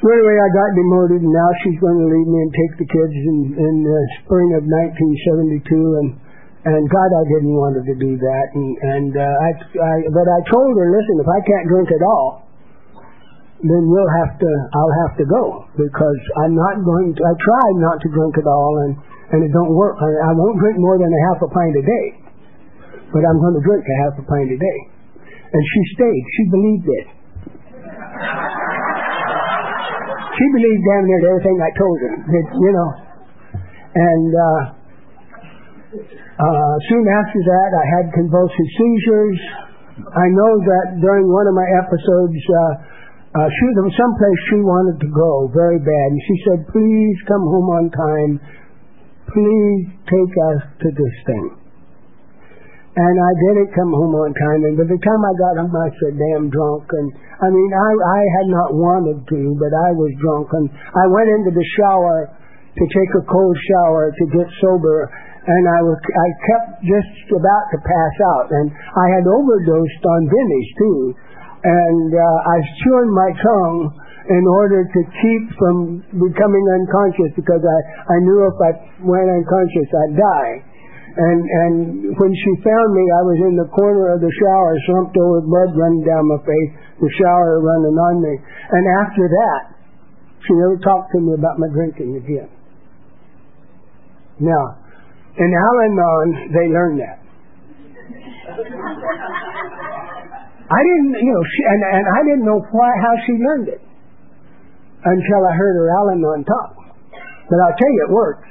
So 0.00 0.04
anyway, 0.08 0.36
I 0.36 0.48
got 0.52 0.68
demoted, 0.76 1.20
and 1.24 1.32
now 1.32 1.50
she's 1.64 1.78
going 1.80 2.00
to 2.00 2.08
leave 2.08 2.28
me 2.28 2.38
and 2.40 2.52
take 2.52 2.72
the 2.84 2.88
kids 2.88 3.16
in 3.16 3.38
in 3.64 3.74
the 3.84 4.00
spring 4.24 4.48
of 4.56 4.64
1972, 4.64 6.00
and 6.04 6.08
and 6.60 6.84
God, 6.92 7.08
I 7.16 7.24
didn't 7.24 7.56
want 7.56 7.80
her 7.80 7.84
to 7.88 7.96
do 7.96 8.20
that, 8.20 8.46
and 8.52 8.68
and 8.84 9.10
uh, 9.16 9.24
I, 9.24 9.50
I 9.80 9.94
but 10.12 10.28
I 10.28 10.38
told 10.52 10.76
her, 10.76 10.92
listen, 10.92 11.16
if 11.16 11.24
I 11.24 11.40
can't 11.40 11.66
drink 11.72 11.88
at 11.88 12.04
all, 12.04 12.44
then 13.64 13.82
you'll 13.88 14.14
have 14.20 14.36
to, 14.36 14.50
I'll 14.76 14.96
have 15.08 15.16
to 15.24 15.24
go 15.24 15.64
because 15.80 16.20
I'm 16.44 16.52
not 16.52 16.84
going 16.84 17.16
to. 17.16 17.20
I 17.24 17.32
tried 17.40 17.76
not 17.80 17.96
to 18.04 18.08
drink 18.12 18.36
at 18.36 18.44
all, 18.44 18.72
and 18.84 18.92
and 19.32 19.40
it 19.40 19.52
don't 19.56 19.72
work. 19.72 19.96
I, 20.04 20.10
I 20.28 20.30
won't 20.36 20.60
drink 20.60 20.76
more 20.76 21.00
than 21.00 21.08
a 21.08 21.20
half 21.32 21.40
a 21.40 21.48
pint 21.48 21.74
a 21.80 21.84
day, 21.84 22.06
but 23.08 23.24
I'm 23.24 23.40
going 23.40 23.56
to 23.56 23.64
drink 23.64 23.80
a 23.80 23.96
half 24.04 24.20
a 24.20 24.24
pint 24.28 24.52
a 24.52 24.58
day. 24.60 24.78
And 25.50 25.62
she 25.64 25.80
stayed. 25.96 26.24
She 26.36 26.42
believed 26.52 26.88
it. 26.92 27.06
she 30.36 30.46
believed 30.52 30.82
damn 30.92 31.04
near 31.08 31.20
everything 31.24 31.56
I 31.56 31.72
told 31.72 31.98
her. 32.04 32.14
That, 32.20 32.46
you 32.52 32.72
know, 32.76 32.88
and. 33.96 34.28
uh 34.36 34.79
uh, 36.40 36.74
soon 36.88 37.04
after 37.04 37.40
that, 37.44 37.70
I 37.76 37.84
had 38.00 38.04
convulsive 38.16 38.68
seizures. 38.80 39.40
I 40.00 40.26
know 40.32 40.52
that 40.56 40.86
during 41.04 41.28
one 41.28 41.44
of 41.44 41.52
my 41.52 41.68
episodes, 41.84 42.40
uh, 42.40 42.72
uh, 43.30 43.46
she, 43.46 43.64
there 43.76 43.84
was 43.84 43.94
someplace 43.94 44.38
she 44.48 44.58
wanted 44.64 44.96
to 45.04 45.10
go 45.12 45.52
very 45.52 45.76
bad, 45.76 46.06
and 46.16 46.22
she 46.24 46.36
said, 46.48 46.58
"Please 46.72 47.16
come 47.28 47.44
home 47.44 47.68
on 47.76 47.84
time. 47.92 48.32
Please 49.28 49.92
take 50.08 50.34
us 50.56 50.60
to 50.80 50.88
this 50.96 51.16
thing." 51.28 51.46
And 52.90 53.14
I 53.14 53.32
didn't 53.46 53.70
come 53.70 53.92
home 53.94 54.18
on 54.18 54.34
time, 54.34 54.60
and 54.66 54.74
by 54.74 54.82
the 54.82 54.98
time 54.98 55.22
I 55.22 55.32
got 55.38 55.54
home, 55.62 55.70
I 55.76 55.86
was 55.92 55.98
so 56.02 56.08
damn 56.10 56.50
drunk. 56.50 56.90
And 56.90 57.06
I 57.38 57.48
mean, 57.54 57.70
I 57.70 57.90
I 57.94 58.20
had 58.40 58.48
not 58.50 58.74
wanted 58.74 59.22
to, 59.28 59.40
but 59.60 59.72
I 59.76 59.90
was 59.94 60.10
drunk, 60.18 60.48
and 60.56 60.66
I 60.72 61.04
went 61.06 61.28
into 61.30 61.52
the 61.54 61.66
shower 61.78 62.34
to 62.34 62.84
take 62.90 63.12
a 63.14 63.24
cold 63.30 63.56
shower 63.70 64.10
to 64.10 64.24
get 64.34 64.46
sober, 64.58 65.06
and 65.50 65.62
I 65.66 65.80
was 65.82 65.98
I 65.98 66.28
kept 66.46 66.68
just 66.86 67.26
about 67.34 67.66
to 67.74 67.78
pass 67.82 68.14
out, 68.38 68.48
and 68.54 68.70
I 68.70 69.06
had 69.18 69.26
overdosed 69.26 70.02
on 70.06 70.20
Bennies 70.30 70.70
too 70.78 71.00
and 71.60 72.08
uh, 72.08 72.38
I 72.48 72.56
chewed 72.80 73.10
my 73.12 73.30
tongue 73.36 73.92
in 74.30 74.44
order 74.48 74.84
to 74.84 75.00
keep 75.20 75.44
from 75.58 76.00
becoming 76.08 76.64
unconscious 76.80 77.36
because 77.36 77.60
I, 77.60 77.78
I 78.08 78.16
knew 78.24 78.48
if 78.48 78.56
I 78.56 78.72
went 79.04 79.28
unconscious 79.28 79.88
I'd 79.92 80.16
die. 80.16 80.54
And 81.10 81.40
and 81.42 81.74
when 82.14 82.32
she 82.32 82.50
found 82.62 82.88
me, 82.94 83.04
I 83.10 83.22
was 83.26 83.38
in 83.50 83.54
the 83.58 83.68
corner 83.74 84.14
of 84.14 84.22
the 84.22 84.30
shower, 84.30 84.72
slumped 84.86 85.18
over, 85.18 85.42
blood 85.42 85.74
running 85.74 86.06
down 86.06 86.22
my 86.30 86.38
face, 86.46 86.70
the 87.02 87.10
shower 87.18 87.58
running 87.58 87.98
on 87.98 88.22
me. 88.22 88.34
And 88.38 88.84
after 89.02 89.26
that, 89.26 89.74
she 90.46 90.54
never 90.54 90.78
talked 90.78 91.10
to 91.12 91.20
me 91.20 91.34
about 91.34 91.58
my 91.58 91.66
drinking 91.74 92.14
again. 92.14 92.48
Now, 94.38 94.78
in 95.38 95.54
Al-Anon, 95.54 96.50
they 96.50 96.66
learned 96.72 96.98
that. 96.98 97.18
I 100.70 100.80
didn't, 100.86 101.18
you 101.18 101.32
know, 101.34 101.42
she, 101.42 101.60
and, 101.66 101.82
and 101.82 102.06
I 102.06 102.20
didn't 102.22 102.46
know 102.46 102.62
why, 102.70 102.90
how 103.02 103.14
she 103.26 103.34
learned 103.42 103.74
it 103.74 103.82
until 105.02 105.40
I 105.42 105.52
heard 105.58 105.74
her 105.74 105.90
Al-Anon 105.98 106.46
talk. 106.46 106.78
But 107.50 107.58
I'll 107.66 107.74
tell 107.74 107.90
you, 107.90 108.06
it 108.06 108.12
works. 108.14 108.46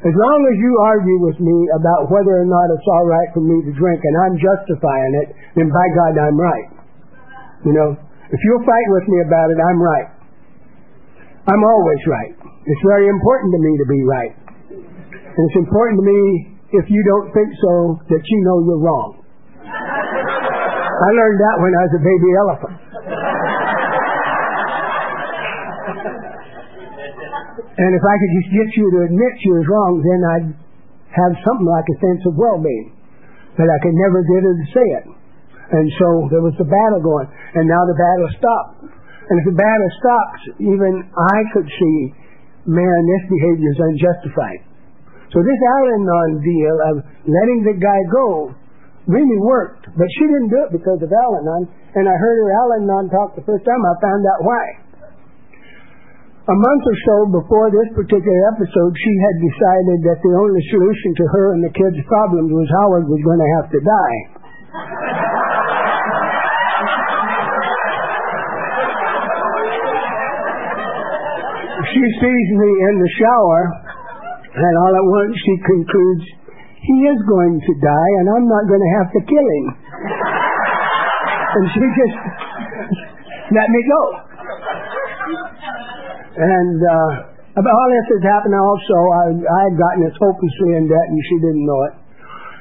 As 0.00 0.16
long 0.16 0.40
as 0.48 0.56
you 0.56 0.72
argue 0.80 1.20
with 1.22 1.38
me 1.38 1.68
about 1.76 2.08
whether 2.08 2.40
or 2.40 2.48
not 2.48 2.72
it's 2.72 2.88
all 2.88 3.04
right 3.04 3.28
for 3.36 3.44
me 3.44 3.60
to 3.68 3.72
drink 3.76 4.00
and 4.00 4.16
I'm 4.24 4.36
justifying 4.40 5.12
it, 5.22 5.28
then 5.60 5.68
by 5.68 5.86
God, 5.92 6.16
I'm 6.16 6.40
right. 6.40 6.68
You 7.68 7.76
know, 7.76 7.92
if 8.32 8.40
you'll 8.40 8.64
fight 8.64 8.88
with 8.96 9.06
me 9.12 9.20
about 9.28 9.52
it, 9.52 9.60
I'm 9.60 9.76
right. 9.76 10.08
I'm 11.52 11.62
always 11.62 12.00
right. 12.08 12.32
It's 12.64 12.84
very 12.88 13.12
important 13.12 13.52
to 13.52 13.60
me 13.60 13.72
to 13.76 13.86
be 13.92 14.00
right. 14.08 14.32
And 15.30 15.42
it's 15.46 15.58
important 15.62 16.02
to 16.02 16.06
me, 16.06 16.20
if 16.74 16.86
you 16.90 17.02
don't 17.06 17.30
think 17.30 17.50
so, 17.54 18.02
that 18.10 18.22
you 18.22 18.38
know 18.42 18.56
you're 18.66 18.82
wrong. 18.82 19.10
I 21.06 21.10
learned 21.14 21.38
that 21.38 21.56
when 21.62 21.72
I 21.78 21.82
was 21.86 21.94
a 21.94 22.02
baby 22.02 22.30
elephant. 22.34 22.76
and 27.80 27.90
if 27.96 28.04
I 28.04 28.14
could 28.20 28.32
just 28.42 28.50
get 28.52 28.68
you 28.76 28.86
to 28.92 28.98
admit 29.08 29.32
you 29.40 29.52
was 29.56 29.66
wrong, 29.70 29.92
then 30.04 30.20
I'd 30.20 30.48
have 31.16 31.32
something 31.46 31.64
like 31.64 31.88
a 31.88 31.96
sense 32.02 32.22
of 32.28 32.36
well-being. 32.36 32.92
But 33.56 33.72
I 33.72 33.78
could 33.80 33.96
never 33.96 34.20
get 34.26 34.44
her 34.44 34.54
to 34.54 34.66
say 34.74 34.86
it. 35.00 35.06
And 35.70 35.86
so 35.96 36.28
there 36.28 36.42
was 36.42 36.52
the 36.58 36.68
battle 36.68 37.00
going. 37.00 37.30
And 37.54 37.64
now 37.70 37.82
the 37.86 37.96
battle 37.96 38.28
stopped. 38.36 38.92
And 39.30 39.38
if 39.40 39.46
the 39.46 39.56
battle 39.56 39.90
stops, 40.02 40.40
even 40.58 40.92
I 41.14 41.38
could 41.54 41.68
see, 41.70 41.96
man, 42.66 42.98
this 43.06 43.24
behavior 43.30 43.70
is 43.72 43.80
unjustified. 43.80 44.69
So 45.30 45.38
this 45.40 45.60
Al-Anon 45.78 46.42
deal 46.42 46.76
of 46.90 46.94
letting 47.22 47.60
the 47.62 47.78
guy 47.78 48.00
go 48.10 48.50
really 49.06 49.38
worked. 49.42 49.86
But 49.94 50.08
she 50.18 50.24
didn't 50.26 50.50
do 50.50 50.60
it 50.66 50.72
because 50.74 50.98
of 51.02 51.10
Al-Anon, 51.10 51.70
and 51.94 52.04
I 52.06 52.14
heard 52.18 52.36
her 52.42 52.50
Al-Anon 52.50 53.10
talk 53.10 53.38
the 53.38 53.46
first 53.46 53.62
time. 53.66 53.78
I 53.78 53.94
found 54.02 54.22
out 54.26 54.40
why. 54.42 54.64
A 56.50 56.56
month 56.56 56.82
or 56.82 56.98
so 57.06 57.16
before 57.30 57.70
this 57.70 57.94
particular 57.94 58.40
episode, 58.50 58.92
she 58.98 59.14
had 59.22 59.36
decided 59.38 59.98
that 60.10 60.18
the 60.18 60.34
only 60.34 60.62
solution 60.66 61.10
to 61.22 61.24
her 61.30 61.54
and 61.54 61.62
the 61.62 61.70
kids' 61.70 62.02
problems 62.10 62.50
was 62.50 62.66
Howard 62.82 63.06
was 63.06 63.22
going 63.22 63.38
to 63.38 63.50
have 63.60 63.68
to 63.70 63.80
die. 63.86 64.18
she 71.90 72.04
sees 72.22 72.48
me 72.54 72.70
in 72.86 72.94
the 73.02 73.10
shower, 73.18 73.89
and 74.50 74.72
all 74.82 74.92
at 74.94 75.06
once 75.06 75.34
she 75.38 75.54
concludes, 75.62 76.24
he 76.80 76.98
is 77.06 77.20
going 77.28 77.54
to 77.60 77.72
die 77.78 78.12
and 78.18 78.26
I'm 78.34 78.46
not 78.48 78.64
going 78.66 78.82
to 78.82 78.92
have 78.98 79.08
to 79.14 79.20
kill 79.28 79.46
him. 79.46 79.66
and 81.54 81.64
she 81.70 81.82
just 81.86 82.16
let 83.52 83.68
me 83.70 83.80
go. 83.86 84.02
And 86.40 86.78
uh, 86.80 87.10
about 87.58 87.74
all 87.74 87.90
this 87.90 88.08
has 88.16 88.24
happened 88.24 88.54
also. 88.54 88.96
I, 89.10 89.24
I 89.34 89.60
had 89.68 89.76
gotten 89.76 90.06
us 90.06 90.16
hopelessly 90.16 90.78
in 90.78 90.86
debt 90.86 91.06
and 91.10 91.20
she 91.26 91.36
didn't 91.42 91.66
know 91.66 91.80
it. 91.90 91.94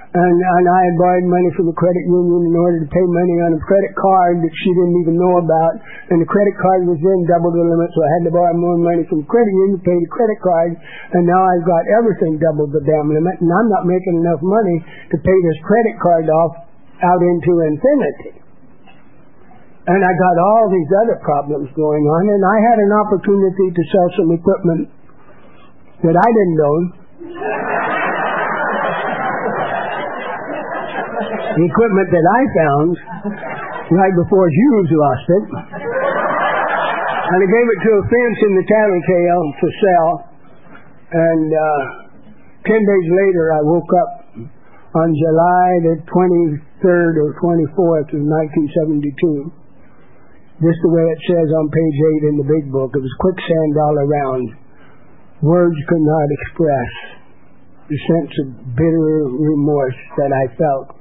And, 0.10 0.38
and 0.42 0.66
I 0.66 0.80
had 0.90 0.96
borrowed 0.98 1.30
money 1.30 1.54
from 1.54 1.70
the 1.70 1.78
credit 1.78 2.02
union 2.10 2.50
in 2.50 2.56
order 2.58 2.82
to 2.82 2.90
pay 2.90 3.06
money 3.06 3.36
on 3.46 3.54
a 3.54 3.62
credit 3.62 3.94
card 3.94 4.42
that 4.42 4.54
she 4.66 4.70
didn't 4.74 4.98
even 5.06 5.22
know 5.22 5.38
about. 5.38 5.78
And 6.10 6.18
the 6.18 6.26
credit 6.26 6.58
card 6.58 6.90
was 6.90 6.98
then 6.98 7.30
double 7.30 7.54
the 7.54 7.62
limit, 7.62 7.94
so 7.94 8.02
I 8.02 8.10
had 8.18 8.24
to 8.26 8.34
borrow 8.34 8.58
more 8.58 8.82
money 8.82 9.06
from 9.06 9.22
the 9.22 9.30
credit 9.30 9.54
union 9.54 9.78
to 9.78 9.86
pay 9.86 9.94
the 9.94 10.10
credit 10.10 10.40
card. 10.42 10.72
And 11.14 11.30
now 11.30 11.38
I've 11.38 11.62
got 11.62 11.86
everything 11.94 12.42
double 12.42 12.66
the 12.74 12.82
damn 12.90 13.06
limit, 13.06 13.38
and 13.38 13.54
I'm 13.54 13.70
not 13.70 13.86
making 13.86 14.18
enough 14.26 14.42
money 14.42 14.82
to 15.14 15.18
pay 15.22 15.38
this 15.46 15.60
credit 15.62 15.96
card 16.02 16.26
off 16.42 16.54
out 17.06 17.22
into 17.22 17.52
infinity. 17.70 18.34
And 19.94 20.02
I 20.02 20.10
got 20.18 20.36
all 20.42 20.74
these 20.74 20.92
other 21.06 21.22
problems 21.22 21.70
going 21.78 22.06
on, 22.10 22.24
and 22.34 22.42
I 22.42 22.58
had 22.66 22.78
an 22.82 22.94
opportunity 22.98 23.68
to 23.78 23.82
sell 23.94 24.10
some 24.18 24.30
equipment 24.34 24.90
that 26.02 26.18
I 26.18 26.30
didn't 26.34 26.62
own 26.66 26.84
the 31.60 31.68
equipment 31.68 32.08
that 32.08 32.24
I 32.24 32.42
found 32.56 32.92
right 33.92 34.16
before 34.16 34.48
Hughes 34.48 34.90
lost 34.96 35.28
it. 35.28 35.46
And 37.30 37.40
I 37.44 37.48
gave 37.52 37.68
it 37.68 37.80
to 37.84 37.92
a 38.00 38.04
fence 38.08 38.40
in 38.48 38.52
the 38.56 38.66
tattletale 38.66 39.46
to 39.60 39.68
sell. 39.84 40.10
And 41.20 41.48
uh, 41.52 41.82
ten 42.64 42.80
days 42.80 43.08
later, 43.12 43.52
I 43.52 43.62
woke 43.68 43.92
up 43.92 44.12
on 45.04 45.08
July 45.12 45.68
the 45.84 45.96
23rd 46.08 47.14
or 47.28 47.30
24th 47.44 48.08
of 48.08 48.22
1972. 48.24 49.52
Just 50.64 50.80
the 50.80 50.92
way 50.96 51.06
it 51.12 51.22
says 51.28 51.48
on 51.60 51.66
page 51.68 51.98
8 52.24 52.30
in 52.32 52.36
the 52.40 52.48
big 52.48 52.72
book. 52.72 52.96
It 52.96 53.04
was 53.04 53.16
quicksand 53.20 53.74
all 53.84 53.98
around. 54.00 54.46
Words 55.44 55.80
could 55.88 56.04
not 56.08 56.28
express 56.40 56.92
the 57.92 58.00
sense 58.00 58.32
of 58.44 58.48
bitter 58.76 59.28
remorse 59.28 60.00
that 60.20 60.32
I 60.32 60.56
felt. 60.56 60.99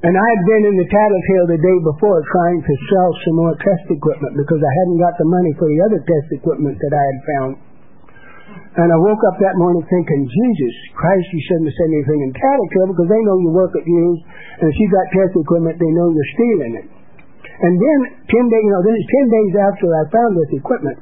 And 0.00 0.16
I 0.16 0.26
had 0.32 0.42
been 0.48 0.64
in 0.72 0.76
the 0.80 0.88
tattletale 0.88 1.46
the 1.52 1.60
day 1.60 1.78
before 1.84 2.24
trying 2.32 2.60
to 2.64 2.74
sell 2.88 3.10
some 3.20 3.36
more 3.36 3.52
test 3.60 3.84
equipment 3.92 4.32
because 4.32 4.56
I 4.56 4.72
hadn't 4.80 4.96
got 4.96 5.12
the 5.20 5.28
money 5.28 5.52
for 5.60 5.68
the 5.68 5.80
other 5.84 6.00
test 6.00 6.28
equipment 6.40 6.80
that 6.80 6.94
I 6.96 7.04
had 7.04 7.20
found. 7.28 7.52
And 8.80 8.88
I 8.88 8.96
woke 8.96 9.20
up 9.28 9.36
that 9.44 9.60
morning 9.60 9.84
thinking, 9.84 10.24
Jesus 10.24 10.74
Christ, 10.96 11.26
you 11.36 11.42
shouldn't 11.44 11.68
have 11.68 11.76
said 11.76 11.90
anything 11.92 12.20
in 12.24 12.30
tattletale 12.32 12.88
because 12.96 13.10
they 13.12 13.22
know 13.28 13.36
you 13.44 13.52
work 13.52 13.76
at 13.76 13.84
Hughes, 13.84 14.20
and 14.62 14.66
if 14.72 14.76
you 14.80 14.86
got 14.88 15.04
test 15.12 15.34
equipment, 15.36 15.76
they 15.76 15.92
know 15.92 16.06
you're 16.08 16.32
stealing 16.32 16.72
it. 16.80 16.86
And 17.60 17.74
then 17.76 17.98
ten 18.24 18.44
days, 18.48 18.64
you 18.64 18.72
know, 18.72 18.82
this 18.86 18.96
is 18.96 19.04
ten 19.04 19.26
days 19.28 19.52
after 19.68 19.86
I 19.90 20.02
found 20.08 20.32
this 20.32 20.52
equipment. 20.56 20.98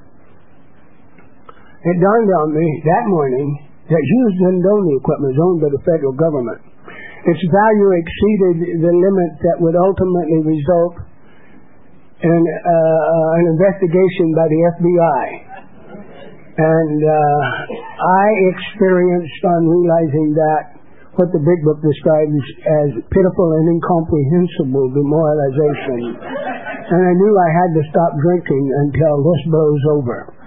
It 1.87 1.96
dawned 2.02 2.30
on 2.42 2.48
me 2.50 2.66
that 2.82 3.04
morning 3.06 3.46
that 3.94 4.02
Hughes 4.02 4.34
didn't 4.42 4.66
own 4.66 4.82
the 4.90 4.96
equipment 4.98 5.30
is 5.37 5.40
owned 5.40 5.61
by 5.62 5.70
the 5.70 5.82
federal 5.87 6.16
government. 6.18 6.61
Its 7.26 7.42
value 7.50 7.90
exceeded 7.98 8.57
the 8.78 8.92
limit 8.94 9.33
that 9.42 9.57
would 9.59 9.74
ultimately 9.74 10.54
result 10.54 10.94
in 12.22 12.42
uh, 12.42 13.38
an 13.38 13.44
investigation 13.54 14.26
by 14.35 14.46
the 14.46 14.61
FBI. 14.78 15.24
And 16.59 16.98
uh, 16.98 17.42
I 18.02 18.26
experienced 18.50 19.42
on 19.46 19.61
realizing 19.66 20.35
that 20.35 20.62
what 21.18 21.31
the 21.35 21.42
big 21.42 21.61
book 21.66 21.83
describes 21.83 22.42
as 22.83 22.88
pitiful 23.11 23.48
and 23.59 23.66
incomprehensible 23.74 24.87
demoralization. 24.94 26.14
And 26.14 27.00
I 27.02 27.12
knew 27.14 27.33
I 27.35 27.50
had 27.50 27.70
to 27.74 27.83
stop 27.90 28.12
drinking 28.22 28.64
until 28.87 29.22
this 29.22 29.42
blows 29.50 29.83
over. 29.98 30.38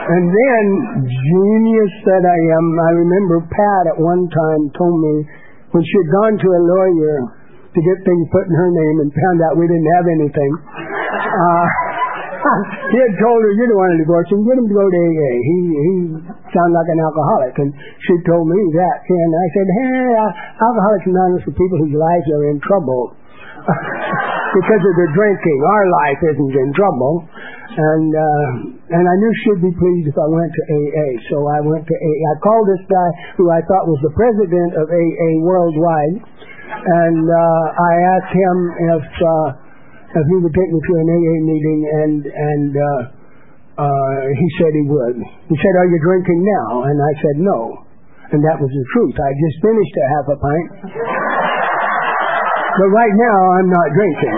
And 0.00 0.24
then, 0.32 0.64
genius 1.04 1.92
that 2.08 2.24
I 2.24 2.38
am, 2.56 2.66
I 2.80 2.90
remember 2.96 3.36
Pat 3.44 3.84
at 3.92 3.98
one 4.00 4.24
time 4.32 4.62
told 4.72 4.96
me 4.96 5.14
when 5.76 5.82
she 5.84 5.94
had 6.00 6.08
gone 6.24 6.34
to 6.40 6.48
a 6.48 6.60
lawyer 6.64 7.16
to 7.70 7.80
get 7.84 7.96
things 8.02 8.24
put 8.34 8.48
in 8.48 8.54
her 8.56 8.70
name 8.72 8.96
and 9.06 9.08
found 9.14 9.38
out 9.46 9.60
we 9.60 9.68
didn't 9.68 9.90
have 10.00 10.06
anything. 10.10 10.52
Uh, 10.58 11.66
he 12.90 12.98
had 12.98 13.14
told 13.20 13.38
her, 13.44 13.52
you 13.54 13.64
don't 13.70 13.78
want 13.78 13.94
a 13.94 14.00
divorce, 14.00 14.26
and 14.34 14.42
get 14.42 14.58
him 14.58 14.66
to 14.66 14.74
go 14.74 14.86
to 14.88 14.98
AA. 14.98 15.32
He, 15.44 15.56
he 15.70 15.94
sounded 16.50 16.74
like 16.74 16.90
an 16.90 17.00
alcoholic, 17.04 17.54
and 17.60 17.70
she 18.02 18.14
told 18.26 18.48
me 18.48 18.58
that. 18.80 18.98
And 19.06 19.30
I 19.30 19.46
said, 19.54 19.68
hey, 19.68 20.00
Alcoholics 20.58 21.06
Anonymous 21.06 21.44
for 21.46 21.54
people 21.54 21.78
whose 21.86 21.94
lives 21.94 22.26
are 22.34 22.44
in 22.50 22.58
trouble 22.64 23.19
because 24.58 24.82
of 24.82 24.94
their 24.96 25.12
drinking. 25.14 25.58
Our 25.62 25.86
life 26.04 26.20
isn't 26.34 26.54
in 26.54 26.70
trouble. 26.74 27.28
And 27.70 28.10
uh, 28.10 28.48
and 28.98 29.04
I 29.06 29.14
knew 29.14 29.32
she'd 29.46 29.62
be 29.62 29.70
pleased 29.70 30.10
if 30.10 30.18
I 30.18 30.26
went 30.26 30.50
to 30.50 30.62
AA. 30.74 31.08
So 31.30 31.36
I 31.46 31.62
went 31.62 31.86
to 31.86 31.94
AA. 31.94 32.22
I 32.26 32.36
called 32.42 32.66
this 32.66 32.82
guy 32.90 33.08
who 33.38 33.46
I 33.46 33.62
thought 33.62 33.86
was 33.86 34.02
the 34.02 34.14
president 34.18 34.74
of 34.74 34.90
AA 34.90 35.30
worldwide, 35.38 36.18
and 36.18 37.22
uh, 37.30 37.64
I 37.70 37.92
asked 38.18 38.34
him 38.34 38.56
if 38.98 39.06
uh, 39.22 39.48
if 40.18 40.24
he 40.26 40.36
would 40.42 40.50
take 40.50 40.66
me 40.66 40.80
to 40.82 40.92
an 40.98 41.08
AA 41.14 41.36
meeting, 41.46 41.80
and 41.86 42.20
and 42.26 42.72
uh, 42.74 43.00
uh, 43.86 44.18
he 44.34 44.46
said 44.58 44.74
he 44.74 44.90
would. 44.90 45.16
He 45.46 45.56
said, 45.62 45.74
"Are 45.78 45.86
you 45.86 45.98
drinking 46.02 46.42
now?" 46.42 46.90
And 46.90 46.98
I 46.98 47.12
said, 47.22 47.36
"No." 47.38 47.86
And 48.34 48.42
that 48.50 48.58
was 48.58 48.70
the 48.70 48.86
truth. 48.98 49.14
I 49.14 49.30
just 49.46 49.56
finished 49.62 49.94
a 49.94 50.06
half 50.10 50.26
a 50.26 50.38
pint. 50.42 50.70
But 52.80 52.88
right 52.88 53.12
now, 53.12 53.38
I'm 53.60 53.68
not 53.68 53.92
drinking. 53.92 54.36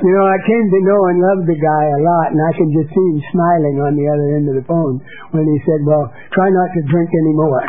You 0.00 0.10
know, 0.16 0.24
I 0.24 0.40
came 0.48 0.66
to 0.66 0.80
know 0.82 1.00
and 1.12 1.20
love 1.20 1.44
the 1.44 1.60
guy 1.60 1.84
a 1.92 2.00
lot, 2.00 2.32
and 2.32 2.40
I 2.40 2.52
can 2.56 2.72
just 2.72 2.88
see 2.88 3.06
him 3.12 3.20
smiling 3.36 3.76
on 3.84 3.92
the 3.94 4.08
other 4.08 4.28
end 4.34 4.48
of 4.48 4.56
the 4.58 4.66
phone 4.66 4.98
when 5.36 5.44
he 5.44 5.60
said, 5.68 5.84
well, 5.84 6.08
try 6.32 6.48
not 6.48 6.68
to 6.72 6.80
drink 6.88 7.06
anymore. 7.12 7.62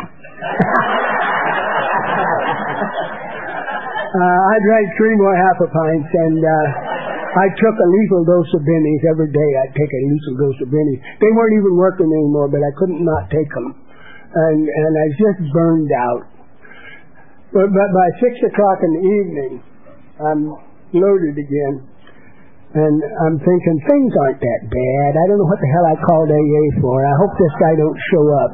uh, 4.18 4.38
I 4.48 4.54
drank 4.64 4.88
three 4.96 5.14
more 5.20 5.36
half 5.36 5.60
a 5.62 5.68
pints, 5.68 6.10
and 6.10 6.40
uh, 6.40 6.66
I 7.36 7.52
took 7.52 7.76
a 7.76 7.88
lethal 8.00 8.24
dose 8.26 8.50
of 8.56 8.64
bennies 8.66 9.02
every 9.12 9.28
day. 9.28 9.50
I'd 9.60 9.76
take 9.76 9.92
a 9.92 10.02
lethal 10.08 10.34
dose 10.40 10.58
of 10.64 10.72
bennies. 10.72 11.04
They 11.20 11.30
weren't 11.36 11.54
even 11.60 11.76
working 11.76 12.08
anymore, 12.08 12.48
but 12.48 12.64
I 12.64 12.72
couldn't 12.80 13.04
not 13.04 13.28
take 13.28 13.52
them. 13.52 13.76
And, 14.34 14.66
and 14.66 14.92
I 14.98 15.06
just 15.14 15.52
burned 15.52 15.92
out. 15.92 16.33
But, 17.54 17.70
by 17.70 18.08
six 18.18 18.34
o'clock 18.50 18.78
in 18.82 18.90
the 18.98 19.04
evening, 19.06 19.52
I'm 20.18 20.42
loaded 20.90 21.38
again. 21.38 21.86
And 22.74 22.98
I'm 23.22 23.38
thinking 23.38 23.76
things 23.86 24.10
aren't 24.26 24.42
that 24.42 24.62
bad. 24.66 25.10
I 25.14 25.24
don't 25.30 25.38
know 25.38 25.46
what 25.46 25.62
the 25.62 25.70
hell 25.70 25.86
I 25.86 25.96
called 26.02 26.26
AA 26.34 26.64
for. 26.82 26.98
I 27.06 27.14
hope 27.22 27.30
this 27.38 27.54
guy 27.62 27.72
don't 27.78 28.00
show 28.10 28.24
up. 28.42 28.52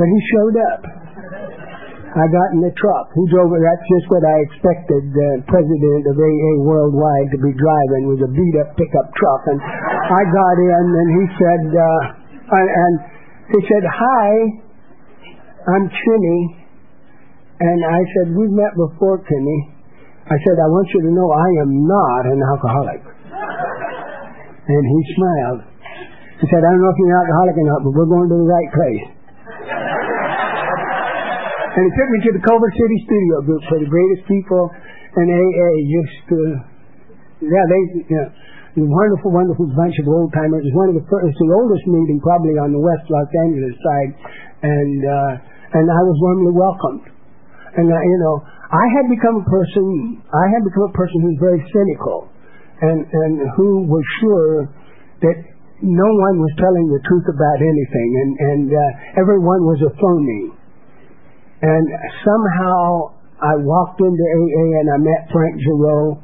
But 0.00 0.08
he 0.08 0.18
showed 0.32 0.56
up. 0.72 0.80
I 2.16 2.24
got 2.32 2.56
in 2.56 2.64
the 2.64 2.72
truck. 2.72 3.12
He 3.12 3.24
drove 3.28 3.52
it. 3.52 3.60
That's 3.60 3.84
just 3.92 4.08
what 4.08 4.24
I 4.24 4.36
expected 4.48 5.12
the 5.12 5.44
president 5.44 6.08
of 6.08 6.16
AA 6.16 6.52
Worldwide 6.64 7.28
to 7.36 7.38
be 7.44 7.52
driving 7.52 8.08
was 8.08 8.24
a 8.24 8.30
beat 8.32 8.56
up 8.56 8.72
pickup 8.80 9.08
truck. 9.12 9.42
And 9.52 9.60
I 9.60 10.22
got 10.32 10.56
in 10.56 10.84
and 10.96 11.08
he 11.12 11.24
said, 11.36 11.62
uh, 11.76 12.56
and 12.56 12.94
he 13.52 13.60
said, 13.68 13.84
hi, 13.84 14.28
I'm 15.76 15.84
Timmy. 15.92 16.61
And 17.60 17.84
I 17.84 18.00
said, 18.16 18.32
we've 18.32 18.54
met 18.54 18.72
before, 18.74 19.20
Timmy. 19.28 19.68
I 20.26 20.38
said, 20.46 20.56
I 20.56 20.68
want 20.70 20.88
you 20.94 21.02
to 21.04 21.10
know 21.12 21.28
I 21.28 21.50
am 21.66 21.84
not 21.84 22.22
an 22.30 22.40
alcoholic. 22.40 23.02
And 24.62 24.78
he 24.78 25.00
smiled. 25.18 25.66
He 26.38 26.46
said, 26.46 26.62
I 26.62 26.70
don't 26.70 26.78
know 26.78 26.94
if 26.94 26.98
you're 27.02 27.10
an 27.10 27.18
alcoholic 27.18 27.58
or 27.58 27.66
not, 27.66 27.82
but 27.82 27.98
we're 27.98 28.06
going 28.06 28.30
to 28.30 28.38
the 28.38 28.46
right 28.46 28.70
place. 28.70 29.02
and 31.74 31.82
he 31.82 31.90
took 31.98 32.08
me 32.14 32.22
to 32.22 32.30
the 32.38 32.42
Culver 32.46 32.70
City 32.70 32.98
Studio 33.02 33.42
Group 33.42 33.58
for 33.66 33.82
the 33.82 33.90
greatest 33.90 34.22
people 34.30 34.70
in 35.18 35.26
AA. 35.34 35.70
Just, 35.82 36.30
uh, 36.30 36.62
yeah, 37.42 37.66
they, 37.66 38.06
you 38.06 38.22
know, 38.22 38.30
a 38.72 38.80
wonderful, 38.80 39.28
wonderful 39.28 39.68
bunch 39.76 39.92
of 40.00 40.08
old 40.08 40.32
timers. 40.32 40.64
It 40.64 40.72
was 40.72 40.78
one 40.80 40.88
of 40.88 40.96
the 40.96 41.04
first, 41.04 41.28
it's 41.28 41.36
the 41.36 41.52
oldest 41.52 41.84
meeting 41.84 42.16
probably 42.24 42.56
on 42.56 42.72
the 42.72 42.80
West 42.80 43.04
Los 43.12 43.28
Angeles 43.44 43.76
side, 43.76 44.16
and 44.64 45.04
uh, 45.04 45.76
and 45.76 45.84
I 45.92 46.00
was 46.08 46.16
warmly 46.16 46.56
welcomed. 46.56 47.11
And 47.76 47.88
uh, 47.88 47.96
you 47.96 48.18
know, 48.20 48.36
I 48.72 48.84
had 48.96 49.08
become 49.08 49.40
a 49.40 49.46
person, 49.48 50.20
I 50.32 50.46
had 50.48 50.64
become 50.64 50.88
a 50.88 50.94
person 50.96 51.18
who's 51.24 51.40
very 51.40 51.60
cynical 51.60 52.28
and, 52.80 53.04
and 53.04 53.34
who 53.56 53.84
was 53.84 54.04
sure 54.20 54.68
that 55.24 55.36
no 55.84 56.08
one 56.08 56.36
was 56.40 56.52
telling 56.56 56.86
the 56.88 57.00
truth 57.04 57.26
about 57.28 57.58
anything 57.60 58.08
and, 58.16 58.30
and 58.38 58.66
uh, 58.72 59.20
everyone 59.20 59.66
was 59.68 59.80
a 59.84 59.92
phony. 59.98 60.56
And 61.62 61.84
somehow 62.24 63.12
I 63.44 63.54
walked 63.60 64.00
into 64.00 64.24
AA 64.24 64.66
and 64.82 64.88
I 64.88 64.98
met 64.98 65.28
Frank 65.28 65.54
Giroux 65.60 66.16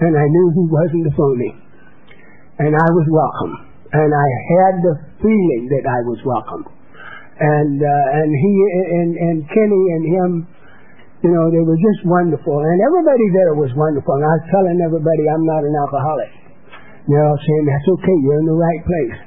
and 0.00 0.16
I 0.16 0.24
knew 0.24 0.46
he 0.56 0.64
wasn't 0.72 1.04
a 1.04 1.14
phony. 1.16 1.52
And 2.64 2.72
I 2.72 2.88
was 2.92 3.06
welcome. 3.12 3.54
And 3.92 4.10
I 4.12 4.28
had 4.56 4.74
the 4.84 4.94
feeling 5.20 5.68
that 5.68 5.84
I 5.84 6.00
was 6.08 6.20
welcome. 6.24 6.64
And, 7.40 7.76
uh, 7.76 8.18
and 8.20 8.30
he, 8.32 8.52
and, 9.00 9.10
and 9.16 9.36
Kenny 9.48 9.84
and 9.96 10.04
him, 10.06 10.30
you 11.20 11.30
know, 11.32 11.52
they 11.52 11.60
were 11.60 11.76
just 11.76 12.00
wonderful. 12.08 12.56
And 12.56 12.78
everybody 12.80 13.26
there 13.36 13.52
was 13.52 13.68
wonderful. 13.76 14.16
And 14.16 14.24
I 14.24 14.32
was 14.40 14.46
telling 14.48 14.78
everybody 14.80 15.22
I'm 15.28 15.44
not 15.44 15.62
an 15.64 15.74
alcoholic. 15.76 16.32
They're 17.08 17.26
all 17.26 17.40
saying, 17.40 17.64
that's 17.68 17.88
okay, 18.00 18.16
you're 18.24 18.40
in 18.40 18.48
the 18.48 18.56
right 18.56 18.82
place. 18.84 19.18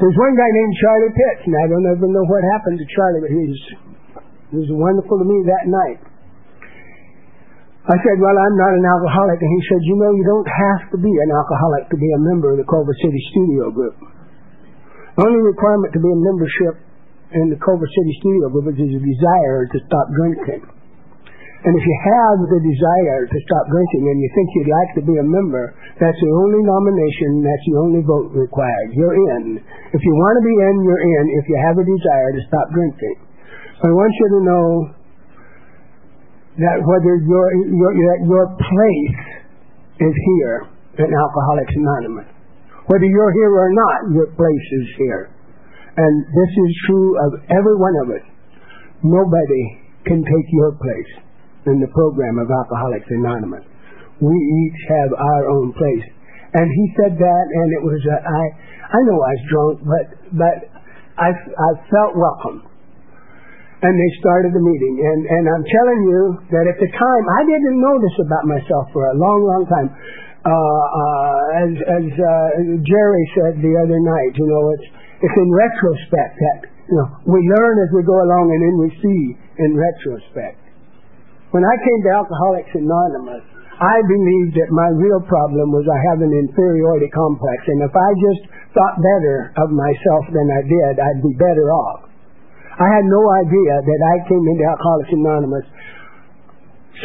There's 0.00 0.16
one 0.16 0.34
guy 0.38 0.48
named 0.48 0.74
Charlie 0.80 1.12
Pitts, 1.12 1.42
and 1.44 1.54
I 1.60 1.66
don't 1.68 1.86
ever 1.92 2.06
know 2.08 2.24
what 2.24 2.40
happened 2.56 2.78
to 2.80 2.86
Charlie, 2.96 3.20
but 3.20 3.32
he 3.32 3.42
was, 3.52 3.62
he 4.48 4.56
was 4.64 4.70
wonderful 4.72 5.20
to 5.20 5.26
me 5.26 5.44
that 5.44 5.64
night. 5.68 6.00
I 7.90 7.96
said, 8.06 8.16
well, 8.22 8.36
I'm 8.36 8.56
not 8.60 8.72
an 8.76 8.86
alcoholic. 8.86 9.40
And 9.40 9.50
he 9.50 9.60
said, 9.66 9.80
you 9.82 9.96
know, 9.98 10.12
you 10.14 10.22
don't 10.22 10.46
have 10.46 10.82
to 10.94 10.98
be 11.00 11.10
an 11.10 11.30
alcoholic 11.32 11.90
to 11.90 11.98
be 11.98 12.08
a 12.12 12.20
member 12.30 12.52
of 12.54 12.62
the 12.62 12.68
Culver 12.68 12.94
City 12.94 13.20
Studio 13.34 13.72
Group. 13.72 13.96
The 15.16 15.26
only 15.26 15.42
requirement 15.42 15.90
to 15.96 16.00
be 16.00 16.10
a 16.12 16.20
membership 16.20 16.74
in 17.30 17.46
the 17.50 17.58
Culver 17.62 17.86
City 17.86 18.12
Studio 18.18 18.50
Group 18.50 18.74
is 18.74 18.90
a 18.90 19.02
desire 19.02 19.62
to 19.70 19.78
stop 19.86 20.06
drinking. 20.18 20.66
And 21.60 21.76
if 21.76 21.84
you 21.84 21.96
have 22.08 22.40
the 22.40 22.60
desire 22.64 23.28
to 23.28 23.38
stop 23.44 23.68
drinking 23.68 24.08
and 24.08 24.16
you 24.16 24.28
think 24.32 24.46
you'd 24.56 24.72
like 24.72 24.90
to 24.96 25.02
be 25.04 25.16
a 25.20 25.26
member, 25.28 25.76
that's 26.00 26.16
the 26.16 26.32
only 26.40 26.64
nomination, 26.64 27.44
that's 27.44 27.66
the 27.68 27.76
only 27.84 28.00
vote 28.00 28.32
required. 28.32 28.96
You're 28.96 29.12
in. 29.36 29.60
If 29.92 30.00
you 30.00 30.12
want 30.16 30.34
to 30.40 30.44
be 30.48 30.56
in, 30.56 30.74
you're 30.88 31.04
in 31.04 31.24
if 31.36 31.44
you 31.52 31.56
have 31.60 31.76
a 31.76 31.84
desire 31.84 32.30
to 32.32 32.42
stop 32.48 32.66
drinking. 32.72 33.16
I 33.84 33.92
want 33.92 34.12
you 34.16 34.28
to 34.32 34.40
know 34.40 34.66
that 36.64 36.76
whether 36.80 37.12
your, 37.28 37.46
your, 37.68 37.92
that 38.08 38.20
your 38.24 38.46
place 38.56 39.20
is 40.00 40.14
here 40.16 40.64
in 40.96 41.08
Alcoholics 41.12 41.76
Anonymous. 41.76 42.28
Whether 42.88 43.04
you're 43.04 43.34
here 43.36 43.52
or 43.52 43.70
not, 43.70 43.98
your 44.16 44.28
place 44.32 44.68
is 44.80 44.86
here. 44.96 45.28
And 45.96 46.12
this 46.30 46.52
is 46.54 46.70
true 46.86 47.10
of 47.26 47.30
every 47.50 47.76
one 47.76 47.96
of 48.04 48.06
us. 48.14 48.24
Nobody 49.02 49.64
can 50.06 50.22
take 50.22 50.48
your 50.52 50.72
place 50.78 51.12
in 51.66 51.80
the 51.80 51.90
program 51.92 52.38
of 52.38 52.48
Alcoholics 52.48 53.08
Anonymous. 53.10 53.64
We 54.20 54.36
each 54.36 54.80
have 54.88 55.10
our 55.16 55.44
own 55.50 55.72
place. 55.72 56.06
And 56.52 56.66
he 56.66 56.84
said 56.98 57.14
that, 57.14 57.44
and 57.46 57.68
it 57.78 57.82
was, 57.82 58.00
uh, 58.10 58.18
I, 58.20 58.42
I 58.90 58.98
know 59.06 59.18
I 59.22 59.34
was 59.38 59.44
drunk, 59.48 59.74
but, 59.86 60.06
but 60.34 60.56
I, 61.14 61.30
I 61.30 61.70
felt 61.88 62.18
welcome. 62.18 62.66
And 63.80 63.94
they 63.96 64.10
started 64.20 64.52
the 64.52 64.60
meeting. 64.60 64.94
And, 65.00 65.20
and 65.24 65.44
I'm 65.48 65.64
telling 65.64 66.00
you 66.04 66.20
that 66.52 66.64
at 66.68 66.76
the 66.76 66.90
time, 66.92 67.24
I 67.32 67.40
didn't 67.48 67.80
know 67.80 67.96
this 67.96 68.16
about 68.20 68.44
myself 68.44 68.92
for 68.92 69.08
a 69.08 69.16
long, 69.16 69.40
long 69.40 69.64
time. 69.64 69.88
Uh, 70.40 70.52
uh, 70.52 71.60
as, 71.64 71.72
as, 71.80 72.06
uh, 72.12 72.48
Jerry 72.84 73.24
said 73.36 73.52
the 73.60 73.74
other 73.80 74.00
night, 74.00 74.32
you 74.36 74.48
know, 74.48 74.64
it's, 74.76 74.88
it's 75.20 75.36
in 75.36 75.50
retrospect 75.52 76.34
that, 76.40 76.58
you 76.88 76.96
know, 76.96 77.08
we 77.28 77.40
learn 77.44 77.76
as 77.84 77.90
we 77.92 78.02
go 78.02 78.16
along 78.16 78.48
and 78.48 78.60
then 78.64 78.76
we 78.80 78.88
see 79.00 79.22
in 79.60 79.76
retrospect. 79.76 80.60
When 81.52 81.66
I 81.66 81.76
came 81.82 82.00
to 82.08 82.10
Alcoholics 82.14 82.72
Anonymous, 82.72 83.44
I 83.80 83.96
believed 84.04 84.60
that 84.60 84.68
my 84.72 84.92
real 84.92 85.24
problem 85.24 85.72
was 85.72 85.88
I 85.88 86.00
have 86.12 86.20
an 86.20 86.36
inferiority 86.36 87.08
complex, 87.16 87.64
and 87.64 87.80
if 87.80 87.94
I 87.96 88.10
just 88.28 88.42
thought 88.76 88.96
better 89.00 89.56
of 89.56 89.72
myself 89.72 90.24
than 90.36 90.46
I 90.52 90.62
did, 90.68 90.92
I'd 91.00 91.24
be 91.24 91.32
better 91.40 91.72
off. 91.72 92.04
I 92.76 92.88
had 92.92 93.04
no 93.08 93.22
idea 93.40 93.74
that 93.80 94.00
I 94.04 94.16
came 94.28 94.44
into 94.44 94.64
Alcoholics 94.68 95.12
Anonymous 95.16 95.66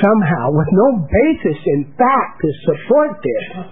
somehow 0.03 0.51
with 0.51 0.68
no 0.72 0.88
basis 1.07 1.59
in 1.80 1.82
fact 1.95 2.43
to 2.43 2.49
support 2.68 3.24
this. 3.24 3.72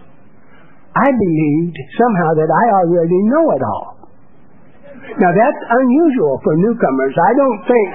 I 0.96 1.08
believed 1.12 1.78
somehow 2.00 2.32
that 2.40 2.52
I 2.52 2.66
already 2.82 3.20
know 3.28 3.46
it 3.52 3.64
all. 3.68 3.93
Now 5.20 5.32
that's 5.36 5.62
unusual 5.70 6.40
for 6.44 6.54
newcomers. 6.58 7.14
I 7.18 7.32
don't 7.36 7.62
think 7.68 7.90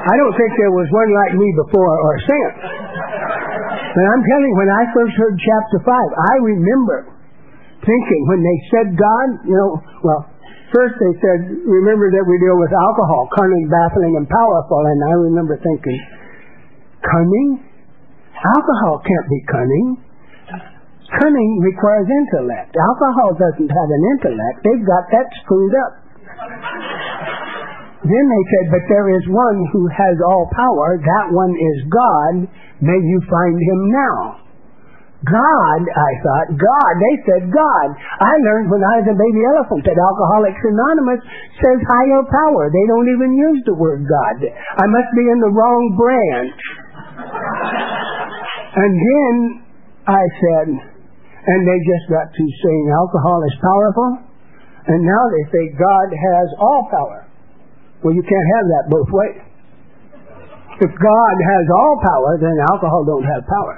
I 0.00 0.14
don't 0.16 0.34
think 0.34 0.50
there 0.56 0.72
was 0.72 0.88
one 0.90 1.10
like 1.12 1.32
me 1.36 1.48
before 1.60 1.92
or 1.92 2.14
since. 2.24 2.56
But 3.90 4.04
I'm 4.06 4.22
telling 4.22 4.48
you, 4.48 4.58
when 4.58 4.70
I 4.70 4.82
first 4.96 5.14
heard 5.18 5.36
chapter 5.36 5.78
5, 5.82 5.92
I 5.92 6.34
remember 6.56 6.98
thinking 7.84 8.22
when 8.30 8.40
they 8.40 8.58
said 8.70 8.86
God, 8.96 9.28
you 9.44 9.56
know, 9.56 9.70
well, 10.02 10.22
first 10.72 10.94
they 10.96 11.14
said, 11.20 11.38
remember 11.66 12.08
that 12.14 12.24
we 12.24 12.36
deal 12.38 12.56
with 12.56 12.72
alcohol, 12.72 13.28
cunning, 13.34 13.66
baffling, 13.68 14.14
and 14.16 14.26
powerful. 14.30 14.80
And 14.86 14.98
I 15.04 15.14
remember 15.30 15.58
thinking, 15.58 16.00
cunning? 17.04 17.66
Alcohol 18.40 19.04
can't 19.04 19.28
be 19.28 19.40
cunning. 19.52 19.86
Cunning 21.18 21.52
requires 21.58 22.06
intellect. 22.06 22.70
Alcohol 22.78 23.34
doesn't 23.34 23.70
have 23.70 23.90
an 23.90 24.02
intellect. 24.14 24.56
They've 24.62 24.86
got 24.86 25.04
that 25.10 25.26
screwed 25.42 25.74
up. 25.74 25.92
Then 28.00 28.24
they 28.30 28.44
said, 28.48 28.66
but 28.72 28.84
there 28.88 29.12
is 29.12 29.24
one 29.28 29.58
who 29.74 29.84
has 29.90 30.16
all 30.24 30.48
power. 30.54 30.96
That 30.96 31.26
one 31.34 31.52
is 31.52 31.78
God. 31.90 32.34
May 32.80 32.96
you 32.96 33.18
find 33.28 33.56
him 33.60 33.80
now. 33.92 34.40
God, 35.20 35.82
I 35.84 36.10
thought, 36.24 36.48
God. 36.56 36.92
They 36.96 37.16
said 37.28 37.52
God. 37.52 37.88
I 38.24 38.32
learned 38.40 38.72
when 38.72 38.80
I 38.80 39.04
was 39.04 39.08
a 39.12 39.18
baby 39.20 39.42
elephant 39.52 39.84
that 39.84 40.00
Alcoholics 40.00 40.64
Anonymous 40.64 41.20
says 41.60 41.78
higher 41.84 42.24
power. 42.24 42.72
They 42.72 42.86
don't 42.88 43.10
even 43.12 43.36
use 43.36 43.60
the 43.68 43.76
word 43.76 44.00
God. 44.08 44.48
I 44.48 44.86
must 44.88 45.10
be 45.12 45.28
in 45.28 45.38
the 45.44 45.52
wrong 45.52 45.82
branch. 45.92 46.60
and 48.80 48.92
then 48.96 49.34
I 50.08 50.24
said, 50.24 50.89
and 51.46 51.58
they 51.64 51.78
just 51.80 52.06
got 52.12 52.28
to 52.28 52.44
saying 52.44 52.84
alcohol 52.92 53.38
is 53.48 53.56
powerful, 53.64 54.10
and 54.92 55.00
now 55.00 55.24
they 55.32 55.44
say 55.48 55.62
God 55.76 56.08
has 56.12 56.48
all 56.60 56.88
power. 56.92 57.24
Well, 58.04 58.16
you 58.16 58.24
can't 58.24 58.48
have 58.56 58.66
that 58.68 58.84
both 58.88 59.08
ways. 59.12 59.40
If 60.80 60.92
God 60.96 61.36
has 61.36 61.64
all 61.68 61.94
power, 62.00 62.40
then 62.40 62.56
alcohol 62.72 63.04
don't 63.04 63.28
have 63.28 63.44
power. 63.44 63.76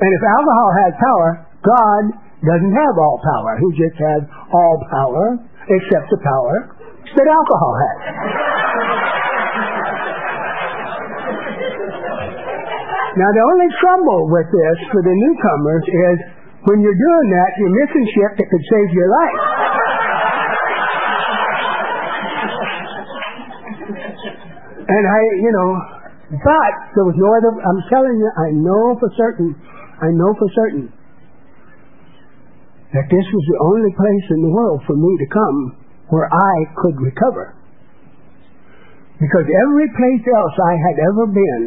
And 0.00 0.10
if 0.16 0.22
alcohol 0.24 0.70
has 0.80 0.92
power, 0.96 1.28
God 1.60 2.02
doesn't 2.40 2.72
have 2.72 2.94
all 2.96 3.20
power. 3.20 3.60
He 3.60 3.68
just 3.76 4.00
has 4.00 4.24
all 4.48 4.80
power 4.88 5.36
except 5.68 6.08
the 6.08 6.20
power 6.24 6.72
that 7.04 7.28
alcohol 7.28 7.74
has. 7.76 7.98
now 13.20 13.30
the 13.34 13.44
only 13.44 13.68
trouble 13.82 14.30
with 14.32 14.48
this 14.48 14.78
for 14.88 15.02
the 15.04 15.12
newcomers 15.12 15.84
is 15.84 16.39
when 16.68 16.84
you're 16.84 17.00
doing 17.00 17.28
that, 17.32 17.50
you're 17.56 17.76
missing 17.84 18.04
shit 18.12 18.32
that 18.36 18.46
could 18.50 18.64
save 18.68 18.90
your 18.92 19.08
life. 19.08 19.40
And 24.90 25.04
I, 25.06 25.20
you 25.40 25.52
know, 25.54 25.70
but 26.30 26.72
there 26.98 27.06
was 27.06 27.16
no 27.16 27.30
other, 27.30 27.52
I'm 27.62 27.80
telling 27.88 28.16
you, 28.18 28.28
I 28.28 28.48
know 28.58 28.98
for 28.98 29.10
certain, 29.16 29.54
I 30.02 30.10
know 30.12 30.30
for 30.36 30.48
certain 30.54 30.92
that 32.92 33.06
this 33.06 33.22
was 33.22 33.44
the 33.46 33.58
only 33.70 33.92
place 33.94 34.26
in 34.34 34.42
the 34.42 34.50
world 34.50 34.82
for 34.86 34.98
me 34.98 35.10
to 35.22 35.26
come 35.30 35.58
where 36.10 36.26
I 36.26 36.54
could 36.82 36.98
recover. 36.98 37.54
Because 39.22 39.46
every 39.46 39.88
place 39.94 40.24
else 40.26 40.56
I 40.58 40.74
had 40.74 40.96
ever 41.06 41.24
been, 41.30 41.64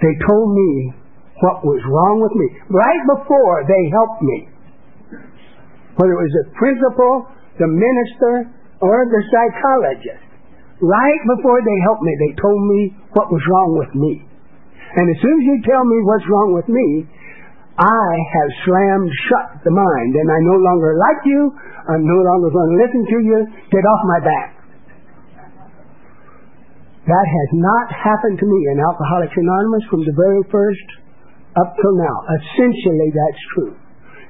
they 0.00 0.14
told 0.24 0.56
me 0.56 1.01
what 1.42 1.66
was 1.66 1.82
wrong 1.90 2.22
with 2.22 2.34
me. 2.38 2.46
Right 2.70 3.02
before 3.10 3.66
they 3.66 3.82
helped 3.90 4.22
me. 4.22 4.38
Whether 5.98 6.14
it 6.14 6.22
was 6.22 6.34
the 6.38 6.46
principal, 6.54 7.26
the 7.58 7.68
minister, 7.68 8.48
or 8.78 8.96
the 9.10 9.22
psychologist. 9.28 10.22
Right 10.78 11.22
before 11.36 11.58
they 11.62 11.78
helped 11.86 12.02
me, 12.02 12.14
they 12.18 12.32
told 12.38 12.60
me 12.62 12.80
what 13.14 13.30
was 13.30 13.42
wrong 13.50 13.74
with 13.78 13.92
me. 13.94 14.22
And 14.94 15.06
as 15.10 15.18
soon 15.22 15.36
as 15.38 15.44
you 15.46 15.56
tell 15.66 15.82
me 15.82 15.98
what's 16.06 16.26
wrong 16.30 16.50
with 16.54 16.68
me, 16.70 17.06
I 17.78 18.10
have 18.38 18.50
slammed 18.68 19.10
shut 19.26 19.64
the 19.64 19.72
mind, 19.72 20.12
and 20.14 20.28
I 20.30 20.38
no 20.46 20.56
longer 20.62 20.94
like 20.94 21.22
you. 21.24 21.40
I'm 21.88 22.04
no 22.06 22.18
longer 22.22 22.50
going 22.54 22.70
to 22.70 22.78
listen 22.86 23.02
to 23.02 23.18
you. 23.24 23.38
Get 23.72 23.82
off 23.82 24.02
my 24.06 24.20
back. 24.22 24.48
That 27.02 27.26
has 27.26 27.50
not 27.58 27.86
happened 27.90 28.38
to 28.38 28.46
me 28.46 28.58
in 28.70 28.78
Alcoholics 28.78 29.34
Anonymous 29.34 29.82
from 29.90 30.06
the 30.06 30.14
very 30.14 30.42
first 30.54 31.01
up 31.56 31.70
till 31.76 31.96
now. 31.96 32.16
Essentially, 32.40 33.10
that's 33.12 33.42
true. 33.56 33.74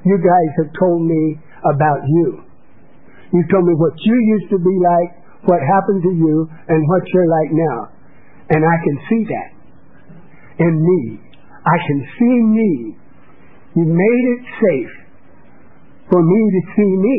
You 0.04 0.16
guys 0.18 0.50
have 0.64 0.72
told 0.78 1.06
me 1.06 1.38
about 1.62 2.02
you. 2.06 2.42
You 3.32 3.42
told 3.48 3.64
me 3.64 3.74
what 3.78 3.94
you 4.02 4.16
used 4.36 4.50
to 4.50 4.58
be 4.58 4.76
like, 4.82 5.10
what 5.46 5.58
happened 5.62 6.02
to 6.02 6.12
you 6.12 6.46
and 6.68 6.80
what 6.88 7.02
you're 7.14 7.30
like 7.30 7.50
now. 7.50 7.78
And 8.50 8.60
I 8.66 8.76
can 8.82 8.96
see 9.08 9.22
that 9.30 9.48
in 10.58 10.74
me. 10.82 11.20
I 11.64 11.78
can 11.86 12.00
see 12.18 12.36
me. 12.50 12.72
You 13.74 13.84
made 13.88 14.24
it 14.36 14.42
safe 14.60 14.94
for 16.10 16.20
me 16.20 16.40
to 16.52 16.60
see 16.76 16.92
me 16.92 17.18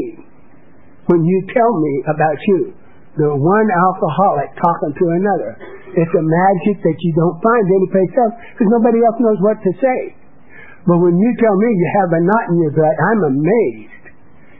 when 1.07 1.23
you 1.25 1.37
tell 1.49 1.73
me 1.81 2.03
about 2.07 2.37
you. 2.47 2.73
The 3.13 3.29
one 3.29 3.69
alcoholic 3.69 4.57
talking 4.57 4.93
to 4.97 5.05
another. 5.21 5.53
It's 5.93 6.13
a 6.17 6.25
magic 6.25 6.81
that 6.81 6.97
you 6.97 7.11
don't 7.13 7.37
find 7.37 7.65
anyplace 7.69 8.13
else 8.17 8.33
because 8.57 8.69
nobody 8.73 9.05
else 9.05 9.17
knows 9.21 9.37
what 9.45 9.61
to 9.61 9.71
say. 9.77 10.17
But 10.89 10.97
when 10.97 11.15
you 11.15 11.29
tell 11.37 11.55
me 11.55 11.69
you 11.69 11.87
have 12.01 12.09
a 12.09 12.21
knot 12.25 12.45
in 12.49 12.55
your 12.65 12.73
gut, 12.73 12.95
I'm 12.97 13.21
amazed. 13.37 14.03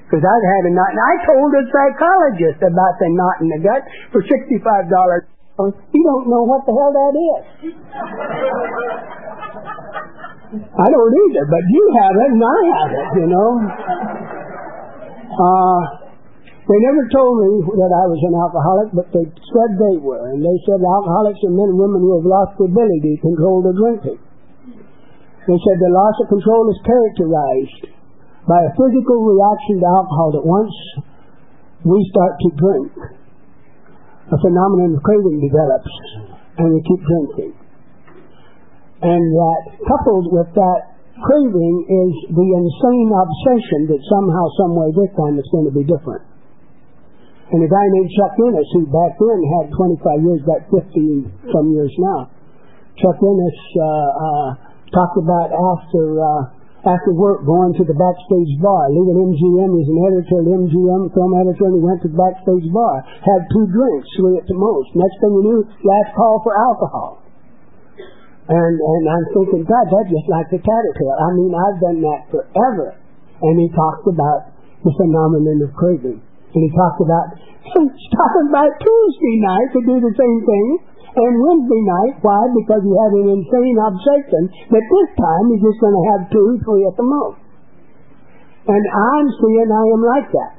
Because 0.05 0.21
I've 0.21 0.45
had 0.45 0.63
a 0.69 0.73
knot. 0.77 0.93
And 0.93 1.01
I 1.01 1.13
told 1.25 1.49
a 1.57 1.63
psychologist 1.65 2.61
about 2.61 2.93
the 3.01 3.09
knot 3.09 3.41
in 3.41 3.49
the 3.49 3.59
gut 3.65 3.81
for 4.13 4.21
$65. 4.21 4.29
He 5.89 5.99
don't 6.05 6.29
know 6.29 6.45
what 6.45 6.61
the 6.69 6.73
hell 6.77 6.93
that 6.93 7.13
is. 7.17 7.41
I 10.53 10.85
don't 10.85 11.13
either, 11.17 11.45
but 11.49 11.63
you 11.65 11.83
have 11.97 12.13
it 12.13 12.29
and 12.37 12.43
I 12.45 12.61
have 12.77 12.91
it, 12.93 13.07
you 13.17 13.27
know. 13.33 13.49
Uh, 15.33 16.02
they 16.63 16.79
never 16.79 17.03
told 17.11 17.35
me 17.43 17.51
that 17.75 17.91
I 17.91 18.05
was 18.07 18.21
an 18.23 18.35
alcoholic, 18.39 18.89
but 18.95 19.07
they 19.11 19.27
said 19.27 19.69
they 19.75 19.99
were. 19.99 20.31
And 20.31 20.39
they 20.39 20.57
said 20.63 20.79
alcoholics 20.79 21.43
are 21.43 21.51
men 21.51 21.75
and 21.75 21.79
women 21.79 21.99
who 21.99 22.15
have 22.15 22.23
lost 22.23 22.55
the 22.55 22.71
ability 22.71 23.19
to 23.19 23.21
control 23.35 23.59
their 23.59 23.75
drinking. 23.75 24.19
They 25.43 25.59
said 25.59 25.75
the 25.75 25.91
loss 25.91 26.15
of 26.23 26.31
control 26.31 26.63
is 26.71 26.79
characterized 26.87 27.83
by 28.47 28.63
a 28.63 28.71
physical 28.79 29.27
reaction 29.27 29.83
to 29.83 29.87
alcohol 29.91 30.29
that 30.39 30.45
once 30.47 30.75
we 31.83 31.99
start 32.15 32.39
to 32.39 32.49
drink, 32.55 32.91
a 34.31 34.37
phenomenon 34.39 34.95
of 34.95 35.03
craving 35.03 35.43
develops 35.43 35.93
and 36.63 36.71
we 36.71 36.79
keep 36.79 37.01
drinking. 37.03 37.51
And 39.03 39.19
that 39.19 39.83
coupled 39.83 40.31
with 40.31 40.47
that 40.55 40.81
craving 41.27 41.75
is 41.91 42.13
the 42.31 42.49
insane 42.55 43.11
obsession 43.11 43.91
that 43.91 43.99
somehow, 44.07 44.47
some 44.63 44.79
way 44.79 44.95
this 44.95 45.11
time 45.19 45.35
it's 45.35 45.51
going 45.51 45.67
to 45.67 45.75
be 45.75 45.83
different. 45.83 46.23
And 47.53 47.61
a 47.61 47.69
guy 47.69 47.85
named 47.93 48.09
Chuck 48.17 48.33
Innes, 48.49 48.65
who 48.73 48.89
back 48.89 49.13
then 49.21 49.39
had 49.61 49.65
25 49.77 50.25
years, 50.25 50.41
got 50.41 50.65
50 50.73 51.53
some 51.53 51.67
years 51.69 51.93
now. 52.01 52.25
Chuck 52.97 53.17
Innes 53.21 53.59
uh, 53.77 53.85
uh, 53.85 54.49
talked 54.89 55.21
about 55.21 55.53
after 55.53 56.17
uh, 56.17 56.41
after 56.81 57.13
work 57.13 57.45
going 57.45 57.77
to 57.77 57.85
the 57.85 57.93
backstage 57.93 58.53
bar. 58.57 58.89
Leaving 58.89 59.37
MGM, 59.37 59.69
he's 59.69 59.85
an 59.85 59.99
editor 60.01 60.37
at 60.41 60.47
MGM, 60.49 61.01
film 61.13 61.31
editor, 61.45 61.69
and 61.69 61.75
he 61.77 61.81
went 61.85 62.01
to 62.01 62.09
the 62.09 62.17
backstage 62.17 62.67
bar. 62.73 63.05
Had 63.05 63.41
two 63.53 63.69
drinks, 63.69 64.09
three 64.17 64.35
at 64.41 64.49
the 64.49 64.57
most. 64.57 64.89
Next 64.97 65.15
thing 65.21 65.31
you 65.37 65.43
knew, 65.45 65.61
last 65.61 66.09
call 66.17 66.41
for 66.41 66.57
alcohol. 66.57 67.21
And 68.49 68.75
and 68.81 69.03
I'm 69.13 69.25
thinking, 69.29 69.61
God, 69.63 69.85
that's 69.93 70.09
just 70.09 70.25
like 70.25 70.49
the 70.49 70.57
caterpillar. 70.57 71.17
I 71.21 71.29
mean, 71.37 71.53
I've 71.53 71.79
done 71.79 71.99
that 72.01 72.21
forever. 72.33 72.97
And 73.45 73.61
he 73.61 73.69
talked 73.77 74.09
about 74.09 74.57
the 74.81 74.91
phenomenon 74.97 75.69
of 75.69 75.71
craving. 75.77 76.32
And 76.53 76.61
he 76.61 76.69
talked 76.69 77.01
about 77.01 77.27
stopping 77.73 78.49
by 78.53 78.69
Tuesday 78.77 79.35
night 79.41 79.69
to 79.73 79.79
do 79.81 79.95
the 79.97 80.13
same 80.13 80.39
thing 80.45 80.67
and 81.13 81.33
Wednesday 81.41 81.83
night. 81.85 82.13
Why? 82.21 82.41
Because 82.53 82.81
he 82.81 82.93
had 82.93 83.11
an 83.21 83.27
insane 83.37 83.77
obsession 83.77 84.43
that 84.69 84.85
this 84.85 85.09
time 85.17 85.45
he's 85.53 85.61
just 85.61 85.79
going 85.81 85.97
to 85.97 86.05
have 86.13 86.21
two, 86.29 86.49
three 86.65 86.83
at 86.89 86.95
the 86.97 87.05
most. 87.05 87.41
And 88.69 88.83
I'm 88.85 89.27
seeing 89.41 89.69
I 89.69 89.85
am 89.93 90.03
like 90.05 90.29
that. 90.29 90.53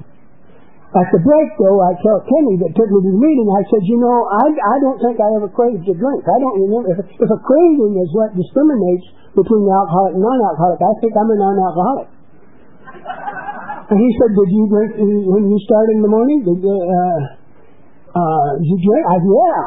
At 0.95 1.11
the 1.11 1.19
break, 1.27 1.51
though, 1.59 1.83
I 1.83 1.91
tell 2.07 2.23
Kenny 2.23 2.55
that 2.63 2.71
took 2.79 2.87
me 2.87 3.03
to 3.03 3.11
the 3.11 3.19
meeting, 3.19 3.51
I 3.51 3.67
said, 3.67 3.83
you 3.83 3.99
know, 3.99 4.15
I, 4.31 4.47
I 4.47 4.77
don't 4.79 4.95
think 5.03 5.19
I 5.19 5.27
ever 5.35 5.51
craved 5.51 5.83
to 5.91 5.95
drink. 5.99 6.23
I 6.23 6.39
don't 6.39 6.55
remember. 6.63 6.95
If, 6.95 7.03
if 7.03 7.31
a 7.35 7.41
craving 7.43 7.99
is 7.99 8.15
what 8.15 8.31
discriminates 8.39 9.11
between 9.35 9.67
alcoholic 9.67 10.15
and 10.15 10.23
non-alcoholic, 10.23 10.79
I 10.79 10.95
think 11.03 11.13
I'm 11.19 11.31
a 11.35 11.39
non-alcoholic. 11.43 12.09
And 13.85 13.99
he 14.01 14.11
said, 14.17 14.31
did 14.33 14.49
you 14.49 14.65
drink 14.73 14.91
when 15.29 15.43
you 15.51 15.59
started 15.69 16.01
in 16.01 16.03
the 16.03 16.13
morning? 16.13 16.39
Did 16.41 16.59
you, 16.65 16.73
uh, 16.73 17.21
uh, 18.17 18.49
did 18.57 18.69
you 18.69 18.79
drink? 18.81 19.05
I 19.05 19.17
said, 19.21 19.29
yeah. 19.29 19.65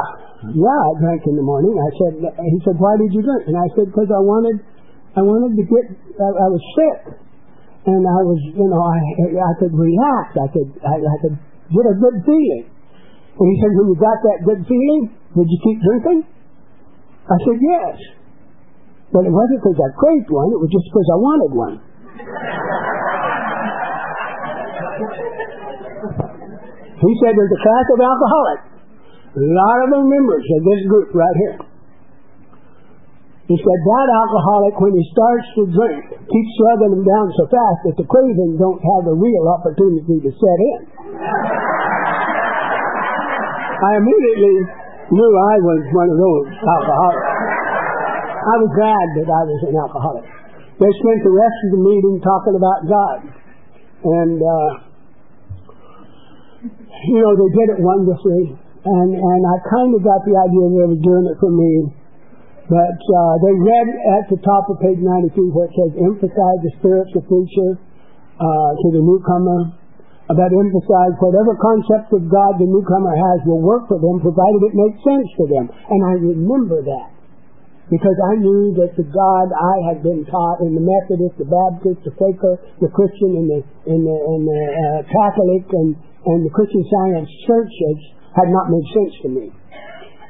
Yeah, 0.53 0.79
I 0.85 0.91
drank 1.01 1.21
in 1.25 1.35
the 1.37 1.45
morning. 1.45 1.73
I 1.73 1.89
said, 1.97 2.13
he 2.21 2.57
said, 2.65 2.77
why 2.77 2.93
did 2.97 3.09
you 3.13 3.21
drink? 3.21 3.49
And 3.49 3.57
I 3.57 3.67
said, 3.77 3.89
because 3.89 4.09
I 4.09 4.21
wanted, 4.21 4.57
I 5.17 5.21
wanted 5.21 5.57
to 5.57 5.63
get, 5.65 5.85
I, 6.17 6.29
I 6.29 6.47
was 6.49 6.63
sick 6.77 7.01
and 7.87 8.03
I 8.03 8.21
was, 8.27 8.39
you 8.51 8.67
know, 8.67 8.83
I 8.83 8.99
I 9.31 9.53
could 9.63 9.71
relax. 9.71 10.35
I 10.35 10.47
could 10.51 10.69
I, 10.83 10.95
I 10.99 11.15
could 11.23 11.35
get 11.71 11.85
a 11.87 11.95
good 11.95 12.17
feeling. 12.27 12.67
And 12.67 13.45
he 13.47 13.55
said, 13.63 13.71
when 13.79 13.87
you 13.93 13.97
got 13.97 14.19
that 14.27 14.43
good 14.43 14.61
feeling, 14.67 15.15
did 15.33 15.47
you 15.47 15.59
keep 15.63 15.79
drinking? 15.79 16.19
I 17.31 17.37
said, 17.47 17.57
yes. 17.63 17.95
But 19.15 19.23
it 19.23 19.31
wasn't 19.31 19.63
because 19.63 19.79
I 19.79 19.89
craved 19.95 20.29
one. 20.29 20.51
It 20.51 20.59
was 20.59 20.67
just 20.67 20.83
because 20.91 21.07
I 21.07 21.17
wanted 21.17 21.51
one. 21.55 21.75
He 26.97 27.13
said, 27.21 27.37
there's 27.37 27.53
a 27.53 27.61
class 27.61 27.85
of 27.93 27.99
alcoholics. 28.01 28.67
A 29.37 29.45
lot 29.53 29.77
of 29.85 29.87
them 29.93 30.05
members 30.09 30.41
of 30.41 30.61
this 30.65 30.81
group 30.89 31.13
right 31.13 31.37
here. 31.45 31.57
He 33.47 33.55
said 33.55 33.79
that 33.79 34.07
alcoholic, 34.11 34.75
when 34.81 34.91
he 34.91 35.03
starts 35.15 35.47
to 35.55 35.63
drink, 35.71 36.03
keeps 36.19 36.51
slugging 36.59 36.99
him 36.99 37.03
down 37.07 37.31
so 37.31 37.47
fast 37.47 37.79
that 37.87 37.95
the 37.95 38.07
craving 38.09 38.59
don't 38.59 38.81
have 38.81 39.07
a 39.07 39.15
real 39.15 39.45
opportunity 39.55 40.19
to 40.19 40.31
set 40.35 40.59
in. 40.59 40.79
I 43.77 44.03
immediately 44.03 44.57
knew 45.15 45.31
I 45.31 45.55
was 45.63 45.81
one 45.95 46.09
of 46.11 46.19
those 46.19 46.49
alcoholics. 46.59 47.31
I 48.35 48.55
was 48.59 48.71
glad 48.75 49.07
that 49.21 49.27
I 49.31 49.43
was 49.47 49.61
an 49.63 49.75
alcoholic. 49.79 50.27
They 50.83 50.91
spent 50.91 51.19
the 51.23 51.31
rest 51.31 51.57
of 51.69 51.69
the 51.79 51.81
meeting 51.87 52.15
talking 52.19 52.55
about 52.57 52.79
God. 52.83 53.19
And, 54.03 54.37
uh, 54.43 54.86
you 57.07 57.19
know, 57.23 57.33
they 57.33 57.51
did 57.55 57.67
it 57.75 57.79
wonderfully. 57.79 58.53
And, 58.87 59.09
and 59.15 59.41
I 59.43 59.55
kind 59.67 59.91
of 59.95 59.99
got 60.03 60.23
the 60.23 60.35
idea 60.35 60.63
they 60.71 60.87
were 60.87 61.01
doing 61.01 61.25
it 61.27 61.37
for 61.39 61.51
me 61.51 61.91
but 62.67 62.99
uh, 62.99 63.33
they 63.47 63.55
read 63.63 63.87
at 64.19 64.27
the 64.27 64.39
top 64.43 64.67
of 64.67 64.75
page 64.83 64.99
92 64.99 65.55
where 65.55 65.71
it 65.71 65.75
says, 65.75 65.91
emphasize 66.03 66.59
the 66.67 66.71
spiritual 66.83 67.23
preacher 67.23 67.79
uh, 67.79 68.71
to 68.75 68.87
the 68.91 68.99
newcomer. 68.99 69.71
About 70.27 70.51
emphasize 70.51 71.15
whatever 71.23 71.55
concept 71.55 72.11
of 72.11 72.27
God 72.27 72.59
the 72.59 72.67
newcomer 72.67 73.15
has 73.15 73.47
will 73.47 73.63
work 73.63 73.87
for 73.87 73.95
them, 73.95 74.19
provided 74.19 74.59
it 74.67 74.75
makes 74.75 74.99
sense 74.99 75.29
to 75.39 75.47
them. 75.47 75.71
And 75.71 75.99
I 76.03 76.13
remember 76.19 76.83
that 76.83 77.15
because 77.87 78.19
I 78.19 78.35
knew 78.35 78.75
that 78.83 78.99
the 78.99 79.07
God 79.07 79.47
I 79.55 79.75
had 79.87 80.03
been 80.03 80.27
taught 80.27 80.59
in 80.67 80.75
the 80.75 80.83
Methodist, 80.83 81.39
the 81.39 81.47
Baptist, 81.47 82.03
the 82.03 82.11
Quaker, 82.19 82.59
the 82.83 82.91
Christian, 82.91 83.39
and 83.39 83.47
the, 83.47 83.59
and 83.87 84.03
the, 84.03 84.17
and 84.27 84.41
the 84.43 84.61
uh, 84.67 84.99
Catholic, 85.07 85.63
and, 85.71 85.95
and 86.33 86.45
the 86.45 86.51
Christian 86.51 86.83
Science 86.87 87.29
churches 87.47 87.97
had 88.35 88.51
not 88.51 88.69
made 88.69 88.87
sense 88.93 89.13
to 89.23 89.29
me 89.29 89.45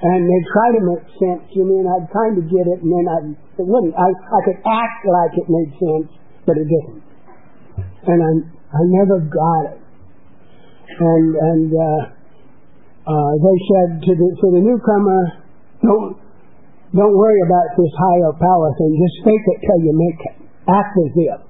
and 0.02 0.30
they'd 0.30 0.48
try 0.54 0.70
to 0.78 0.82
make 0.86 1.04
sense 1.18 1.42
to 1.58 1.62
me, 1.66 1.82
and 1.82 1.90
I'd 1.90 2.06
kind 2.14 2.38
of 2.38 2.46
get 2.54 2.70
it, 2.70 2.86
and 2.86 2.90
then 2.94 3.06
I'd, 3.10 3.28
it 3.58 3.66
wouldn't. 3.66 3.98
I, 3.98 4.14
I 4.14 4.40
could 4.46 4.62
act 4.62 5.02
like 5.10 5.34
it 5.42 5.48
made 5.50 5.74
sense, 5.74 6.10
but 6.46 6.54
it 6.54 6.70
didn't. 6.70 7.02
And 8.06 8.20
I, 8.22 8.32
I 8.78 8.82
never 8.94 9.18
got 9.26 9.74
it. 9.74 9.80
And, 11.02 11.28
and, 11.34 11.70
uh, 11.74 12.02
uh, 13.10 13.32
they 13.42 13.58
said 13.74 13.90
to 14.06 14.12
the, 14.14 14.28
to 14.38 14.48
the 14.54 14.62
newcomer, 14.62 15.22
don't, 15.82 16.22
don't 16.94 17.16
worry 17.18 17.42
about 17.42 17.74
this 17.74 17.90
higher 17.98 18.34
power 18.38 18.70
thing, 18.78 19.02
just 19.02 19.26
fake 19.26 19.46
it 19.50 19.60
till 19.66 19.82
you 19.82 19.94
make 19.98 20.22
it. 20.30 20.36
Act 20.70 20.94
as 20.94 21.14
if. 21.16 21.47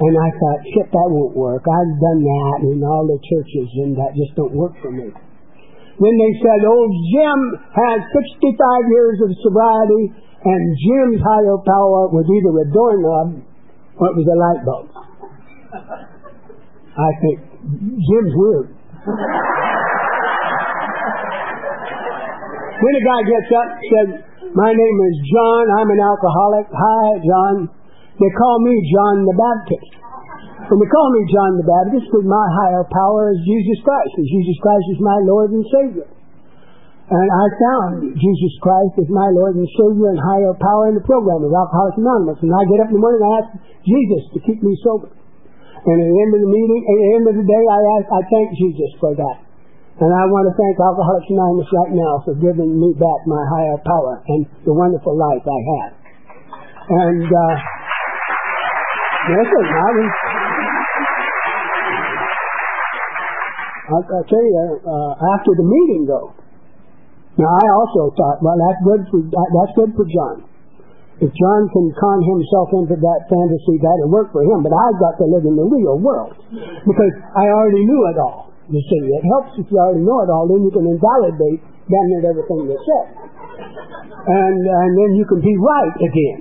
And 0.00 0.16
I 0.16 0.28
thought, 0.32 0.60
shit, 0.64 0.88
that 0.88 1.08
won't 1.12 1.36
work. 1.36 1.60
I've 1.60 1.94
done 2.00 2.20
that 2.24 2.58
in 2.72 2.80
all 2.80 3.04
the 3.04 3.20
churches, 3.20 3.68
and 3.84 3.92
that 4.00 4.16
just 4.16 4.32
don't 4.32 4.56
work 4.56 4.72
for 4.80 4.88
me. 4.88 5.12
Then 5.12 6.14
they 6.16 6.32
said, 6.40 6.64
old 6.64 6.92
Jim 7.12 7.40
has 7.76 8.00
65 8.40 8.48
years 8.88 9.20
of 9.20 9.28
sobriety, 9.44 10.16
and 10.40 10.62
Jim's 10.72 11.20
higher 11.20 11.60
power 11.60 12.08
was 12.08 12.24
either 12.24 12.52
a 12.64 12.66
doorknob 12.72 13.44
or 14.00 14.08
it 14.08 14.16
was 14.16 14.24
a 14.24 14.38
light 14.40 14.64
bulb. 14.64 14.88
I 16.96 17.10
think 17.20 17.44
Jim's 18.00 18.32
weird. 18.32 18.72
then 22.80 22.94
a 22.96 23.04
guy 23.04 23.20
gets 23.28 23.52
up 23.52 23.68
and 23.68 23.84
says, 23.84 24.08
my 24.56 24.72
name 24.72 24.96
is 25.12 25.16
John, 25.28 25.64
I'm 25.76 25.90
an 25.92 26.00
alcoholic. 26.00 26.66
Hi, 26.72 27.20
John. 27.20 27.68
They 28.20 28.30
call 28.36 28.56
me 28.60 28.76
John 28.92 29.24
the 29.24 29.36
Baptist. 29.40 29.90
And 30.68 30.76
they 30.76 30.90
call 30.92 31.08
me 31.16 31.22
John 31.32 31.50
the 31.56 31.66
Baptist 31.66 32.04
because 32.12 32.28
my 32.28 32.46
higher 32.62 32.84
power 32.84 33.32
is 33.32 33.40
Jesus 33.48 33.80
Christ, 33.80 34.12
and 34.20 34.28
Jesus 34.28 34.56
Christ 34.60 34.86
is 34.92 35.00
my 35.00 35.18
Lord 35.24 35.50
and 35.56 35.64
Savior. 35.66 36.08
And 37.10 37.26
I 37.26 37.46
found 37.58 38.14
Jesus 38.14 38.54
Christ 38.62 39.02
as 39.02 39.10
my 39.10 39.26
Lord 39.34 39.58
and 39.58 39.66
Savior 39.66 40.14
and 40.14 40.20
higher 40.22 40.54
power 40.54 40.86
in 40.86 40.94
the 40.94 41.02
program 41.02 41.42
of 41.42 41.50
Alcoholics 41.50 41.98
Anonymous. 41.98 42.38
And 42.38 42.54
I 42.54 42.62
get 42.70 42.86
up 42.86 42.94
in 42.94 42.94
the 42.94 43.02
morning 43.02 43.18
and 43.18 43.26
I 43.26 43.34
ask 43.42 43.50
Jesus 43.82 44.22
to 44.30 44.38
keep 44.46 44.62
me 44.62 44.78
sober. 44.86 45.10
And 45.10 45.96
at 45.98 46.06
the 46.06 46.18
end 46.22 46.30
of 46.38 46.40
the 46.46 46.52
meeting, 46.54 46.80
at 46.86 46.96
the 47.02 47.10
end 47.18 47.24
of 47.26 47.34
the 47.34 47.46
day, 47.50 47.64
I 47.66 47.80
ask, 47.98 48.06
I 48.14 48.22
thank 48.30 48.48
Jesus 48.54 48.90
for 49.02 49.18
that. 49.18 49.36
And 49.98 50.06
I 50.06 50.22
want 50.30 50.46
to 50.46 50.54
thank 50.54 50.78
Alcoholics 50.78 51.26
Anonymous 51.34 51.70
right 51.82 51.92
now 51.98 52.14
for 52.22 52.34
giving 52.38 52.78
me 52.78 52.94
back 52.94 53.20
my 53.26 53.42
higher 53.58 53.80
power 53.82 54.22
and 54.30 54.46
the 54.62 54.70
wonderful 54.70 55.18
life 55.18 55.42
I 55.42 55.60
have. 55.66 55.92
And, 56.94 57.26
uh, 57.26 57.54
listen, 59.30 59.64
I 59.64 59.90
was, 59.94 60.10
I'll, 63.90 64.06
I'll 64.06 64.28
tell 64.30 64.46
you, 64.46 64.54
uh, 64.86 65.12
after 65.34 65.52
the 65.58 65.66
meeting 65.66 66.06
though, 66.06 66.34
now 67.38 67.50
I 67.50 67.66
also 67.72 68.10
thought, 68.14 68.42
well, 68.42 68.58
that's 68.58 68.80
good 68.84 69.02
for 69.08 69.20
that's 69.24 69.74
good 69.78 69.90
for 69.94 70.04
John. 70.04 70.50
If 71.20 71.28
John 71.36 71.60
can 71.68 71.86
con 72.00 72.18
himself 72.24 72.68
into 72.80 72.96
that 72.96 73.20
fantasy, 73.28 73.76
that'll 73.76 74.08
work 74.08 74.32
for 74.32 74.40
him. 74.40 74.64
But 74.64 74.72
I've 74.72 74.96
got 74.96 75.20
to 75.20 75.28
live 75.28 75.44
in 75.44 75.52
the 75.52 75.68
real 75.68 76.00
world 76.00 76.32
because 76.84 77.14
I 77.36 77.44
already 77.52 77.84
knew 77.84 78.02
it 78.08 78.16
all. 78.16 78.48
You 78.72 78.80
see, 78.80 79.00
it 79.04 79.24
helps 79.36 79.52
if 79.60 79.68
you 79.68 79.76
already 79.76 80.00
know 80.00 80.24
it 80.24 80.30
all. 80.32 80.48
Then 80.48 80.64
you 80.64 80.72
can 80.72 80.88
invalidate 80.88 81.60
damn 81.60 82.24
everything 82.24 82.72
you 82.72 82.78
said, 82.78 83.06
and 84.26 84.60
and 84.64 84.90
then 84.96 85.10
you 85.16 85.24
can 85.28 85.40
be 85.44 85.54
right 85.60 85.96
again. 86.00 86.40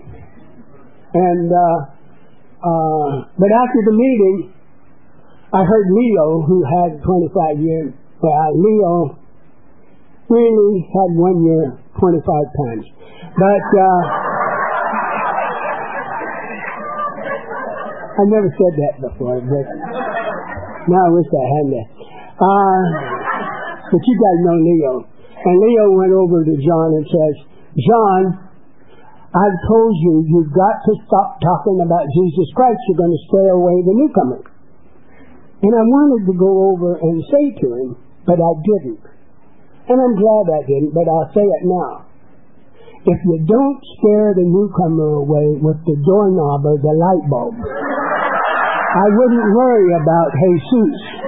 And 1.11 1.47
uh, 1.51 1.77
uh, 2.59 3.09
but 3.39 3.49
after 3.51 3.79
the 3.87 3.95
meeting, 3.95 4.53
I 5.53 5.63
heard 5.63 5.87
Leo, 5.89 6.43
who 6.45 6.61
had 6.61 7.01
25 7.01 7.59
years, 7.63 7.93
well, 8.21 8.51
Leo 8.53 9.17
really 10.29 10.85
had 10.91 11.09
one 11.15 11.43
year 11.43 11.79
25 11.97 12.21
times. 12.21 12.85
But, 13.39 13.67
uh, 13.79 14.01
I 18.19 18.23
never 18.27 18.51
said 18.51 18.73
that 18.75 18.95
before, 18.99 19.39
but 19.39 19.65
now 20.91 21.01
I 21.07 21.11
wish 21.15 21.29
I 21.31 21.47
had 21.55 21.67
that. 21.71 21.87
Uh, 22.35 22.81
but 23.95 24.01
you 24.03 24.15
guys 24.19 24.39
know 24.43 24.57
Leo. 24.59 24.93
And 25.39 25.55
Leo 25.55 25.85
went 25.95 26.11
over 26.11 26.43
to 26.43 26.53
John 26.59 26.87
and 26.99 27.05
says, 27.07 27.35
John, 27.79 28.48
I've 29.29 29.59
told 29.69 29.93
you, 30.01 30.25
you've 30.25 30.49
got 30.49 30.81
to 30.89 30.93
stop 31.05 31.37
talking 31.37 31.85
about 31.85 32.01
Jesus 32.17 32.49
Christ. 32.57 32.81
You're 32.89 33.05
going 33.05 33.13
to 33.13 33.23
scare 33.29 33.53
away 33.53 33.77
the 33.85 33.93
newcomer. 33.93 34.41
And 35.61 35.73
I 35.75 35.83
wanted 35.85 36.25
to 36.25 36.35
go 36.39 36.73
over 36.73 36.97
and 36.97 37.21
say 37.29 37.45
to 37.61 37.67
him, 37.77 37.89
but 38.25 38.41
I 38.41 38.51
didn't. 38.65 39.05
And 39.85 39.97
I'm 40.01 40.15
glad 40.17 40.45
I 40.49 40.61
didn't, 40.65 40.97
but 40.97 41.05
I'll 41.05 41.29
say 41.29 41.45
it 41.45 41.63
now. 41.67 42.09
If 43.05 43.19
you 43.21 43.37
don't 43.45 43.79
scare 44.01 44.33
the 44.33 44.49
newcomer 44.49 45.21
away 45.21 45.61
with 45.61 45.77
the 45.85 45.97
doorknob 46.01 46.65
or 46.65 46.77
the 46.81 46.95
light 46.97 47.25
bulb, 47.29 47.53
I 47.53 49.07
wouldn't 49.13 49.49
worry 49.53 49.93
about 49.93 50.29
Jesus. 50.41 51.18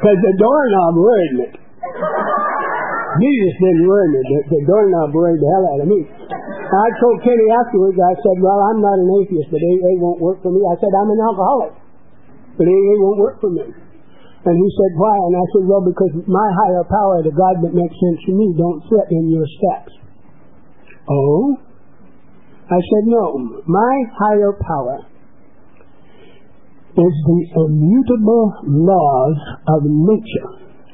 Because 0.00 0.16
the 0.16 0.34
doorknob 0.40 0.92
worried 0.96 1.34
me. 1.44 1.48
Jesus 3.20 3.52
didn't 3.60 3.84
worry 3.84 4.08
me. 4.08 4.20
The, 4.24 4.38
the 4.48 4.60
doorknob 4.64 5.12
worried 5.12 5.36
the 5.36 5.50
hell 5.52 5.64
out 5.76 5.80
of 5.84 5.88
me. 5.92 6.00
I 6.08 6.86
told 6.96 7.20
Kenny 7.20 7.52
afterwards, 7.52 8.00
I 8.00 8.16
said, 8.16 8.36
well, 8.40 8.56
I'm 8.72 8.80
not 8.80 8.96
an 8.96 9.10
atheist, 9.20 9.52
but 9.52 9.60
AA 9.60 10.00
won't 10.00 10.24
work 10.24 10.40
for 10.40 10.48
me. 10.48 10.64
I 10.64 10.76
said, 10.80 10.88
I'm 10.88 11.10
an 11.12 11.20
alcoholic, 11.20 11.72
but 12.56 12.64
AA 12.64 12.94
won't 12.96 13.20
work 13.20 13.36
for 13.44 13.52
me. 13.52 13.66
And 13.68 14.54
he 14.56 14.68
said, 14.72 14.92
why? 14.96 15.16
And 15.20 15.36
I 15.36 15.44
said, 15.52 15.64
well, 15.68 15.84
because 15.84 16.16
my 16.24 16.48
higher 16.64 16.86
power, 16.88 17.20
the 17.20 17.36
God 17.36 17.60
that 17.60 17.76
makes 17.76 17.92
sense 17.92 18.24
to 18.24 18.32
me, 18.32 18.56
don't 18.56 18.80
fit 18.88 19.12
in 19.12 19.28
your 19.28 19.44
steps. 19.44 19.92
Oh? 21.12 21.60
I 22.72 22.80
said, 22.80 23.04
no, 23.04 23.60
my 23.68 23.94
higher 24.16 24.56
power 24.56 25.09
is 26.96 27.14
the 27.26 27.40
immutable 27.66 28.46
laws 28.66 29.36
of 29.68 29.80
nature. 29.86 30.48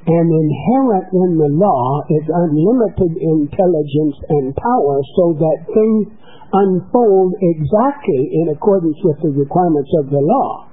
And 0.07 0.27
inherent 0.31 1.11
in 1.11 1.31
the 1.35 1.51
law 1.51 2.05
is 2.07 2.27
unlimited 2.31 3.11
intelligence 3.19 4.17
and 4.31 4.55
power 4.55 4.97
so 5.19 5.35
that 5.35 5.59
things 5.67 6.07
unfold 6.53 7.35
exactly 7.43 8.23
in 8.39 8.55
accordance 8.55 8.97
with 9.03 9.19
the 9.23 9.35
requirements 9.35 9.91
of 9.99 10.11
the 10.15 10.23
law. 10.23 10.71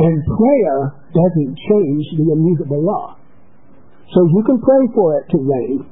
And 0.00 0.16
prayer 0.24 0.96
doesn't 1.12 1.52
change 1.68 2.04
the 2.16 2.32
immutable 2.32 2.80
law. 2.80 3.20
So 4.14 4.24
you 4.24 4.42
can 4.46 4.58
pray 4.58 4.84
for 4.94 5.20
it 5.20 5.24
to 5.30 5.38
rain. 5.38 5.86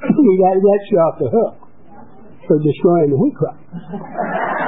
to 0.00 0.06
get 0.06 0.80
you 0.90 0.98
off 0.98 1.18
the 1.18 1.28
hook 1.28 1.68
for 2.46 2.56
destroying 2.62 3.10
the 3.10 3.18
wheat 3.18 3.34
crop. 3.36 3.58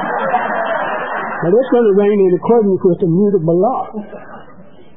but 1.42 1.50
it's 1.50 1.70
going 1.74 1.86
to 1.90 1.96
rain 1.98 2.14
in 2.22 2.30
accordance 2.38 2.78
with 2.86 3.02
the 3.02 3.10
immutable 3.10 3.58
law. 3.58 3.90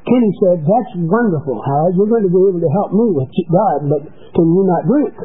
Kenny 0.06 0.32
said, 0.46 0.62
that's 0.62 0.94
wonderful, 1.02 1.58
Howard. 1.58 1.98
You're 1.98 2.06
going 2.06 2.22
to 2.22 2.30
be 2.30 2.38
able 2.38 2.62
to 2.62 2.72
help 2.78 2.94
me 2.94 3.06
with 3.18 3.26
God, 3.50 3.90
but 3.90 4.02
can 4.38 4.46
you 4.54 4.62
not 4.70 4.86
drink? 4.86 5.18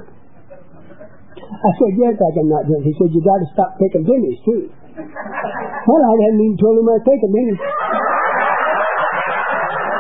I 1.37 1.71
said, 1.77 1.93
yes, 2.01 2.17
I 2.17 2.31
can 2.33 2.49
not 2.49 2.65
drink. 2.65 2.89
He 2.89 2.97
said, 2.97 3.13
you 3.13 3.21
got 3.21 3.37
to 3.37 3.49
stop 3.53 3.77
taking 3.77 4.09
bennies, 4.09 4.41
too. 4.49 4.73
well, 4.97 6.01
I 6.01 6.13
hadn't 6.25 6.41
even 6.41 6.57
told 6.57 6.81
him 6.81 6.89
I 6.89 6.97
was 6.97 7.05
taking 7.05 7.29
bennies. 7.29 7.61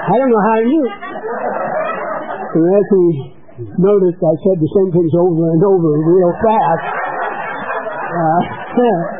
I 0.08 0.14
don't 0.16 0.32
know 0.32 0.44
how 0.48 0.56
he 0.56 0.66
knew. 0.72 0.88
And 2.56 2.64
as 2.64 2.86
he 2.88 3.04
noticed, 3.76 4.20
I 4.24 4.34
said 4.48 4.56
the 4.56 4.70
same 4.72 4.90
things 4.96 5.12
over 5.12 5.44
and 5.52 5.60
over 5.60 5.88
real 6.00 6.32
fast. 6.40 6.88
Uh, 8.08 9.19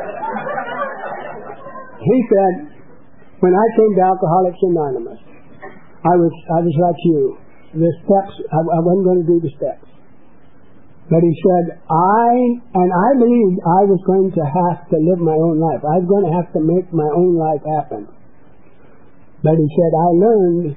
he 2.01 2.17
said, 2.29 2.53
when 3.41 3.53
I 3.53 3.67
came 3.77 3.91
to 3.97 4.03
Alcoholics 4.05 4.61
Anonymous, 4.61 5.21
I 6.01 6.13
was 6.17 6.33
I 6.49 6.59
was 6.65 6.75
like 6.77 6.99
you. 7.05 7.37
The 7.77 7.91
steps 8.05 8.33
I, 8.49 8.59
I 8.61 8.79
wasn't 8.81 9.05
going 9.05 9.21
to 9.21 9.29
do 9.29 9.37
the 9.41 9.53
steps. 9.53 9.85
But 11.09 11.21
he 11.21 11.33
said, 11.43 11.77
I 11.89 12.29
and 12.73 12.89
I 12.89 13.09
believed 13.17 13.57
I 13.61 13.81
was 13.85 14.01
going 14.05 14.29
to 14.33 14.43
have 14.45 14.85
to 14.89 14.97
live 14.97 15.21
my 15.21 15.37
own 15.37 15.61
life. 15.61 15.81
I 15.85 16.01
was 16.01 16.07
going 16.09 16.25
to 16.25 16.33
have 16.33 16.49
to 16.57 16.61
make 16.61 16.89
my 16.89 17.09
own 17.13 17.37
life 17.37 17.61
happen. 17.65 18.09
But 19.41 19.57
he 19.57 19.67
said, 19.73 19.91
I 19.93 20.09
learned 20.17 20.67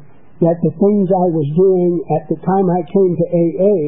that 0.41 0.59
the 0.61 0.73
things 0.77 1.07
I 1.09 1.29
was 1.33 1.49
doing 1.57 2.05
at 2.21 2.25
the 2.29 2.39
time 2.43 2.67
I 2.69 2.81
came 2.85 3.13
to 3.17 3.27
AA 3.29 3.79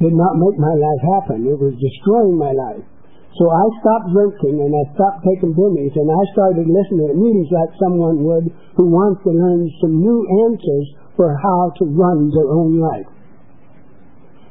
did 0.00 0.14
not 0.16 0.36
make 0.36 0.56
my 0.58 0.74
life 0.74 1.02
happen. 1.16 1.44
It 1.46 1.56
was 1.60 1.76
destroying 1.76 2.36
my 2.36 2.52
life. 2.52 2.84
So 3.32 3.48
I 3.48 3.64
stopped 3.80 4.12
drinking 4.12 4.60
and 4.60 4.72
I 4.76 4.84
stopped 4.92 5.24
taking 5.24 5.56
bennies 5.56 5.96
and 5.96 6.04
I 6.04 6.22
started 6.36 6.68
listening 6.68 7.08
to 7.08 7.16
meetings 7.16 7.48
like 7.48 7.72
someone 7.80 8.20
would 8.28 8.52
who 8.76 8.92
wants 8.92 9.24
to 9.24 9.32
learn 9.32 9.72
some 9.80 10.04
new 10.04 10.20
answers 10.52 10.86
for 11.16 11.32
how 11.40 11.72
to 11.80 11.84
run 11.96 12.28
their 12.28 12.50
own 12.52 12.76
life 12.76 13.08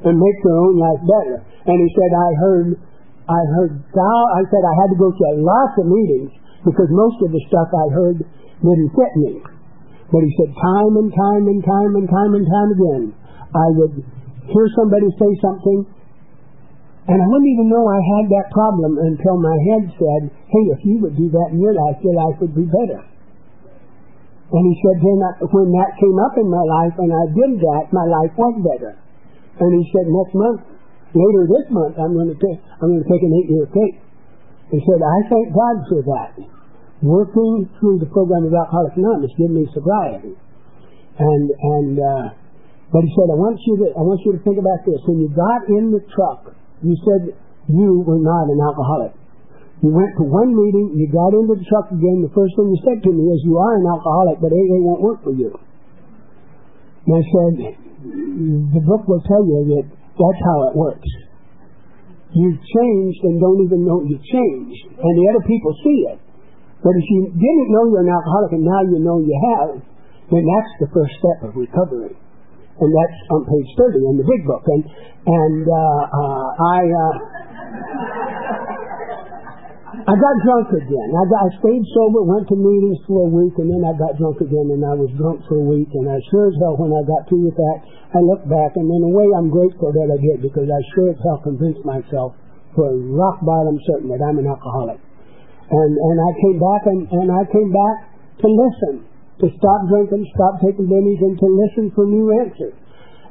and 0.02 0.18
make 0.18 0.38
their 0.42 0.58
own 0.58 0.82
life 0.82 1.02
better. 1.06 1.38
And 1.70 1.78
he 1.78 1.90
said, 1.94 2.10
I 2.10 2.30
heard, 2.42 2.68
I 3.30 3.42
heard, 3.54 3.74
I 3.86 4.42
said 4.50 4.64
I 4.66 4.76
had 4.82 4.90
to 4.90 4.98
go 4.98 5.14
to 5.14 5.26
lots 5.38 5.78
of 5.78 5.86
meetings 5.86 6.34
because 6.66 6.90
most 6.90 7.22
of 7.22 7.30
the 7.30 7.42
stuff 7.54 7.70
I 7.70 7.88
heard 7.94 8.18
didn't 8.66 8.92
fit 8.98 9.14
me. 9.22 9.46
But 10.10 10.26
he 10.26 10.32
said, 10.42 10.50
time 10.58 10.94
and 10.98 11.10
time 11.14 11.46
and 11.46 11.62
time 11.62 11.92
and 12.02 12.08
time 12.10 12.32
and 12.34 12.46
time 12.50 12.70
again, 12.74 13.04
I 13.54 13.68
would 13.78 13.94
hear 14.50 14.68
somebody 14.74 15.06
say 15.22 15.32
something 15.38 15.86
and 17.10 17.18
I 17.18 17.26
wouldn't 17.26 17.52
even 17.58 17.66
know 17.66 17.82
I 17.82 18.02
had 18.20 18.26
that 18.30 18.54
problem 18.54 19.02
until 19.02 19.42
my 19.42 19.58
head 19.74 19.84
said, 19.98 20.22
hey, 20.30 20.64
if 20.70 20.80
you 20.86 21.02
would 21.02 21.18
do 21.18 21.34
that 21.34 21.50
in 21.50 21.58
your 21.58 21.74
life, 21.74 21.98
your 22.06 22.14
life 22.14 22.38
would 22.38 22.54
be 22.54 22.70
better. 22.70 23.02
And 24.52 24.64
he 24.68 24.76
said, 24.84 25.00
then 25.00 25.20
I, 25.24 25.32
when 25.48 25.72
that 25.74 25.96
came 25.98 26.18
up 26.22 26.36
in 26.36 26.46
my 26.52 26.62
life 26.62 26.96
and 27.00 27.10
I 27.10 27.26
did 27.32 27.52
that, 27.58 27.84
my 27.96 28.04
life 28.04 28.36
was 28.36 28.56
better. 28.62 29.00
And 29.64 29.70
he 29.80 29.84
said, 29.96 30.06
next 30.12 30.36
month, 30.36 30.62
later 31.16 31.48
this 31.48 31.68
month, 31.72 31.96
I'm 31.96 32.14
going 32.14 32.30
to 32.30 32.38
take, 32.38 32.60
I'm 32.84 32.92
going 32.92 33.04
to 33.04 33.10
take 33.10 33.24
an 33.24 33.32
eight-year 33.32 33.68
cake. 33.72 33.98
He 34.76 34.80
said, 34.84 35.00
I 35.00 35.18
thank 35.32 35.56
God 35.56 35.76
for 35.88 36.00
that. 36.04 36.36
Working 37.02 37.66
through 37.80 38.04
the 38.04 38.12
program 38.14 38.46
of 38.46 38.54
Alcoholics 38.54 38.94
Anonymous 39.00 39.34
gave 39.40 39.50
me 39.50 39.66
sobriety. 39.74 40.36
And, 41.18 41.46
and, 41.50 41.96
uh, 41.98 42.28
but 42.92 43.02
he 43.08 43.12
said, 43.16 43.28
I 43.32 43.38
want 43.40 43.56
you 43.64 43.76
to, 43.84 43.88
I 43.96 44.04
want 44.04 44.20
you 44.28 44.36
to 44.36 44.42
think 44.44 44.60
about 44.60 44.84
this. 44.84 45.00
When 45.08 45.24
you 45.24 45.32
got 45.32 45.64
in 45.72 45.96
the 45.96 46.04
truck, 46.12 46.60
you 46.82 46.98
said 47.06 47.38
you 47.70 48.02
were 48.02 48.22
not 48.22 48.50
an 48.50 48.60
alcoholic. 48.60 49.14
You 49.82 49.90
went 49.90 50.14
to 50.18 50.26
one 50.30 50.54
meeting, 50.54 50.94
you 50.94 51.10
got 51.10 51.34
into 51.34 51.58
the 51.58 51.66
truck 51.66 51.90
again, 51.90 52.22
the 52.22 52.30
first 52.38 52.54
thing 52.54 52.70
you 52.70 52.82
said 52.86 53.02
to 53.02 53.10
me 53.10 53.34
is, 53.34 53.42
you 53.42 53.58
are 53.58 53.82
an 53.82 53.86
alcoholic, 53.90 54.38
but 54.38 54.54
AA 54.54 54.78
won't 54.78 55.02
work 55.02 55.26
for 55.26 55.34
you. 55.34 55.50
And 57.10 57.14
I 57.18 57.24
said, 57.26 57.54
the 58.06 58.84
book 58.86 59.10
will 59.10 59.26
tell 59.26 59.42
you 59.42 59.58
that 59.74 59.86
that's 59.90 60.42
how 60.46 60.58
it 60.70 60.74
works. 60.78 61.10
You've 62.34 62.62
changed 62.62 63.22
and 63.26 63.42
don't 63.42 63.66
even 63.66 63.82
know 63.82 64.06
you've 64.06 64.22
changed. 64.22 64.82
And 65.02 65.14
the 65.18 65.26
other 65.34 65.44
people 65.50 65.74
see 65.82 66.00
it. 66.14 66.20
But 66.86 66.94
if 66.98 67.06
you 67.10 67.34
didn't 67.34 67.70
know 67.74 67.90
you're 67.90 68.06
an 68.06 68.14
alcoholic 68.14 68.52
and 68.54 68.66
now 68.66 68.82
you 68.86 69.02
know 69.02 69.18
you 69.18 69.34
have, 69.34 69.82
then 70.30 70.44
that's 70.46 70.74
the 70.82 70.90
first 70.94 71.14
step 71.18 71.50
of 71.50 71.58
recovery 71.58 72.16
and 72.82 72.90
that's 72.90 73.20
on 73.30 73.46
page 73.46 73.70
30 73.78 74.02
in 74.10 74.16
the 74.18 74.28
big 74.28 74.42
book. 74.46 74.66
And 74.66 74.84
and 75.22 75.64
uh, 75.70 76.02
uh, 76.18 76.48
I 76.66 76.80
uh, 76.82 77.14
I 80.02 80.18
got 80.18 80.36
drunk 80.42 80.74
again. 80.74 81.10
I, 81.14 81.24
got, 81.30 81.40
I 81.46 81.50
stayed 81.62 81.86
sober, 81.94 82.26
went 82.26 82.50
to 82.50 82.58
meetings 82.58 82.98
for 83.06 83.28
a 83.28 83.30
week, 83.30 83.54
and 83.62 83.70
then 83.70 83.86
I 83.86 83.94
got 83.94 84.18
drunk 84.18 84.42
again, 84.42 84.74
and 84.74 84.82
I 84.82 84.98
was 84.98 85.14
drunk 85.14 85.46
for 85.46 85.62
a 85.62 85.68
week. 85.68 85.94
And 85.94 86.10
I 86.10 86.18
sure 86.34 86.50
as 86.50 86.58
hell, 86.58 86.74
when 86.82 86.90
I 86.90 87.06
got 87.06 87.30
through 87.30 87.54
with 87.54 87.58
that, 87.60 87.78
I 88.18 88.20
looked 88.26 88.50
back, 88.50 88.74
and 88.82 88.90
in 88.90 89.02
a 89.06 89.12
way, 89.14 89.30
I'm 89.38 89.54
grateful 89.54 89.94
that 89.94 90.08
I 90.10 90.18
did 90.18 90.42
because 90.42 90.66
I 90.66 90.82
sure 90.98 91.14
as 91.14 91.20
hell 91.22 91.46
convinced 91.46 91.86
myself 91.86 92.34
for 92.74 92.90
rock 93.14 93.46
bottom 93.46 93.78
certain 93.94 94.10
that 94.10 94.26
I'm 94.26 94.42
an 94.42 94.50
alcoholic. 94.50 94.98
And 95.70 95.92
and 95.94 96.18
I 96.18 96.32
came 96.40 96.58
back, 96.58 96.82
and 96.90 97.02
and 97.22 97.28
I 97.30 97.44
came 97.52 97.70
back 97.70 97.96
to 98.42 98.48
listen 98.50 99.11
to 99.42 99.48
stop 99.58 99.80
drinking, 99.90 100.24
stop 100.38 100.62
taking 100.62 100.86
bennies, 100.86 101.20
and 101.20 101.36
to 101.38 101.48
listen 101.50 101.90
for 101.98 102.06
new 102.06 102.30
answers. 102.46 102.78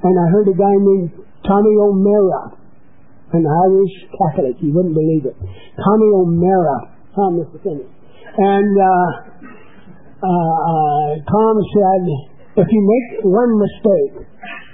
And 0.03 0.15
I 0.19 0.27
heard 0.35 0.49
a 0.51 0.57
guy 0.59 0.75
named 0.75 1.15
Tommy 1.47 1.75
O'Mara, 1.79 2.59
an 3.33 3.45
Irish 3.47 3.95
Catholic. 4.11 4.59
You 4.61 4.75
wouldn't 4.75 4.95
believe 4.95 5.25
it. 5.27 5.37
Tommy 5.79 6.09
O'Mara. 6.19 7.01
Tom, 7.15 7.43
Mr. 7.43 7.59
Finney. 7.63 7.87
And 8.39 8.75
uh, 8.79 9.11
uh, 10.23 10.27
uh, 10.27 11.11
Tom 11.27 11.55
said, 11.75 12.05
if 12.57 12.67
you 12.71 12.83
make 12.83 13.25
one 13.25 13.53
mistake 13.59 14.27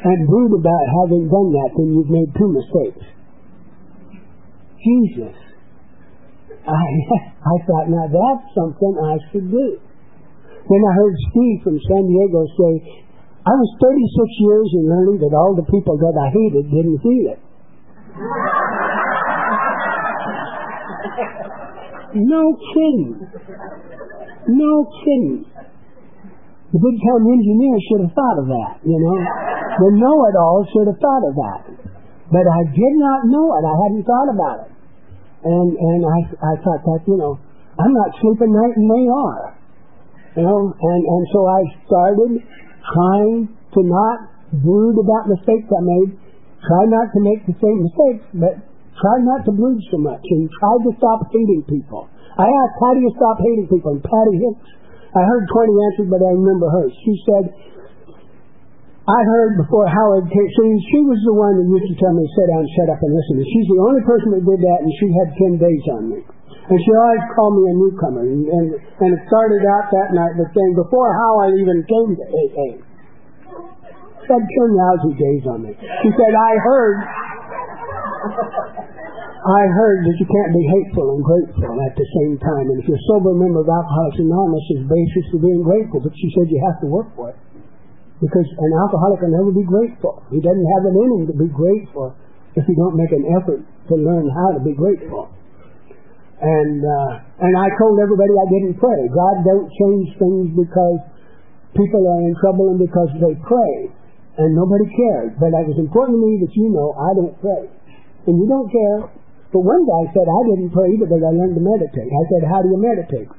and 0.04 0.28
brood 0.28 0.60
about 0.60 0.84
having 1.04 1.28
done 1.28 1.50
that, 1.52 1.70
then 1.76 1.94
you've 1.94 2.12
made 2.12 2.28
two 2.36 2.50
mistakes. 2.52 3.04
Jesus. 4.84 5.36
I, 6.66 6.84
I 7.46 7.56
thought, 7.66 7.88
now 7.88 8.06
that's 8.06 8.54
something 8.54 8.92
I 9.00 9.16
should 9.32 9.50
do. 9.50 9.80
Then 10.66 10.82
I 10.82 10.92
heard 10.98 11.14
Steve 11.30 11.62
from 11.62 11.78
San 11.78 12.02
Diego 12.10 12.42
say, 12.58 12.72
I 13.46 13.54
was 13.54 13.70
36 13.78 14.02
years 14.42 14.68
in 14.74 14.90
learning 14.90 15.22
that 15.22 15.30
all 15.30 15.54
the 15.54 15.62
people 15.70 15.94
that 15.94 16.14
I 16.18 16.26
hated 16.34 16.66
didn't 16.66 16.98
feel 16.98 17.30
it. 17.30 17.40
no 22.18 22.42
kidding. 22.74 23.14
No 24.50 24.72
kidding. 25.06 25.46
The 26.74 26.80
big 26.82 26.96
time 26.98 27.22
engineer 27.30 27.78
should 27.86 28.02
have 28.02 28.14
thought 28.18 28.38
of 28.42 28.50
that, 28.50 28.82
you 28.82 28.98
know. 28.98 29.16
The 29.78 29.90
know-it-all 30.02 30.66
should 30.74 30.90
have 30.90 30.98
thought 30.98 31.24
of 31.30 31.34
that. 31.38 31.60
But 32.26 32.42
I 32.42 32.66
did 32.74 32.94
not 32.98 33.30
know 33.30 33.54
it. 33.54 33.62
I 33.62 33.74
hadn't 33.86 34.02
thought 34.02 34.30
about 34.34 34.66
it. 34.66 34.70
And 35.46 35.68
and 35.78 36.00
I 36.02 36.18
I 36.42 36.52
thought 36.58 36.82
that, 36.82 37.06
you 37.06 37.14
know, 37.14 37.38
I'm 37.78 37.94
not 37.94 38.10
sleeping 38.18 38.50
night 38.50 38.74
and 38.74 38.90
they 38.90 39.06
are. 39.06 39.54
Know, 40.36 40.68
and, 40.68 41.00
and 41.00 41.24
so 41.32 41.40
I 41.48 41.60
started 41.88 42.32
trying 42.84 43.48
to 43.48 43.80
not 43.80 44.18
brood 44.60 45.00
about 45.00 45.32
mistakes 45.32 45.64
I 45.72 45.80
made, 45.80 46.12
try 46.60 46.84
not 46.92 47.08
to 47.16 47.20
make 47.24 47.40
the 47.48 47.56
same 47.56 47.78
mistakes, 47.80 48.24
but 48.36 48.54
try 49.00 49.16
not 49.24 49.48
to 49.48 49.52
brood 49.56 49.80
so 49.88 49.96
much, 49.96 50.20
and 50.20 50.48
try 50.60 50.74
to 50.76 50.90
stop 51.00 51.24
hating 51.32 51.64
people. 51.64 52.08
I 52.36 52.44
asked, 52.44 52.76
how 52.84 52.92
do 52.92 53.00
you 53.00 53.12
stop 53.16 53.40
hating 53.40 53.68
people? 53.72 53.96
And 53.96 54.04
Patty 54.04 54.36
Hicks, 54.36 54.68
I 55.16 55.24
heard 55.24 55.48
20 55.48 55.72
answers, 55.88 56.08
but 56.12 56.20
I 56.20 56.36
remember 56.36 56.68
hers. 56.68 56.92
She 57.00 57.16
said, 57.24 57.44
I 59.08 59.20
heard 59.24 59.56
before 59.56 59.88
Howard 59.88 60.28
came, 60.28 60.48
she, 60.52 60.64
she 60.92 61.00
was 61.00 61.16
the 61.24 61.32
one 61.32 61.56
that 61.56 61.64
used 61.64 61.88
to 61.88 61.96
tell 61.96 62.12
me, 62.12 62.26
sit 62.36 62.52
down, 62.52 62.60
shut 62.76 62.92
up, 62.92 63.00
and 63.00 63.12
listen. 63.14 63.40
And 63.40 63.48
she's 63.48 63.68
the 63.72 63.80
only 63.80 64.02
person 64.04 64.28
that 64.36 64.44
did 64.44 64.60
that, 64.60 64.78
and 64.84 64.92
she 65.00 65.06
had 65.16 65.28
10 65.32 65.64
days 65.64 65.84
on 65.96 66.02
me. 66.12 66.20
And 66.66 66.78
she 66.82 66.90
always 66.98 67.22
called 67.38 67.54
me 67.62 67.64
a 67.70 67.74
newcomer. 67.78 68.26
And, 68.26 68.42
and, 68.42 68.66
and 68.74 69.10
it 69.14 69.22
started 69.30 69.62
out 69.62 69.86
that 69.94 70.10
night 70.10 70.34
with 70.34 70.50
saying, 70.50 70.74
before 70.74 71.14
how 71.14 71.46
I 71.46 71.54
even 71.54 71.78
came 71.86 72.10
to 72.18 72.26
AA, 72.26 72.68
said 74.26 74.42
10 74.42 74.74
lousy 74.74 75.14
days 75.14 75.44
on 75.46 75.62
me. 75.62 75.72
She 75.78 76.10
said, 76.18 76.34
I 76.34 76.52
heard, 76.58 76.98
I 79.46 79.62
heard 79.70 80.10
that 80.10 80.16
you 80.18 80.26
can't 80.26 80.52
be 80.58 80.64
hateful 80.66 81.06
and 81.14 81.22
grateful 81.22 81.70
at 81.86 81.94
the 81.94 82.08
same 82.18 82.34
time. 82.42 82.66
And 82.66 82.82
if 82.82 82.90
you're 82.90 82.98
a 82.98 83.06
sober 83.14 83.30
member 83.30 83.62
of 83.62 83.70
Alcoholics 83.70 84.18
Anonymous, 84.18 84.66
is 84.74 84.82
basis 84.90 85.24
for 85.30 85.38
being 85.38 85.62
grateful. 85.62 86.02
But 86.02 86.18
she 86.18 86.34
said 86.34 86.50
you 86.50 86.58
have 86.66 86.82
to 86.82 86.90
work 86.90 87.06
for 87.14 87.30
it. 87.30 87.38
Because 88.18 88.48
an 88.48 88.72
alcoholic 88.82 89.22
can 89.22 89.30
never 89.30 89.54
be 89.54 89.62
grateful. 89.62 90.24
He 90.34 90.42
doesn't 90.42 90.68
have 90.74 90.84
it 90.90 90.98
in 90.98 91.30
to 91.30 91.34
be 91.36 91.46
grateful 91.46 92.16
if 92.58 92.66
you 92.66 92.74
don't 92.74 92.96
make 92.98 93.12
an 93.12 93.22
effort 93.38 93.62
to 93.62 93.94
learn 93.94 94.26
how 94.34 94.56
to 94.56 94.60
be 94.64 94.74
grateful. 94.74 95.30
And 96.36 96.84
uh, 96.84 97.12
and 97.40 97.52
I 97.56 97.68
told 97.80 97.96
everybody 97.96 98.36
I 98.36 98.48
didn't 98.52 98.76
pray. 98.76 99.00
God 99.08 99.36
don't 99.40 99.68
change 99.72 100.08
things 100.20 100.52
because 100.52 101.00
people 101.72 102.04
are 102.04 102.22
in 102.28 102.36
trouble 102.44 102.76
and 102.76 102.80
because 102.80 103.08
they 103.16 103.34
pray. 103.40 103.74
And 104.36 104.52
nobody 104.52 104.84
cared. 104.92 105.40
But 105.40 105.56
it 105.56 105.64
was 105.64 105.80
important 105.80 106.20
to 106.20 106.20
me 106.20 106.32
that 106.44 106.52
you 106.52 106.68
know 106.68 106.92
I 106.92 107.10
don't 107.16 107.36
pray. 107.40 107.64
And 108.28 108.36
you 108.36 108.44
don't 108.44 108.68
care. 108.68 109.08
But 109.48 109.64
one 109.64 109.88
guy 109.88 110.12
said, 110.12 110.28
I 110.28 110.40
didn't 110.52 110.76
pray 110.76 110.92
either, 110.92 111.08
but 111.08 111.24
I 111.24 111.32
learned 111.32 111.56
to 111.56 111.64
meditate. 111.64 112.10
I 112.12 112.24
said, 112.28 112.42
how 112.50 112.60
do 112.60 112.68
you 112.68 112.76
meditate? 112.76 113.30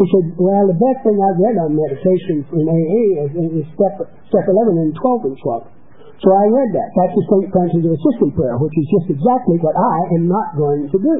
He 0.00 0.04
said, 0.10 0.34
well, 0.34 0.66
the 0.66 0.74
best 0.74 1.04
thing 1.06 1.14
I've 1.20 1.38
read 1.38 1.54
on 1.62 1.76
meditation 1.76 2.42
in 2.42 2.64
AA 2.66 3.04
is, 3.22 3.30
is 3.62 3.66
step, 3.76 4.02
step 4.32 4.44
11 4.48 4.82
and 4.82 4.90
12 4.96 5.30
and 5.30 5.36
12. 5.38 5.81
So 6.22 6.30
I 6.30 6.46
read 6.54 6.70
that. 6.70 6.88
That's 6.94 7.14
the 7.18 7.26
St. 7.26 7.46
Francis 7.50 7.82
of 7.82 7.92
Assisi 7.98 8.30
prayer, 8.38 8.54
which 8.54 8.74
is 8.78 8.86
just 8.94 9.10
exactly 9.10 9.58
what 9.58 9.74
I 9.74 9.96
am 10.14 10.30
not 10.30 10.54
going 10.54 10.86
to 10.86 10.98
do. 11.02 11.14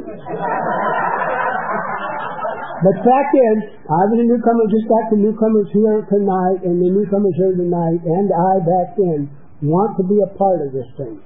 But 2.82 2.94
fact 3.02 3.32
is, 3.34 3.58
I 3.86 4.02
was 4.10 4.18
a 4.18 4.26
newcomer 4.26 4.66
just 4.70 4.86
like 4.90 5.06
the 5.14 5.18
newcomers 5.22 5.70
here 5.74 6.02
tonight 6.06 6.66
and 6.66 6.82
the 6.82 6.90
newcomers 6.90 7.34
here 7.38 7.54
tonight 7.54 8.02
and 8.02 8.26
I 8.30 8.52
back 8.62 8.98
then 8.98 9.30
want 9.62 9.94
to 9.98 10.04
be 10.06 10.18
a 10.22 10.30
part 10.34 10.62
of 10.66 10.74
this 10.74 10.90
thing. 10.98 11.22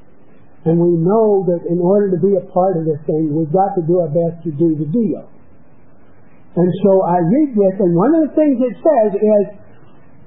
And 0.68 0.76
we 0.76 0.96
know 1.00 1.44
that 1.48 1.64
in 1.68 1.80
order 1.80 2.12
to 2.12 2.20
be 2.20 2.36
a 2.36 2.44
part 2.52 2.76
of 2.76 2.84
this 2.84 3.00
thing, 3.08 3.32
we've 3.32 3.52
got 3.52 3.72
to 3.76 3.82
do 3.84 4.04
our 4.04 4.12
best 4.12 4.44
to 4.44 4.52
do 4.52 4.76
the 4.76 4.88
deal. 4.88 5.24
And 6.56 6.68
so 6.84 7.04
I 7.04 7.20
read 7.20 7.52
this, 7.52 7.76
and 7.80 7.92
one 7.92 8.16
of 8.16 8.28
the 8.28 8.32
things 8.32 8.56
it 8.60 8.76
says 8.80 9.10
is 9.16 9.44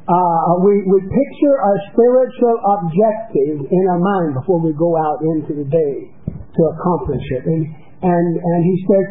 uh, 0.10 0.57
we, 0.66 0.74
we 0.89 0.99
picture 1.05 1.55
our 1.62 1.78
spiritual 1.93 2.57
objective 2.82 3.62
in 3.62 3.84
our 3.93 4.01
mind 4.01 4.41
before 4.41 4.57
we 4.57 4.74
go 4.74 4.97
out 4.97 5.22
into 5.22 5.53
the 5.53 5.68
day 5.70 6.10
to 6.34 6.62
accomplish 6.74 7.22
it. 7.38 7.45
And, 7.45 7.62
and, 8.01 8.28
and 8.41 8.60
he 8.66 8.76
says, 8.89 9.05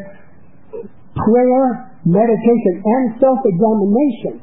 prayer, 1.14 1.94
meditation, 2.02 2.74
and 2.82 3.04
self-examination, 3.22 4.42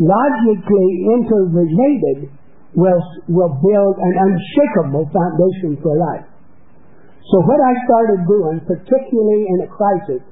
logically 0.00 0.90
interrelated, 1.20 2.32
will, 2.72 3.02
will 3.28 3.52
build 3.60 3.94
an 4.00 4.14
unshakable 4.24 5.04
foundation 5.12 5.76
for 5.84 6.00
life. 6.00 6.24
So 7.28 7.44
what 7.44 7.60
I 7.60 7.72
started 7.84 8.24
doing, 8.24 8.56
particularly 8.64 9.44
in 9.52 9.58
a 9.62 9.68
crisis, 9.68 10.24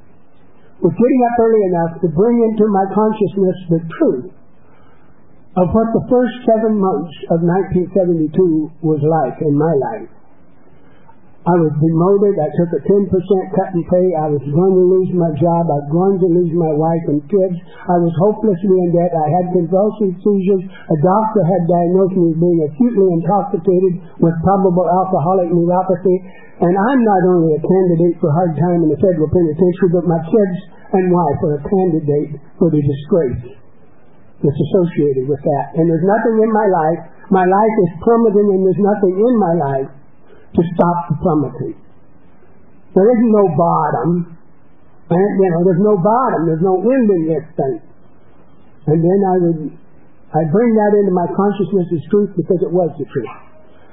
was 0.81 0.95
getting 0.97 1.23
up 1.29 1.37
early 1.45 1.63
enough 1.77 1.93
to 2.01 2.09
bring 2.09 2.41
into 2.41 2.65
my 2.73 2.87
consciousness 2.89 3.59
the 3.69 3.81
truth 4.01 4.38
of 5.57 5.73
what 5.73 5.89
the 5.97 6.05
first 6.13 6.35
seven 6.45 6.77
months 6.77 7.15
of 7.33 7.41
1972 7.41 8.85
was 8.85 9.01
like 9.01 9.41
in 9.41 9.55
my 9.57 9.75
life. 9.81 10.13
I 11.49 11.57
was 11.57 11.73
demoted. 11.81 12.37
I 12.37 12.53
took 12.61 12.71
a 12.77 12.83
10% 12.85 13.09
cut 13.57 13.73
in 13.73 13.81
pay. 13.89 14.07
I 14.21 14.29
was 14.29 14.45
going 14.45 14.75
to 14.77 14.85
lose 14.85 15.09
my 15.17 15.33
job. 15.41 15.65
I 15.73 15.81
was 15.81 15.89
going 15.89 16.17
to 16.21 16.29
lose 16.29 16.53
my 16.53 16.77
wife 16.77 17.05
and 17.09 17.25
kids. 17.25 17.57
I 17.89 17.97
was 18.05 18.13
hopelessly 18.21 18.77
in 18.85 18.93
debt. 18.93 19.17
I 19.17 19.29
had 19.33 19.57
convulsive 19.57 20.13
seizures. 20.21 20.65
A 20.69 20.99
doctor 21.01 21.41
had 21.49 21.65
diagnosed 21.65 22.21
me 22.21 22.37
as 22.37 22.37
being 22.37 22.61
acutely 22.69 23.09
intoxicated 23.17 23.93
with 24.21 24.37
probable 24.45 24.85
alcoholic 24.93 25.49
neuropathy. 25.49 26.17
And 26.61 26.75
I'm 26.77 27.01
not 27.01 27.23
only 27.33 27.57
a 27.57 27.63
candidate 27.65 28.21
for 28.21 28.29
hard 28.29 28.53
time 28.53 28.85
in 28.85 28.93
the 28.93 29.01
federal 29.01 29.33
penitentiary, 29.33 29.91
but 29.97 30.05
my 30.05 30.21
kids 30.29 30.57
and 31.01 31.09
wife 31.09 31.41
are 31.49 31.55
a 31.57 31.63
candidate 31.65 32.45
for 32.61 32.69
the 32.69 32.83
disgrace 32.83 33.58
that's 34.39 34.61
associated 34.71 35.27
with 35.27 35.43
that. 35.43 35.65
And 35.75 35.91
there's 35.91 36.07
nothing 36.07 36.37
in 36.39 36.51
my 36.55 36.67
life. 36.71 37.01
My 37.35 37.45
life 37.45 37.77
is 37.85 37.91
plummeting 38.07 38.47
and 38.55 38.61
there's 38.63 38.83
nothing 38.83 39.15
in 39.19 39.35
my 39.37 39.55
life 39.59 39.91
to 40.55 40.61
stop 40.75 40.99
the 41.11 41.17
plummeting. 41.19 41.77
There 42.95 43.09
isn't 43.11 43.33
no 43.35 43.47
bottom. 43.59 44.39
And, 45.09 45.19
you 45.19 45.51
know, 45.51 45.63
there's 45.67 45.83
no 45.83 45.97
bottom. 45.99 46.41
There's 46.47 46.65
no 46.65 46.79
end 46.81 47.07
in 47.11 47.23
this 47.35 47.47
thing. 47.57 47.79
And 48.89 48.99
then 49.03 49.21
I 49.27 49.35
would, 49.43 49.61
I 50.33 50.43
bring 50.49 50.71
that 50.73 50.93
into 50.97 51.13
my 51.13 51.29
consciousness 51.29 51.89
as 51.93 52.03
truth 52.09 52.33
because 52.39 52.61
it 52.63 52.73
was 52.73 52.89
the 52.97 53.05
truth. 53.11 53.35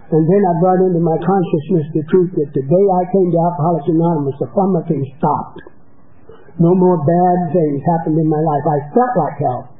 And 0.06 0.22
then 0.22 0.41
I 0.46 0.54
brought 0.62 0.86
into 0.86 1.02
my 1.02 1.18
consciousness 1.18 1.89
the 1.91 2.06
truth 2.14 2.32
that 2.38 2.54
the 2.54 2.62
day 2.62 2.86
I 2.93 3.04
came 3.10 3.34
to 3.34 3.39
Alcoholics 3.41 3.89
Anonymous, 3.89 4.38
the 4.38 4.48
plummeting 4.54 5.02
stopped. 5.18 5.60
No 6.62 6.72
more 6.78 7.02
bad 7.02 7.38
things 7.52 7.82
happened 7.98 8.22
in 8.22 8.30
my 8.30 8.39
life. 8.39 8.66
I 8.70 8.80
felt 8.93 9.14
like 9.18 9.38
hell. 9.41 9.74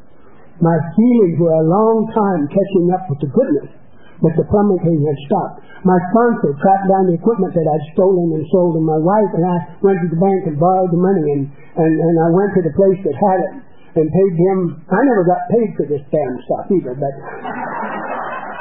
My 0.63 0.77
feelings 0.95 1.35
were 1.39 1.51
a 1.51 1.67
long 1.67 2.07
time 2.15 2.47
catching 2.47 2.87
up 2.95 3.03
with 3.11 3.19
the 3.19 3.31
goodness, 3.31 3.69
but 4.23 4.33
the 4.39 4.47
plummeting 4.47 5.03
had 5.03 5.19
stopped. 5.27 5.63
My 5.83 5.99
sponsor 6.11 6.55
tracked 6.63 6.87
down 6.87 7.11
the 7.11 7.19
equipment 7.19 7.51
that 7.53 7.67
I'd 7.67 7.85
stolen 7.93 8.31
and 8.39 8.45
sold 8.49 8.79
to 8.79 8.81
my 8.81 8.97
wife, 8.97 9.31
and 9.35 9.43
I 9.43 9.57
went 9.83 9.99
to 10.01 10.09
the 10.09 10.19
bank 10.19 10.47
and 10.47 10.55
borrowed 10.55 10.89
the 10.95 11.01
money, 11.01 11.25
and, 11.35 11.43
and, 11.75 11.93
and 11.93 12.15
I 12.23 12.29
went 12.31 12.55
to 12.55 12.63
the 12.63 12.73
place 12.73 12.99
that 13.03 13.15
had 13.19 13.39
it 13.43 13.51
and 13.99 14.07
paid 14.07 14.33
him. 14.35 14.57
I 14.91 14.99
never 15.03 15.23
got 15.27 15.47
paid 15.51 15.75
for 15.75 15.85
this 15.87 16.03
damn 16.11 16.35
stuff 16.47 16.71
either, 16.71 16.95
but 16.95 17.13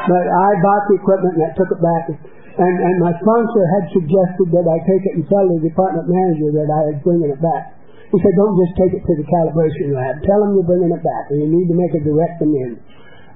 but 0.04 0.24
I 0.28 0.48
bought 0.60 0.84
the 0.92 1.00
equipment 1.00 1.32
and 1.40 1.44
I 1.48 1.52
took 1.56 1.72
it 1.72 1.80
back. 1.80 2.12
And, 2.12 2.74
and 2.76 2.96
my 3.02 3.10
sponsor 3.18 3.62
had 3.80 3.90
suggested 3.90 4.52
that 4.52 4.66
I 4.68 4.78
take 4.86 5.02
it 5.10 5.14
and 5.18 5.24
tell 5.26 5.42
the 5.48 5.58
department 5.58 6.06
manager 6.06 6.54
that 6.60 6.68
I 6.70 6.80
was 6.92 6.98
bringing 7.02 7.32
it 7.32 7.40
back. 7.40 7.74
He 8.12 8.16
said, 8.20 8.34
don't 8.36 8.56
just 8.60 8.74
take 8.76 8.92
it 8.94 9.02
to 9.02 9.14
the 9.16 9.26
calibration 9.26 9.94
lab. 9.94 10.20
Tell 10.22 10.40
them 10.44 10.54
you're 10.54 10.68
bringing 10.68 10.92
it 10.92 11.02
back, 11.02 11.24
and 11.32 11.38
you 11.44 11.48
need 11.50 11.66
to 11.70 11.76
make 11.76 11.92
a 11.96 12.02
direct 12.04 12.38
amend. 12.42 12.78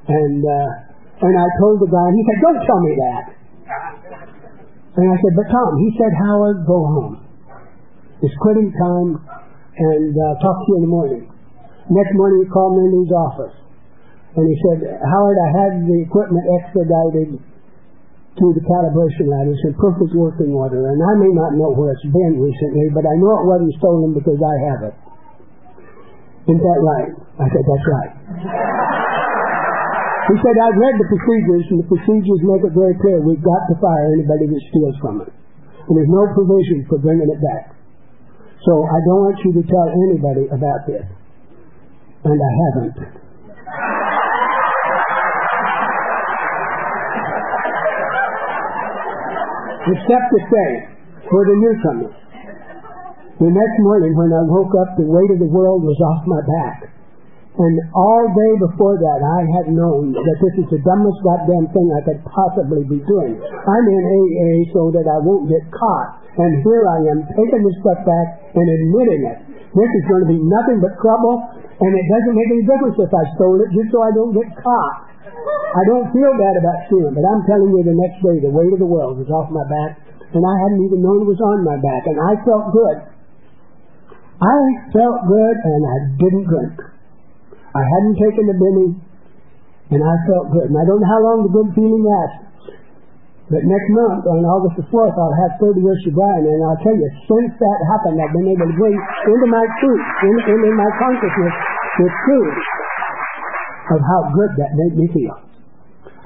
And 0.08 0.40
uh, 0.40 0.68
and 1.18 1.34
I 1.34 1.46
told 1.58 1.82
the 1.82 1.90
guy, 1.90 2.06
and 2.08 2.16
he 2.16 2.22
said, 2.30 2.38
don't 2.38 2.62
tell 2.62 2.80
me 2.80 2.92
that. 2.94 3.24
And 4.98 5.06
I 5.10 5.16
said, 5.18 5.34
but 5.34 5.46
Tom, 5.50 5.70
he 5.82 5.88
said, 5.98 6.12
Howard, 6.14 6.62
go 6.62 6.78
home. 6.78 7.14
It's 8.22 8.34
quitting 8.42 8.70
time, 8.70 9.18
and 9.18 10.12
uh, 10.14 10.34
talk 10.42 10.56
to 10.62 10.66
you 10.70 10.76
in 10.78 10.82
the 10.86 10.92
morning. 10.94 11.22
Next 11.90 12.12
morning, 12.14 12.42
he 12.42 12.48
called 12.50 12.78
me 12.78 12.86
into 12.86 12.98
his 13.02 13.14
office, 13.14 13.56
and 14.38 14.44
he 14.46 14.56
said, 14.62 14.78
Howard, 14.94 15.38
I 15.38 15.48
had 15.58 15.72
the 15.86 15.98
equipment 16.06 16.44
expedited 16.62 17.28
to 18.38 18.46
the 18.54 18.62
calibration. 18.62 19.26
It's 19.50 19.64
in 19.66 19.74
perfect 19.74 20.14
working 20.14 20.54
order, 20.54 20.86
and 20.86 20.98
I 21.02 21.12
may 21.18 21.32
not 21.34 21.58
know 21.58 21.74
where 21.74 21.90
it's 21.90 22.06
been 22.06 22.38
recently, 22.38 22.86
but 22.94 23.02
I 23.02 23.14
know 23.18 23.42
it 23.42 23.46
wasn't 23.50 23.74
stolen 23.82 24.10
because 24.14 24.38
I 24.38 24.54
have 24.70 24.80
it. 24.88 24.94
Isn't 26.48 26.62
that 26.62 26.80
right? 26.80 27.10
I 27.42 27.46
said, 27.50 27.64
that's 27.66 27.86
right. 27.92 28.12
he 30.32 30.34
said, 30.40 30.56
I've 30.56 30.78
read 30.80 30.96
the 30.96 31.08
procedures, 31.12 31.64
and 31.74 31.78
the 31.82 31.88
procedures 31.92 32.40
make 32.46 32.62
it 32.64 32.72
very 32.72 32.96
clear 33.02 33.20
we've 33.20 33.44
got 33.44 33.62
to 33.68 33.74
fire 33.82 34.06
anybody 34.16 34.48
that 34.48 34.62
steals 34.72 34.96
from 35.02 35.14
it. 35.26 35.30
And 35.90 35.92
there's 35.92 36.08
no 36.08 36.24
provision 36.32 36.88
for 36.88 37.02
bringing 37.04 37.28
it 37.28 37.40
back. 37.42 37.76
So 38.64 38.72
I 38.84 38.98
don't 39.06 39.22
want 39.28 39.38
you 39.44 39.52
to 39.60 39.64
tell 39.64 39.88
anybody 40.08 40.44
about 40.48 40.80
this. 40.88 41.04
And 42.24 42.38
I 42.38 42.52
haven't. 42.64 43.27
Except 49.88 50.26
to 50.32 50.40
say, 50.52 50.68
for 51.28 51.42
the 51.44 51.56
newcomers. 51.56 52.16
The 53.38 53.52
next 53.54 53.76
morning 53.86 54.12
when 54.18 54.34
I 54.34 54.42
woke 54.50 54.74
up, 54.82 54.98
the 54.98 55.06
weight 55.06 55.30
of 55.30 55.38
the 55.38 55.50
world 55.50 55.86
was 55.86 55.98
off 56.02 56.26
my 56.26 56.42
back. 56.42 56.90
And 57.58 57.74
all 57.90 58.22
day 58.30 58.52
before 58.70 58.94
that, 59.02 59.18
I 59.18 59.40
had 59.58 59.66
known 59.74 60.14
that 60.14 60.38
this 60.38 60.54
is 60.62 60.68
the 60.70 60.82
dumbest 60.86 61.18
goddamn 61.26 61.66
thing 61.74 61.90
I 61.90 62.02
could 62.06 62.22
possibly 62.22 62.86
be 62.86 63.02
doing. 63.02 63.34
I'm 63.34 63.86
in 63.90 64.02
AA 64.06 64.70
so 64.70 64.94
that 64.94 65.06
I 65.10 65.18
won't 65.26 65.50
get 65.50 65.66
caught. 65.74 66.22
And 66.38 66.62
here 66.62 66.86
I 66.86 66.98
am 67.10 67.26
taking 67.34 67.62
this 67.66 67.74
stuff 67.82 68.06
back 68.06 68.26
and 68.54 68.62
admitting 68.62 69.22
it. 69.26 69.38
This 69.74 69.90
is 69.90 70.04
going 70.06 70.22
to 70.22 70.30
be 70.30 70.38
nothing 70.38 70.78
but 70.78 70.94
trouble, 71.02 71.50
and 71.82 71.90
it 71.98 72.06
doesn't 72.06 72.34
make 72.38 72.46
any 72.46 72.62
difference 72.62 72.94
if 72.94 73.10
I 73.10 73.24
stole 73.34 73.58
it 73.58 73.70
just 73.74 73.90
so 73.90 74.06
I 74.06 74.14
don't 74.14 74.34
get 74.38 74.46
caught. 74.62 75.17
I 75.68 75.82
don't 75.84 76.08
feel 76.16 76.32
bad 76.40 76.56
about 76.56 76.78
stealing, 76.88 77.12
but 77.12 77.24
I'm 77.28 77.44
telling 77.44 77.70
you 77.76 77.84
the 77.84 77.94
next 77.94 78.18
day 78.24 78.40
the 78.40 78.52
weight 78.52 78.72
of 78.72 78.80
the 78.80 78.88
world 78.88 79.20
was 79.20 79.28
off 79.28 79.52
my 79.52 79.64
back, 79.68 80.00
and 80.32 80.40
I 80.40 80.54
hadn't 80.64 80.80
even 80.80 81.04
known 81.04 81.22
it 81.24 81.28
was 81.28 81.40
on 81.40 81.60
my 81.60 81.76
back, 81.76 82.02
and 82.08 82.16
I 82.16 82.32
felt 82.40 82.72
good. 82.72 82.98
I 84.40 84.60
felt 84.96 85.18
good, 85.28 85.56
and 85.60 85.80
I 85.84 85.96
didn't 86.16 86.46
drink. 86.48 86.76
I 87.76 87.82
hadn't 87.84 88.16
taken 88.16 88.44
the 88.48 88.56
Benny, 88.56 88.88
and 89.92 90.00
I 90.00 90.14
felt 90.24 90.56
good. 90.56 90.72
And 90.72 90.76
I 90.78 90.84
don't 90.88 91.04
know 91.04 91.10
how 91.10 91.20
long 91.20 91.38
the 91.44 91.52
good 91.52 91.70
feeling 91.76 92.00
lasts. 92.00 92.48
But 93.48 93.64
next 93.64 93.88
month, 93.96 94.28
on 94.28 94.44
August 94.44 94.76
the 94.76 94.86
4th, 94.92 95.16
I'll 95.16 95.38
have 95.48 95.56
30 95.56 95.80
years 95.80 96.00
sobriety, 96.04 96.48
and 96.48 96.60
I'll 96.64 96.80
tell 96.84 96.96
you, 96.96 97.08
since 97.24 97.52
that 97.56 97.78
happened, 97.92 98.20
I've 98.20 98.32
been 98.36 98.52
able 98.52 98.68
to 98.68 98.76
bring 98.76 98.92
into 98.92 99.48
my 99.48 99.64
truth, 99.80 100.04
into, 100.28 100.52
into 100.52 100.76
my 100.76 100.90
consciousness, 101.00 101.56
the 101.96 102.08
truth 102.28 102.56
of 103.94 104.00
how 104.04 104.20
good 104.34 104.52
that 104.60 104.70
made 104.76 104.94
me 104.96 105.06
feel. 105.12 105.36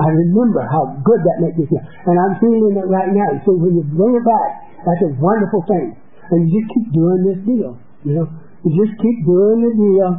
I 0.02 0.08
remember 0.08 0.62
how 0.66 0.98
good 1.04 1.20
that 1.20 1.36
made 1.44 1.54
me 1.58 1.64
feel. 1.68 1.82
And 1.82 2.16
I'm 2.18 2.34
feeling 2.42 2.74
it 2.74 2.88
right 2.88 3.12
now. 3.12 3.30
So 3.44 3.54
when 3.54 3.76
you 3.76 3.84
bring 3.92 4.16
it 4.16 4.24
back, 4.24 4.50
that's 4.82 5.02
a 5.06 5.10
wonderful 5.20 5.62
thing. 5.68 5.94
And 6.32 6.38
you 6.48 6.50
just 6.58 6.68
keep 6.74 6.88
doing 6.96 7.20
this 7.28 7.40
deal. 7.44 7.76
You 8.02 8.12
know, 8.18 8.26
you 8.64 8.70
just 8.82 8.98
keep 8.98 9.18
doing 9.26 9.58
the 9.62 9.72
deal, 9.74 10.10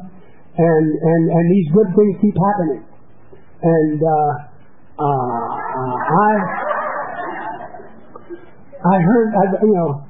and 0.56 0.86
and 0.88 1.24
and 1.32 1.46
these 1.52 1.68
good 1.74 1.90
things 1.96 2.16
keep 2.22 2.36
happening. 2.38 2.84
And 3.64 4.00
uh, 4.00 4.32
uh, 5.00 5.48
I 6.06 6.32
I 8.84 8.98
heard, 9.00 9.30
I, 9.32 9.44
you 9.64 9.74
know, 9.74 10.04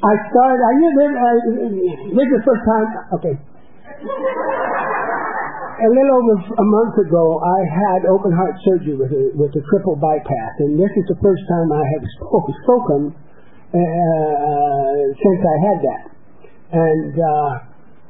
I 0.00 0.12
started. 0.32 0.60
I 0.64 0.72
knew 0.80 0.90
this. 0.96 1.12
I, 1.12 1.32
this 2.08 2.24
is 2.24 2.32
the 2.34 2.42
first 2.44 2.64
time. 2.64 2.88
Okay. 3.20 3.36
A 5.80 5.88
little 5.88 6.12
over 6.12 6.36
a 6.36 6.66
month 6.76 7.08
ago, 7.08 7.40
I 7.40 7.60
had 7.64 8.04
open 8.04 8.36
heart 8.36 8.52
surgery 8.68 9.00
with 9.00 9.08
a 9.16 9.32
with 9.32 9.48
a 9.56 9.64
triple 9.72 9.96
bypass, 9.96 10.52
and 10.60 10.76
this 10.76 10.92
is 10.92 11.08
the 11.08 11.16
first 11.24 11.40
time 11.48 11.72
I 11.72 11.84
have 11.96 12.04
spoken, 12.20 12.52
spoken 12.60 13.00
uh, 13.72 15.00
since 15.16 15.40
I 15.40 15.56
had 15.72 15.78
that. 15.80 16.04
And 16.76 17.12
uh, 17.16 17.50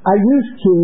I 0.03 0.15
used 0.19 0.55
to, 0.67 0.75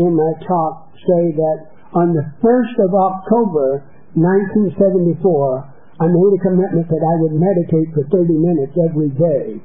in 0.00 0.16
my 0.16 0.32
talk, 0.48 0.88
say 0.96 1.36
that 1.36 1.58
on 1.92 2.16
the 2.16 2.24
1st 2.40 2.76
of 2.80 2.90
October, 2.96 3.84
1974, 4.16 5.20
I 6.00 6.06
made 6.08 6.32
a 6.32 6.40
commitment 6.40 6.88
that 6.96 7.04
I 7.04 7.14
would 7.28 7.36
meditate 7.36 7.92
for 7.92 8.08
30 8.08 8.32
minutes 8.40 8.72
every 8.88 9.12
day 9.12 9.60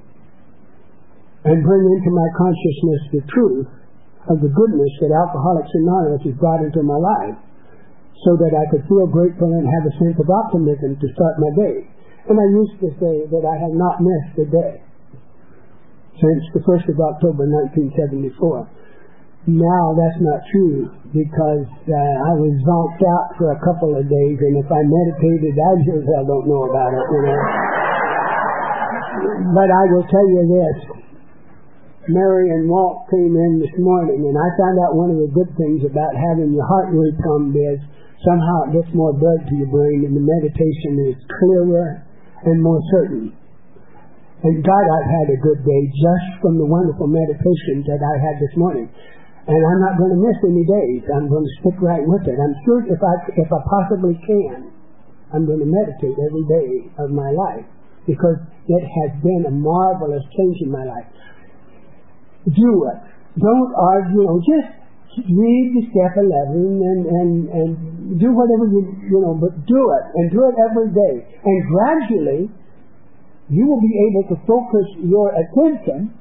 and 1.48 1.64
bring 1.64 1.84
into 1.96 2.12
my 2.12 2.28
consciousness 2.36 3.02
the 3.16 3.24
truth 3.32 3.72
of 4.30 4.38
the 4.38 4.52
goodness 4.54 4.94
that 5.02 5.10
Alcoholics 5.10 5.74
Anonymous 5.74 6.22
has 6.30 6.38
brought 6.38 6.62
into 6.62 6.86
my 6.86 7.00
life 7.00 7.38
so 8.22 8.38
that 8.38 8.54
I 8.54 8.70
could 8.70 8.86
feel 8.86 9.10
grateful 9.10 9.50
and 9.50 9.66
have 9.66 9.86
a 9.90 9.94
sense 9.98 10.18
of 10.22 10.30
optimism 10.30 10.94
to 11.02 11.08
start 11.18 11.42
my 11.42 11.50
day. 11.58 11.90
And 12.30 12.38
I 12.38 12.48
used 12.54 12.78
to 12.86 12.90
say 13.02 13.26
that 13.34 13.44
I 13.46 13.56
have 13.58 13.74
not 13.74 13.98
missed 13.98 14.46
a 14.46 14.48
day 14.52 14.74
since 16.22 16.44
the 16.54 16.62
1st 16.62 16.86
of 16.94 16.98
October 17.02 17.50
1974. 17.50 18.70
Now 19.50 19.98
that's 19.98 20.22
not 20.22 20.46
true 20.54 20.86
because 21.10 21.66
uh, 21.66 22.30
I 22.30 22.34
was 22.38 22.54
zonked 22.62 23.02
out 23.02 23.34
for 23.42 23.50
a 23.50 23.60
couple 23.66 23.98
of 23.98 24.06
days, 24.06 24.38
and 24.38 24.54
if 24.62 24.70
I 24.70 24.86
meditated, 24.86 25.58
I 25.58 25.82
as 25.82 26.06
hell 26.14 26.30
don't 26.30 26.46
know 26.46 26.70
about 26.70 26.94
it, 26.94 27.06
you 27.10 27.22
know. 27.26 27.42
but 29.58 29.66
I 29.66 29.84
will 29.90 30.06
tell 30.14 30.28
you 30.30 30.46
this. 30.46 31.01
Mary 32.12 32.52
and 32.52 32.68
Walt 32.68 33.08
came 33.08 33.34
in 33.34 33.64
this 33.64 33.72
morning, 33.80 34.28
and 34.28 34.36
I 34.36 34.48
found 34.60 34.76
out 34.84 35.00
one 35.00 35.12
of 35.16 35.20
the 35.24 35.32
good 35.32 35.50
things 35.56 35.82
about 35.88 36.12
having 36.12 36.52
your 36.52 36.68
heart 36.68 36.92
rate 36.92 37.16
pumped 37.24 37.56
is 37.56 37.80
somehow 38.28 38.68
it 38.68 38.76
gets 38.76 38.92
more 38.92 39.16
blood 39.16 39.48
to 39.48 39.54
your 39.56 39.72
brain, 39.72 40.04
and 40.04 40.14
the 40.14 40.22
meditation 40.24 41.10
is 41.10 41.18
clearer 41.40 42.04
and 42.44 42.60
more 42.60 42.84
certain. 42.92 43.32
And 44.44 44.66
God, 44.66 44.86
I've 44.90 45.12
had 45.22 45.28
a 45.32 45.40
good 45.40 45.62
day 45.62 45.82
just 45.94 46.42
from 46.42 46.58
the 46.58 46.66
wonderful 46.66 47.06
meditation 47.06 47.86
that 47.86 48.02
I 48.02 48.16
had 48.18 48.42
this 48.42 48.56
morning. 48.58 48.90
And 49.46 49.62
I'm 49.62 49.82
not 49.82 49.98
going 49.98 50.14
to 50.14 50.22
miss 50.22 50.38
any 50.46 50.66
days. 50.66 51.06
I'm 51.14 51.30
going 51.30 51.46
to 51.46 51.54
stick 51.62 51.78
right 51.82 52.02
with 52.02 52.26
it. 52.26 52.38
I'm 52.38 52.58
sure 52.66 52.82
if 52.90 53.02
I, 53.02 53.14
if 53.38 53.50
I 53.50 53.62
possibly 53.70 54.18
can, 54.26 54.74
I'm 55.34 55.46
going 55.46 55.62
to 55.62 55.70
meditate 55.70 56.18
every 56.18 56.46
day 56.50 56.70
of 56.98 57.14
my 57.14 57.30
life 57.30 57.66
because 58.10 58.38
it 58.66 58.84
has 58.84 59.12
been 59.22 59.46
a 59.46 59.54
marvelous 59.54 60.26
change 60.38 60.58
in 60.62 60.70
my 60.74 60.86
life. 60.86 61.06
Do 62.48 62.72
it. 62.90 63.00
Don't 63.38 63.74
argue. 63.78 64.42
Just 64.42 64.82
read 65.28 65.66
the 65.76 65.84
step 65.92 66.16
11 66.18 66.26
and, 66.26 67.02
and, 67.06 67.32
and 67.52 67.70
do 68.20 68.32
whatever 68.32 68.66
you, 68.72 68.82
you 69.12 69.20
know, 69.20 69.36
but 69.36 69.54
do 69.68 69.82
it. 69.92 70.06
And 70.16 70.32
do 70.32 70.42
it 70.48 70.56
every 70.58 70.90
day. 70.90 71.16
And 71.44 71.58
gradually, 71.68 72.42
you 73.52 73.64
will 73.68 73.84
be 73.84 73.96
able 74.08 74.24
to 74.32 74.36
focus 74.48 74.88
your 75.04 75.36
attention 75.36 76.16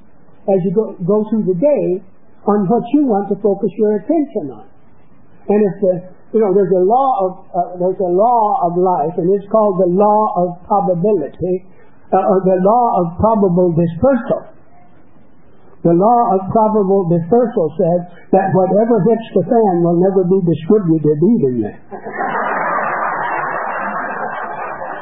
as 0.51 0.59
you 0.67 0.73
go, 0.75 0.99
go 1.07 1.23
through 1.31 1.47
the 1.47 1.59
day 1.59 2.03
on 2.49 2.67
what 2.67 2.83
you 2.97 3.07
want 3.07 3.29
to 3.29 3.37
focus 3.39 3.71
your 3.77 4.01
attention 4.01 4.51
on. 4.51 4.67
And 5.47 5.61
if 5.63 5.75
the, 5.79 5.95
you 6.35 6.41
know, 6.41 6.51
there's 6.55 6.73
a 6.73 6.85
law 6.85 7.11
of, 7.23 7.31
uh, 7.53 7.61
there's 7.79 8.01
a 8.01 8.13
law 8.13 8.67
of 8.67 8.75
life, 8.79 9.15
and 9.19 9.29
it's 9.35 9.47
called 9.53 9.79
the 9.79 9.91
law 9.91 10.21
of 10.43 10.59
probability, 10.65 11.67
uh, 12.11 12.19
or 12.19 12.43
the 12.43 12.59
law 12.65 12.87
of 13.03 13.19
probable 13.21 13.71
dispersal. 13.77 14.51
The 15.81 15.97
law 15.97 16.21
of 16.37 16.45
probable 16.53 17.09
dispersal 17.09 17.69
says 17.81 18.01
that 18.37 18.53
whatever 18.53 19.01
hits 19.01 19.29
the 19.33 19.45
fan 19.49 19.75
will 19.81 19.97
never 19.97 20.29
be 20.29 20.41
distributed 20.45 21.17
evenly. 21.17 21.73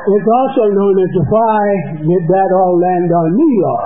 It's 0.08 0.30
also 0.30 0.64
known 0.70 0.94
as 1.02 1.10
the 1.18 1.24
why 1.26 1.62
did 1.98 2.24
that 2.30 2.50
all 2.54 2.78
land 2.78 3.10
on 3.10 3.28
me 3.34 3.50
law. 3.58 3.84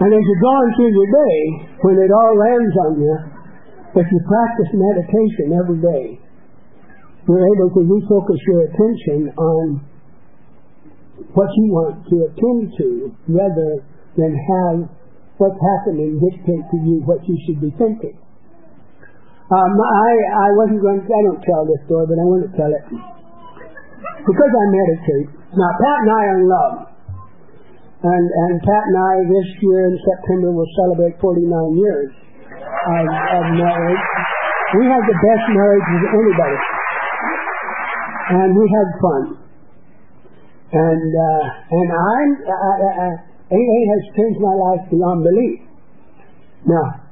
And 0.00 0.14
as 0.14 0.22
you're 0.22 0.44
going 0.46 0.70
through 0.78 0.92
your 0.94 1.10
day, 1.10 1.38
when 1.82 1.96
it 1.98 2.08
all 2.14 2.32
lands 2.38 2.74
on 2.86 2.92
you, 2.96 3.14
if 4.00 4.06
you 4.06 4.20
practice 4.22 4.70
meditation 4.72 5.52
every 5.52 5.82
day, 5.82 6.04
you're 7.26 7.42
able 7.42 7.68
to 7.74 7.82
refocus 7.90 8.40
your 8.46 8.70
attention 8.70 9.34
on 9.36 9.82
what 11.34 11.50
you 11.56 11.66
want 11.70 12.04
to 12.08 12.16
attend 12.28 12.72
to 12.78 12.88
rather 13.28 13.84
than 14.16 14.32
have 14.34 14.88
what's 15.40 15.56
happening 15.56 16.20
dictate 16.20 16.64
to 16.68 16.76
you 16.84 17.00
what 17.08 17.24
you 17.24 17.36
should 17.48 17.60
be 17.60 17.72
thinking. 17.80 18.16
Um, 19.50 19.72
I, 19.82 20.12
I 20.46 20.48
wasn't 20.54 20.78
going 20.78 21.02
to, 21.02 21.10
I 21.10 21.22
don't 21.26 21.42
tell 21.42 21.66
this 21.66 21.80
story, 21.90 22.06
but 22.06 22.20
I 22.20 22.26
want 22.28 22.46
to 22.46 22.52
tell 22.54 22.70
it. 22.70 22.86
Because 22.86 24.52
I 24.52 24.64
meditate. 24.70 25.28
Now, 25.56 25.70
Pat 25.74 25.98
and 26.06 26.10
I 26.12 26.22
are 26.30 26.38
in 26.38 26.46
love. 26.46 26.74
And, 28.00 28.24
and 28.30 28.54
Pat 28.62 28.84
and 28.86 28.96
I 28.96 29.12
this 29.26 29.48
year 29.64 29.90
in 29.90 29.96
September 29.98 30.54
will 30.54 30.70
celebrate 30.86 31.18
49 31.18 31.42
years 31.82 32.14
of, 32.46 33.04
of 33.10 33.44
marriage. 33.58 34.04
We 34.78 34.86
have 34.86 35.02
the 35.02 35.18
best 35.18 35.44
marriage 35.50 35.88
of 35.98 36.02
anybody. 36.14 36.60
And 38.30 38.48
we 38.54 38.64
had 38.70 38.88
fun. 39.02 39.39
And, 40.70 41.10
uh, 41.10 41.44
and 41.70 41.88
I'm, 41.90 42.30
uh, 42.46 42.54
uh, 42.54 43.14
AA 43.50 43.78
has 43.90 44.02
changed 44.14 44.40
my 44.40 44.54
life 44.54 44.86
beyond 44.90 45.26
belief. 45.26 45.60
Now, 46.66 47.10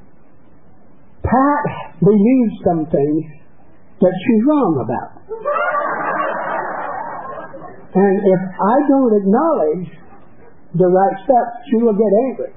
Pat 1.26 1.98
believes 1.98 2.54
some 2.62 2.86
things 2.86 3.24
that 4.00 4.14
she's 4.14 4.42
wrong 4.46 4.78
about. 4.78 5.10
And 7.98 8.14
if 8.22 8.42
I 8.46 8.76
don't 8.86 9.12
acknowledge 9.18 9.86
the 10.78 10.86
right 10.86 11.16
steps, 11.24 11.54
she 11.66 11.82
will 11.82 11.98
get 11.98 12.12
angry. 12.30 12.52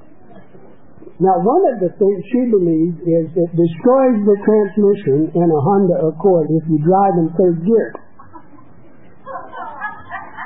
Now, 1.21 1.37
one 1.41 1.63
of 1.73 1.77
the 1.81 1.89
things 1.97 2.17
she 2.33 2.41
believes 2.49 2.97
is 3.05 3.25
it 3.33 3.51
destroys 3.53 4.17
the 4.25 4.37
transmission 4.41 5.29
in 5.33 5.47
a 5.49 5.59
Honda 5.65 6.09
Accord 6.09 6.49
if 6.49 6.63
you 6.69 6.77
drive 6.81 7.13
in 7.21 7.29
third 7.37 7.65
gear. 7.65 7.93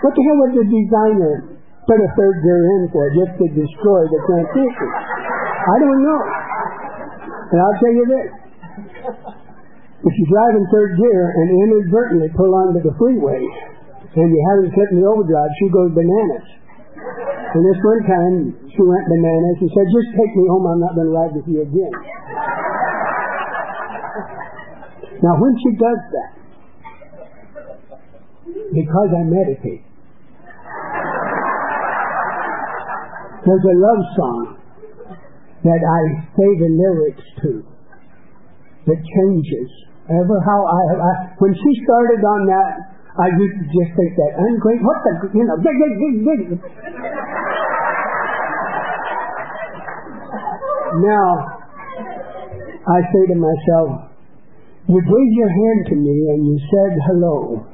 What 0.06 0.14
the 0.14 0.22
hell 0.22 0.38
would 0.38 0.54
the 0.54 0.70
designer 0.70 1.58
put 1.90 1.98
a 1.98 2.10
third 2.14 2.38
gear 2.46 2.62
in 2.78 2.94
for 2.94 3.10
just 3.18 3.42
to 3.42 3.46
destroy 3.58 4.06
the 4.06 4.20
transmission? 4.30 4.90
I 5.66 5.82
don't 5.82 6.02
know. 6.06 6.22
And 7.50 7.58
I'll 7.58 7.78
tell 7.82 7.90
you 7.90 8.06
this. 8.06 8.30
If 10.06 10.14
you 10.14 10.26
drive 10.30 10.62
in 10.62 10.64
third 10.70 10.94
gear 11.02 11.34
and 11.34 11.48
inadvertently 11.58 12.30
pull 12.38 12.54
onto 12.54 12.86
the 12.86 12.94
freeway 13.02 13.42
and 14.14 14.30
you 14.30 14.42
haven't 14.54 14.78
clipped 14.78 14.94
the 14.94 15.10
overdrive, 15.10 15.50
she 15.58 15.74
goes 15.74 15.90
bananas. 15.98 16.54
And 17.58 17.66
this 17.66 17.82
one 17.82 18.06
time 18.06 18.36
she 18.78 18.82
went 18.86 19.10
bananas 19.10 19.58
and 19.58 19.70
said, 19.74 19.90
just 19.90 20.10
take 20.14 20.32
me 20.38 20.46
home, 20.54 20.70
I'm 20.70 20.86
not 20.86 20.94
going 20.94 21.10
to 21.10 21.16
ride 21.18 21.34
with 21.34 21.50
you 21.50 21.66
again. 21.66 21.94
Now 25.26 25.34
when 25.42 25.54
she 25.66 25.72
does 25.82 26.02
that, 26.14 26.32
because 28.70 29.10
I 29.18 29.26
meditate, 29.26 29.82
there's 33.46 33.62
a 33.62 33.78
love 33.78 34.02
song 34.18 34.58
that 35.66 35.82
I 35.82 36.02
say 36.34 36.50
the 36.58 36.70
lyrics 36.74 37.26
to 37.46 37.62
that 38.90 39.00
changes. 39.02 39.70
Ever 40.06 40.38
how 40.46 40.60
I, 40.66 40.82
I 40.98 41.12
when 41.42 41.54
she 41.54 41.72
started 41.86 42.22
on 42.22 42.42
that, 42.46 42.74
I 43.18 43.34
used 43.34 43.58
to 43.58 43.66
just 43.70 43.92
think 43.98 44.14
that 44.18 44.34
ungrateful. 44.38 44.86
What 44.86 45.02
the 45.02 45.14
you 45.34 45.46
know? 45.46 45.58
Dig, 45.62 45.78
dig, 45.78 45.94
dig, 45.98 46.16
dig. 46.26 46.42
Now, 51.02 51.30
I 52.86 53.00
say 53.02 53.24
to 53.34 53.38
myself, 53.38 54.14
you 54.86 55.02
gave 55.02 55.30
your 55.34 55.50
hand 55.50 55.82
to 55.90 55.96
me 55.98 56.16
and 56.34 56.46
you 56.46 56.58
said 56.70 56.94
hello, 57.10 57.66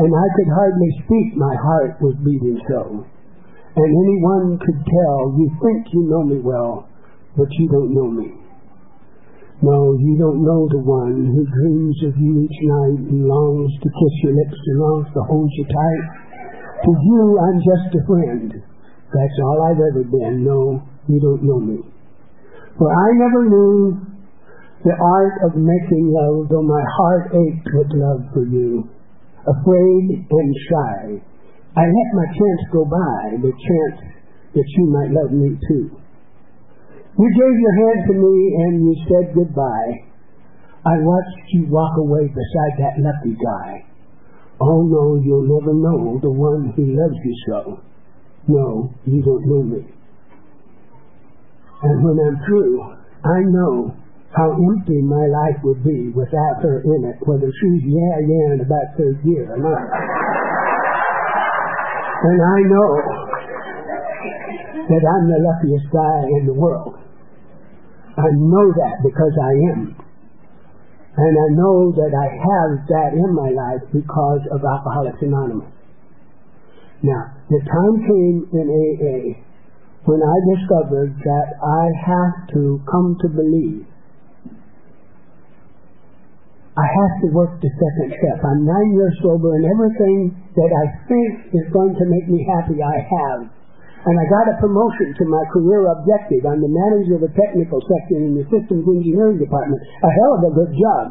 and 0.00 0.10
I 0.12 0.26
could 0.36 0.50
hardly 0.52 0.90
speak. 1.04 1.36
My 1.36 1.56
heart 1.56 1.96
was 2.00 2.14
beating 2.20 2.60
so. 2.68 3.08
And 3.74 3.90
anyone 3.90 4.58
could 4.62 4.80
tell 4.86 5.34
you 5.34 5.50
think 5.58 5.90
you 5.90 6.02
know 6.06 6.22
me 6.22 6.38
well, 6.38 6.86
but 7.36 7.50
you 7.58 7.66
don't 7.68 7.90
know 7.90 8.06
me. 8.06 8.30
No, 9.62 9.98
you 9.98 10.14
don't 10.18 10.42
know 10.46 10.68
the 10.70 10.82
one 10.82 11.26
who 11.26 11.42
dreams 11.42 11.98
of 12.06 12.14
you 12.18 12.42
each 12.42 12.58
night 12.62 13.00
and 13.10 13.26
longs 13.26 13.72
to 13.82 13.88
kiss 13.88 14.14
your 14.22 14.34
lips 14.34 14.60
and 14.66 14.78
longs 14.78 15.08
to 15.14 15.20
hold 15.26 15.50
you 15.58 15.64
tight. 15.64 16.04
To 16.84 16.90
you, 16.90 17.22
I'm 17.40 17.58
just 17.64 17.96
a 17.98 18.02
friend, 18.06 18.50
That's 18.52 19.38
all 19.42 19.58
I've 19.66 19.80
ever 19.80 20.04
been. 20.04 20.44
No, 20.44 20.82
you 21.08 21.18
don't 21.18 21.42
know 21.42 21.58
me. 21.58 21.80
For 22.78 22.90
I 22.92 23.08
never 23.14 23.48
knew 23.48 24.04
the 24.84 24.94
art 25.00 25.34
of 25.48 25.56
making 25.56 26.12
love, 26.12 26.48
though 26.50 26.62
my 26.62 26.84
heart 26.98 27.32
ached 27.32 27.68
with 27.72 27.90
love 27.94 28.20
for 28.34 28.44
you. 28.44 28.90
Afraid 29.48 30.28
and 30.28 30.50
shy, 30.68 31.22
I 31.76 31.82
let 31.82 32.08
my 32.14 32.28
chance 32.30 32.62
go 32.70 32.84
by, 32.86 33.34
the 33.42 33.50
chance 33.50 33.98
that 34.54 34.68
you 34.78 34.84
might 34.94 35.10
love 35.10 35.32
me 35.34 35.58
too. 35.66 35.90
You 37.18 37.28
gave 37.30 37.56
your 37.58 37.76
hand 37.82 38.00
to 38.06 38.14
me 38.14 38.34
and 38.62 38.72
you 38.86 38.94
said 39.10 39.34
goodbye. 39.34 39.92
I 40.86 40.94
watched 40.98 41.46
you 41.50 41.66
walk 41.70 41.96
away 41.98 42.26
beside 42.28 42.74
that 42.78 43.02
lucky 43.02 43.34
guy. 43.34 43.86
Oh 44.60 44.86
no, 44.86 45.18
you'll 45.22 45.50
never 45.50 45.74
know 45.74 46.18
the 46.22 46.30
one 46.30 46.72
who 46.76 46.94
loves 46.94 47.18
you 47.24 47.34
so. 47.46 47.80
No, 48.46 48.92
you 49.06 49.22
don't 49.22 49.46
know 49.46 49.62
me. 49.62 49.82
And 51.82 52.04
when 52.04 52.16
I'm 52.22 52.38
through, 52.46 52.82
I 53.24 53.40
know 53.50 53.96
how 54.36 54.52
empty 54.52 55.00
my 55.02 55.26
life 55.26 55.58
would 55.64 55.82
be 55.82 56.10
without 56.14 56.62
her 56.62 56.82
in 56.82 57.04
it, 57.04 57.16
whether 57.26 57.50
she's 57.50 57.82
yeah, 57.86 58.16
yeah 58.22 58.54
in 58.54 58.60
about 58.62 58.94
third 58.98 59.18
year 59.24 59.54
or 59.54 59.58
not. 59.58 60.53
And 62.24 62.40
I 62.40 62.58
know 62.72 62.90
that 64.88 65.04
I'm 65.04 65.24
the 65.28 65.40
luckiest 65.44 65.86
guy 65.92 66.20
in 66.40 66.46
the 66.48 66.56
world. 66.56 66.96
I 68.16 68.28
know 68.32 68.66
that 68.72 69.04
because 69.04 69.34
I 69.36 69.52
am. 69.76 69.96
And 71.16 71.34
I 71.38 71.48
know 71.54 71.92
that 71.94 72.10
I 72.10 72.26
have 72.26 72.70
that 72.88 73.10
in 73.14 73.30
my 73.34 73.50
life 73.52 73.84
because 73.92 74.42
of 74.50 74.64
Alcoholics 74.64 75.22
Anonymous. 75.22 75.70
Now, 77.02 77.36
the 77.50 77.60
time 77.60 77.96
came 78.02 78.48
in 78.50 78.66
AA 78.66 79.38
when 80.08 80.20
I 80.24 80.36
discovered 80.56 81.14
that 81.22 81.48
I 81.60 81.84
have 82.08 82.48
to 82.54 82.80
come 82.90 83.16
to 83.20 83.28
believe. 83.28 83.86
I 86.74 86.86
have 86.90 87.14
to 87.22 87.28
work 87.30 87.54
the 87.62 87.70
second 87.70 88.08
step. 88.18 88.38
I'm 88.42 88.66
nine 88.66 88.90
years 88.98 89.14
sober 89.22 89.54
and 89.54 89.62
everything 89.62 90.34
that 90.58 90.70
I 90.74 90.84
think 91.06 91.54
is 91.54 91.66
going 91.70 91.94
to 91.94 92.04
make 92.10 92.26
me 92.26 92.42
happy 92.50 92.82
I 92.82 92.98
have 92.98 93.40
and 94.04 94.14
I 94.20 94.24
got 94.28 94.52
a 94.52 94.56
promotion 94.60 95.16
to 95.16 95.24
my 95.24 95.40
career 95.48 95.88
objective. 95.88 96.44
I'm 96.44 96.60
the 96.60 96.68
manager 96.68 97.16
of 97.16 97.24
a 97.24 97.32
technical 97.32 97.80
section 97.80 98.28
in 98.28 98.32
the 98.36 98.44
systems 98.52 98.84
engineering 98.84 99.40
department. 99.40 99.80
A 99.80 100.10
hell 100.12 100.32
of 100.36 100.42
a 100.44 100.52
good 100.52 100.72
job. 100.76 101.04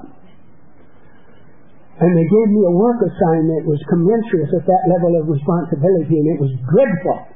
And 2.06 2.10
they 2.14 2.26
gave 2.26 2.50
me 2.54 2.62
a 2.70 2.74
work 2.74 3.02
assignment 3.02 3.66
that 3.66 3.70
was 3.70 3.82
commensurate 3.90 4.50
with 4.54 4.66
that 4.70 4.84
level 4.94 5.14
of 5.18 5.26
responsibility, 5.26 6.22
and 6.22 6.38
it 6.38 6.40
was 6.42 6.54
dreadful. 6.70 7.34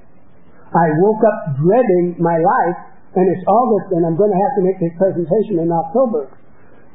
I 0.78 0.94
woke 1.02 1.24
up 1.26 1.58
dreading 1.58 2.22
my 2.22 2.38
life, 2.38 2.80
and 3.18 3.26
it's 3.26 3.46
August, 3.50 3.98
and 3.98 4.06
I'm 4.06 4.18
going 4.18 4.30
to 4.30 4.38
have 4.38 4.54
to 4.62 4.64
make 4.66 4.78
this 4.78 4.94
presentation 5.02 5.58
in 5.66 5.74
October. 5.74 6.38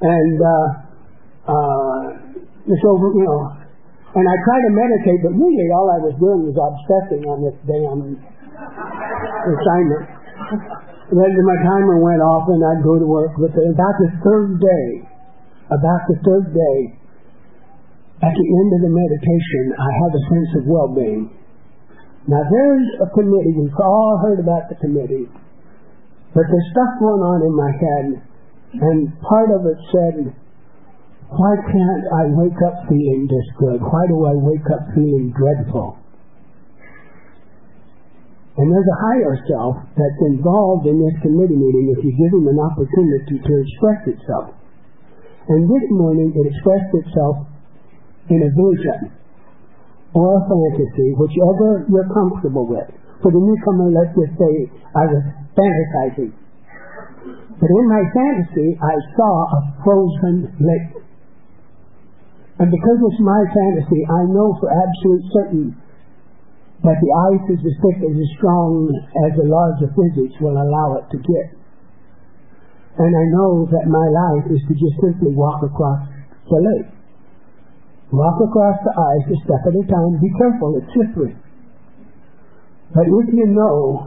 And 0.07 0.39
uh, 0.39 0.67
uh, 1.49 2.03
it's 2.67 2.85
over, 2.87 3.07
you 3.15 3.25
know. 3.27 3.43
And 4.13 4.25
I 4.29 4.37
try 4.45 4.59
to 4.61 4.71
meditate, 4.77 5.21
but 5.25 5.33
really 5.33 5.69
all 5.73 5.89
I 5.89 5.99
was 6.05 6.15
doing 6.21 6.45
was 6.45 6.57
obsessing 6.61 7.25
on 7.25 7.41
this 7.41 7.57
damn 7.65 8.13
assignment. 8.13 10.05
Then 11.09 11.33
my 11.45 11.59
timer 11.65 11.97
went 12.01 12.21
off 12.21 12.45
and 12.53 12.61
I'd 12.61 12.85
go 12.85 13.01
to 13.01 13.09
work. 13.09 13.33
But 13.41 13.57
about 13.57 13.97
the 14.05 14.11
third 14.21 14.61
day, 14.61 14.89
about 15.73 16.03
the 16.13 16.17
third 16.25 16.53
day, 16.53 16.79
at 18.21 18.35
the 18.37 18.49
end 18.53 18.71
of 18.77 18.81
the 18.87 18.93
meditation, 18.93 19.65
I 19.81 19.91
have 20.07 20.13
a 20.15 20.23
sense 20.31 20.51
of 20.61 20.63
well-being. 20.69 21.33
Now 22.29 22.39
there's 22.39 22.89
a 23.03 23.09
committee, 23.17 23.51
we've 23.59 23.75
all 23.83 24.21
heard 24.23 24.39
about 24.39 24.71
the 24.71 24.79
committee, 24.79 25.27
but 26.37 26.45
there's 26.47 26.69
stuff 26.71 26.93
going 27.03 27.19
on 27.19 27.39
in 27.43 27.55
my 27.57 27.73
head, 27.75 28.07
and 28.79 28.99
part 29.27 29.51
of 29.51 29.67
it 29.67 29.79
said, 29.91 30.17
why 31.37 31.53
can't 31.65 32.05
I 32.13 32.23
wake 32.37 32.61
up 32.69 32.89
feeling 32.89 33.25
this 33.25 33.49
good? 33.57 33.81
Why 33.81 34.05
do 34.09 34.17
I 34.29 34.35
wake 34.37 34.69
up 34.69 34.83
feeling 34.93 35.33
dreadful? 35.33 35.97
And 38.53 38.69
there's 38.69 38.91
a 38.93 39.01
higher 39.01 39.35
self 39.49 39.81
that's 39.97 40.21
involved 40.29 40.85
in 40.85 41.01
this 41.01 41.17
committee 41.25 41.57
meeting 41.57 41.89
if 41.97 42.05
you 42.05 42.13
give 42.13 42.33
him 42.37 42.53
an 42.53 42.61
opportunity 42.61 43.41
to 43.41 43.53
express 43.65 44.01
itself. 44.13 44.53
And 45.49 45.65
this 45.65 45.87
morning 45.89 46.37
it 46.37 46.45
expressed 46.53 46.93
itself 46.93 47.49
in 48.29 48.45
a 48.45 48.51
vision 48.53 49.17
or 50.13 50.37
a 50.37 50.43
fantasy, 50.45 51.17
whichever 51.17 51.89
you're 51.89 52.13
comfortable 52.13 52.69
with. 52.69 52.93
For 53.25 53.33
the 53.33 53.41
newcomer, 53.41 53.89
let's 53.89 54.13
just 54.13 54.37
say 54.37 54.53
I 54.95 55.05
was 55.09 55.23
fantasizing. 55.57 56.37
But 57.57 57.71
in 57.71 57.85
my 57.89 58.03
fantasy, 58.13 58.77
I 58.77 58.95
saw 59.17 59.33
a 59.49 59.61
frozen 59.81 60.53
lake. 60.61 61.02
And 62.63 62.71
because 62.71 62.95
it's 62.95 63.19
my 63.19 63.43
fantasy, 63.51 64.07
I 64.07 64.23
know 64.31 64.55
for 64.63 64.71
absolute 64.71 65.27
certain 65.35 65.75
that 66.87 66.95
the 66.95 67.13
ice 67.35 67.59
is 67.59 67.59
as 67.59 67.75
thick 67.83 67.99
as 68.07 68.15
as 68.15 68.31
strong 68.39 68.87
as 69.27 69.35
the 69.35 69.51
laws 69.51 69.83
of 69.83 69.91
physics 69.99 70.39
will 70.39 70.55
allow 70.55 71.03
it 71.03 71.11
to 71.11 71.19
get. 71.19 71.59
And 73.03 73.11
I 73.19 73.27
know 73.35 73.67
that 73.67 73.91
my 73.91 74.07
life 74.07 74.47
is 74.55 74.63
to 74.71 74.75
just 74.79 74.95
simply 75.03 75.35
walk 75.35 75.59
across 75.67 76.07
the 76.47 76.63
lake. 76.63 76.91
Walk 78.15 78.39
across 78.47 78.79
the 78.87 78.95
ice 78.95 79.27
a 79.27 79.37
step 79.43 79.63
at 79.67 79.75
a 79.75 79.83
time. 79.83 80.23
Be 80.23 80.31
careful, 80.39 80.79
it's 80.79 80.91
slippery. 80.95 81.35
But 82.95 83.11
if 83.11 83.27
you 83.35 83.59
know 83.59 84.07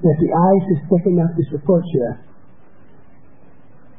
that 0.00 0.16
the 0.16 0.30
ice 0.32 0.66
is 0.72 0.80
thick 0.88 1.04
enough 1.12 1.36
to 1.36 1.44
support 1.52 1.84
you, 1.92 2.24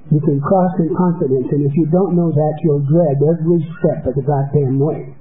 you 0.08 0.22
can 0.24 0.40
cross 0.40 0.72
in 0.80 0.96
confidence, 0.96 1.52
and 1.52 1.68
if 1.68 1.74
you 1.76 1.86
don't 1.92 2.16
know 2.16 2.32
that, 2.32 2.56
you'll 2.64 2.86
dread 2.88 3.20
every 3.28 3.60
step 3.80 4.08
of 4.08 4.16
the 4.16 4.24
goddamn 4.24 4.80
way. 4.80 5.12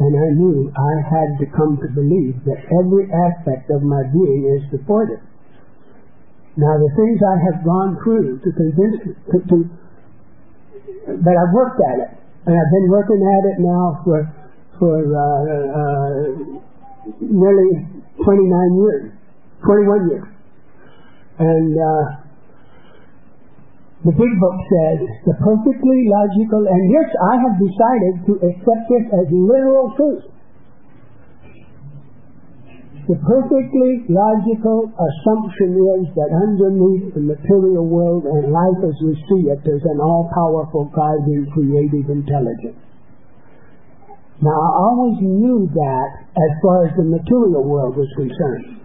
And 0.00 0.12
I 0.16 0.28
knew 0.34 0.72
I 0.74 0.94
had 1.06 1.38
to 1.38 1.46
come 1.54 1.78
to 1.78 1.88
believe 1.94 2.34
that 2.50 2.58
every 2.82 3.06
aspect 3.12 3.70
of 3.70 3.82
my 3.82 4.02
being 4.10 4.48
is 4.58 4.62
supported. 4.74 5.22
Now 6.56 6.74
the 6.82 6.90
things 6.98 7.18
I 7.22 7.36
have 7.46 7.58
gone 7.62 7.94
through 8.02 8.42
to 8.42 8.48
convince, 8.50 8.96
to, 9.30 9.36
to, 9.38 9.56
but 11.20 11.34
I've 11.36 11.54
worked 11.54 11.78
at 11.94 12.10
it. 12.10 12.10
And 12.46 12.54
I've 12.56 12.72
been 12.74 12.88
working 12.90 13.22
at 13.22 13.42
it 13.54 13.56
now 13.60 14.00
for, 14.02 14.18
for, 14.80 14.96
uh, 14.98 15.42
uh, 15.78 16.20
nearly 17.20 17.70
29 18.24 18.82
years, 18.82 19.12
21 19.62 20.10
years. 20.10 20.28
And, 21.38 21.76
uh, 21.76 22.29
the 24.00 24.16
big 24.16 24.32
book 24.40 24.58
says 24.64 24.98
the 25.28 25.36
perfectly 25.44 26.08
logical, 26.08 26.64
and 26.64 26.82
yes, 26.88 27.08
I 27.20 27.34
have 27.44 27.54
decided 27.60 28.14
to 28.28 28.32
accept 28.48 28.84
this 28.88 29.04
as 29.12 29.26
literal 29.28 29.92
truth. 29.92 30.24
The 33.12 33.18
perfectly 33.26 34.06
logical 34.08 34.88
assumption 34.88 35.76
is 35.76 36.08
that 36.14 36.30
underneath 36.32 37.12
the 37.12 37.24
material 37.26 37.84
world 37.84 38.24
and 38.24 38.54
life 38.54 38.80
as 38.86 38.96
we 39.04 39.18
see 39.28 39.50
it, 39.50 39.60
there's 39.66 39.84
an 39.84 40.00
all-powerful 40.00 40.88
guiding 40.94 41.50
creative 41.52 42.08
intelligence. 42.08 42.78
Now, 44.40 44.56
I 44.56 44.70
always 44.88 45.20
knew 45.20 45.68
that 45.68 46.08
as 46.24 46.52
far 46.64 46.86
as 46.88 46.96
the 46.96 47.04
material 47.04 47.68
world 47.68 47.96
was 48.00 48.08
concerned. 48.16 48.79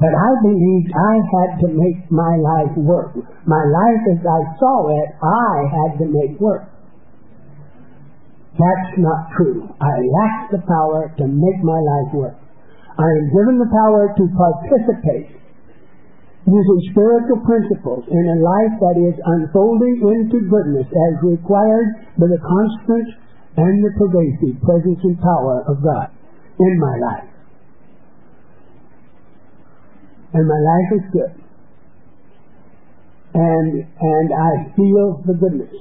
But 0.00 0.16
I 0.16 0.30
believed 0.40 0.88
I 0.96 1.14
had 1.28 1.50
to 1.60 1.68
make 1.76 2.00
my 2.08 2.32
life 2.40 2.72
work. 2.80 3.12
My 3.44 3.60
life 3.60 4.02
as 4.16 4.24
I 4.24 4.40
saw 4.56 4.88
it, 4.88 5.08
I 5.20 5.52
had 5.68 5.92
to 6.00 6.06
make 6.08 6.40
work. 6.40 6.64
That's 8.56 8.92
not 8.96 9.28
true. 9.36 9.68
I 9.76 9.92
lack 10.00 10.56
the 10.56 10.64
power 10.64 11.12
to 11.20 11.24
make 11.28 11.60
my 11.60 11.76
life 11.76 12.10
work. 12.16 12.36
I 12.96 13.08
am 13.12 13.24
given 13.28 13.60
the 13.60 13.68
power 13.68 14.08
to 14.16 14.24
participate 14.32 15.36
using 16.48 16.80
spiritual 16.90 17.44
principles 17.44 18.04
in 18.08 18.24
a 18.24 18.38
life 18.40 18.74
that 18.80 18.96
is 18.96 19.16
unfolding 19.20 20.00
into 20.00 20.48
goodness 20.48 20.88
as 20.88 21.14
required 21.22 22.08
by 22.16 22.26
the 22.26 22.40
constant 22.40 23.06
and 23.60 23.84
the 23.84 23.92
pervasive 24.00 24.56
presence 24.64 25.00
and 25.04 25.20
power 25.20 25.60
of 25.68 25.76
God 25.84 26.08
in 26.58 26.74
my 26.80 26.96
life 27.04 27.29
and 30.32 30.44
my 30.46 30.60
life 30.60 30.90
is 30.94 31.04
good. 31.12 31.32
And 33.34 33.86
and 33.86 34.28
I 34.34 34.50
feel 34.74 35.22
the 35.26 35.34
goodness. 35.34 35.74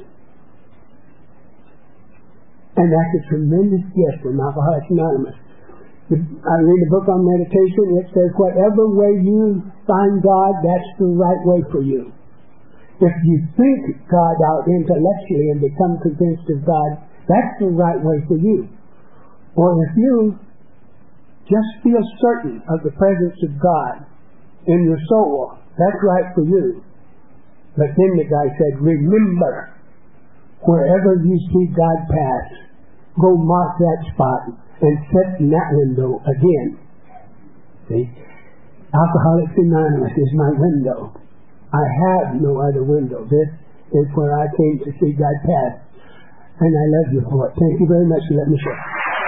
And 2.78 2.88
that's 2.88 3.14
a 3.20 3.24
tremendous 3.30 3.84
gift 3.92 4.24
from 4.24 4.40
Alcoholics 4.40 4.88
Anonymous. 4.90 5.36
I 6.10 6.58
read 6.64 6.82
a 6.88 6.90
book 6.90 7.06
on 7.12 7.22
meditation. 7.22 8.02
It 8.02 8.08
says, 8.16 8.32
whatever 8.40 8.90
way 8.90 9.20
you 9.22 9.62
find 9.86 10.24
God, 10.24 10.54
that's 10.64 10.90
the 10.98 11.12
right 11.12 11.42
way 11.46 11.62
for 11.70 11.84
you. 11.84 12.14
If 13.02 13.16
you 13.26 13.38
think 13.58 14.10
God 14.10 14.38
out 14.50 14.66
intellectually 14.66 15.54
and 15.54 15.62
become 15.62 16.00
convinced 16.02 16.50
of 16.50 16.66
God, 16.66 17.04
that's 17.28 17.54
the 17.60 17.70
right 17.70 18.00
way 18.02 18.24
for 18.28 18.38
you. 18.38 18.70
Or 19.56 19.76
if 19.86 19.92
you 19.98 20.40
Just 21.50 21.82
feel 21.82 22.02
certain 22.22 22.62
of 22.70 22.86
the 22.86 22.94
presence 22.94 23.38
of 23.42 23.58
God 23.58 24.06
in 24.68 24.84
your 24.84 25.00
soul. 25.08 25.56
That's 25.78 26.00
right 26.04 26.28
for 26.36 26.44
you. 26.44 26.84
But 27.78 27.96
then 27.96 28.12
the 28.20 28.28
guy 28.28 28.48
said, 28.60 28.82
remember, 28.82 29.72
wherever 30.68 31.16
you 31.24 31.38
see 31.54 31.66
God 31.72 32.00
pass, 32.12 32.48
go 33.22 33.38
mark 33.38 33.80
that 33.80 34.00
spot 34.12 34.42
and 34.82 34.96
sit 35.12 35.28
in 35.40 35.50
that 35.52 35.70
window 35.72 36.20
again. 36.28 36.80
See? 37.88 38.06
Alcoholics 38.90 39.54
Anonymous 39.56 40.16
is 40.18 40.32
my 40.34 40.52
window. 40.58 41.14
I 41.72 41.86
have 42.10 42.42
no 42.42 42.58
other 42.58 42.84
window. 42.84 43.24
This 43.30 43.50
is 43.94 44.06
where 44.16 44.34
I 44.34 44.46
came 44.50 44.82
to 44.84 44.92
see 45.00 45.14
God 45.14 45.38
pass. 45.46 45.74
And 46.60 46.74
I 46.74 46.86
love 47.00 47.14
you 47.14 47.22
for 47.30 47.48
it. 47.48 47.54
Thank 47.56 47.80
you 47.80 47.88
very 47.88 48.06
much 48.10 48.20
for 48.28 48.36
letting 48.36 48.54
me 48.54 48.60
share. 48.60 49.19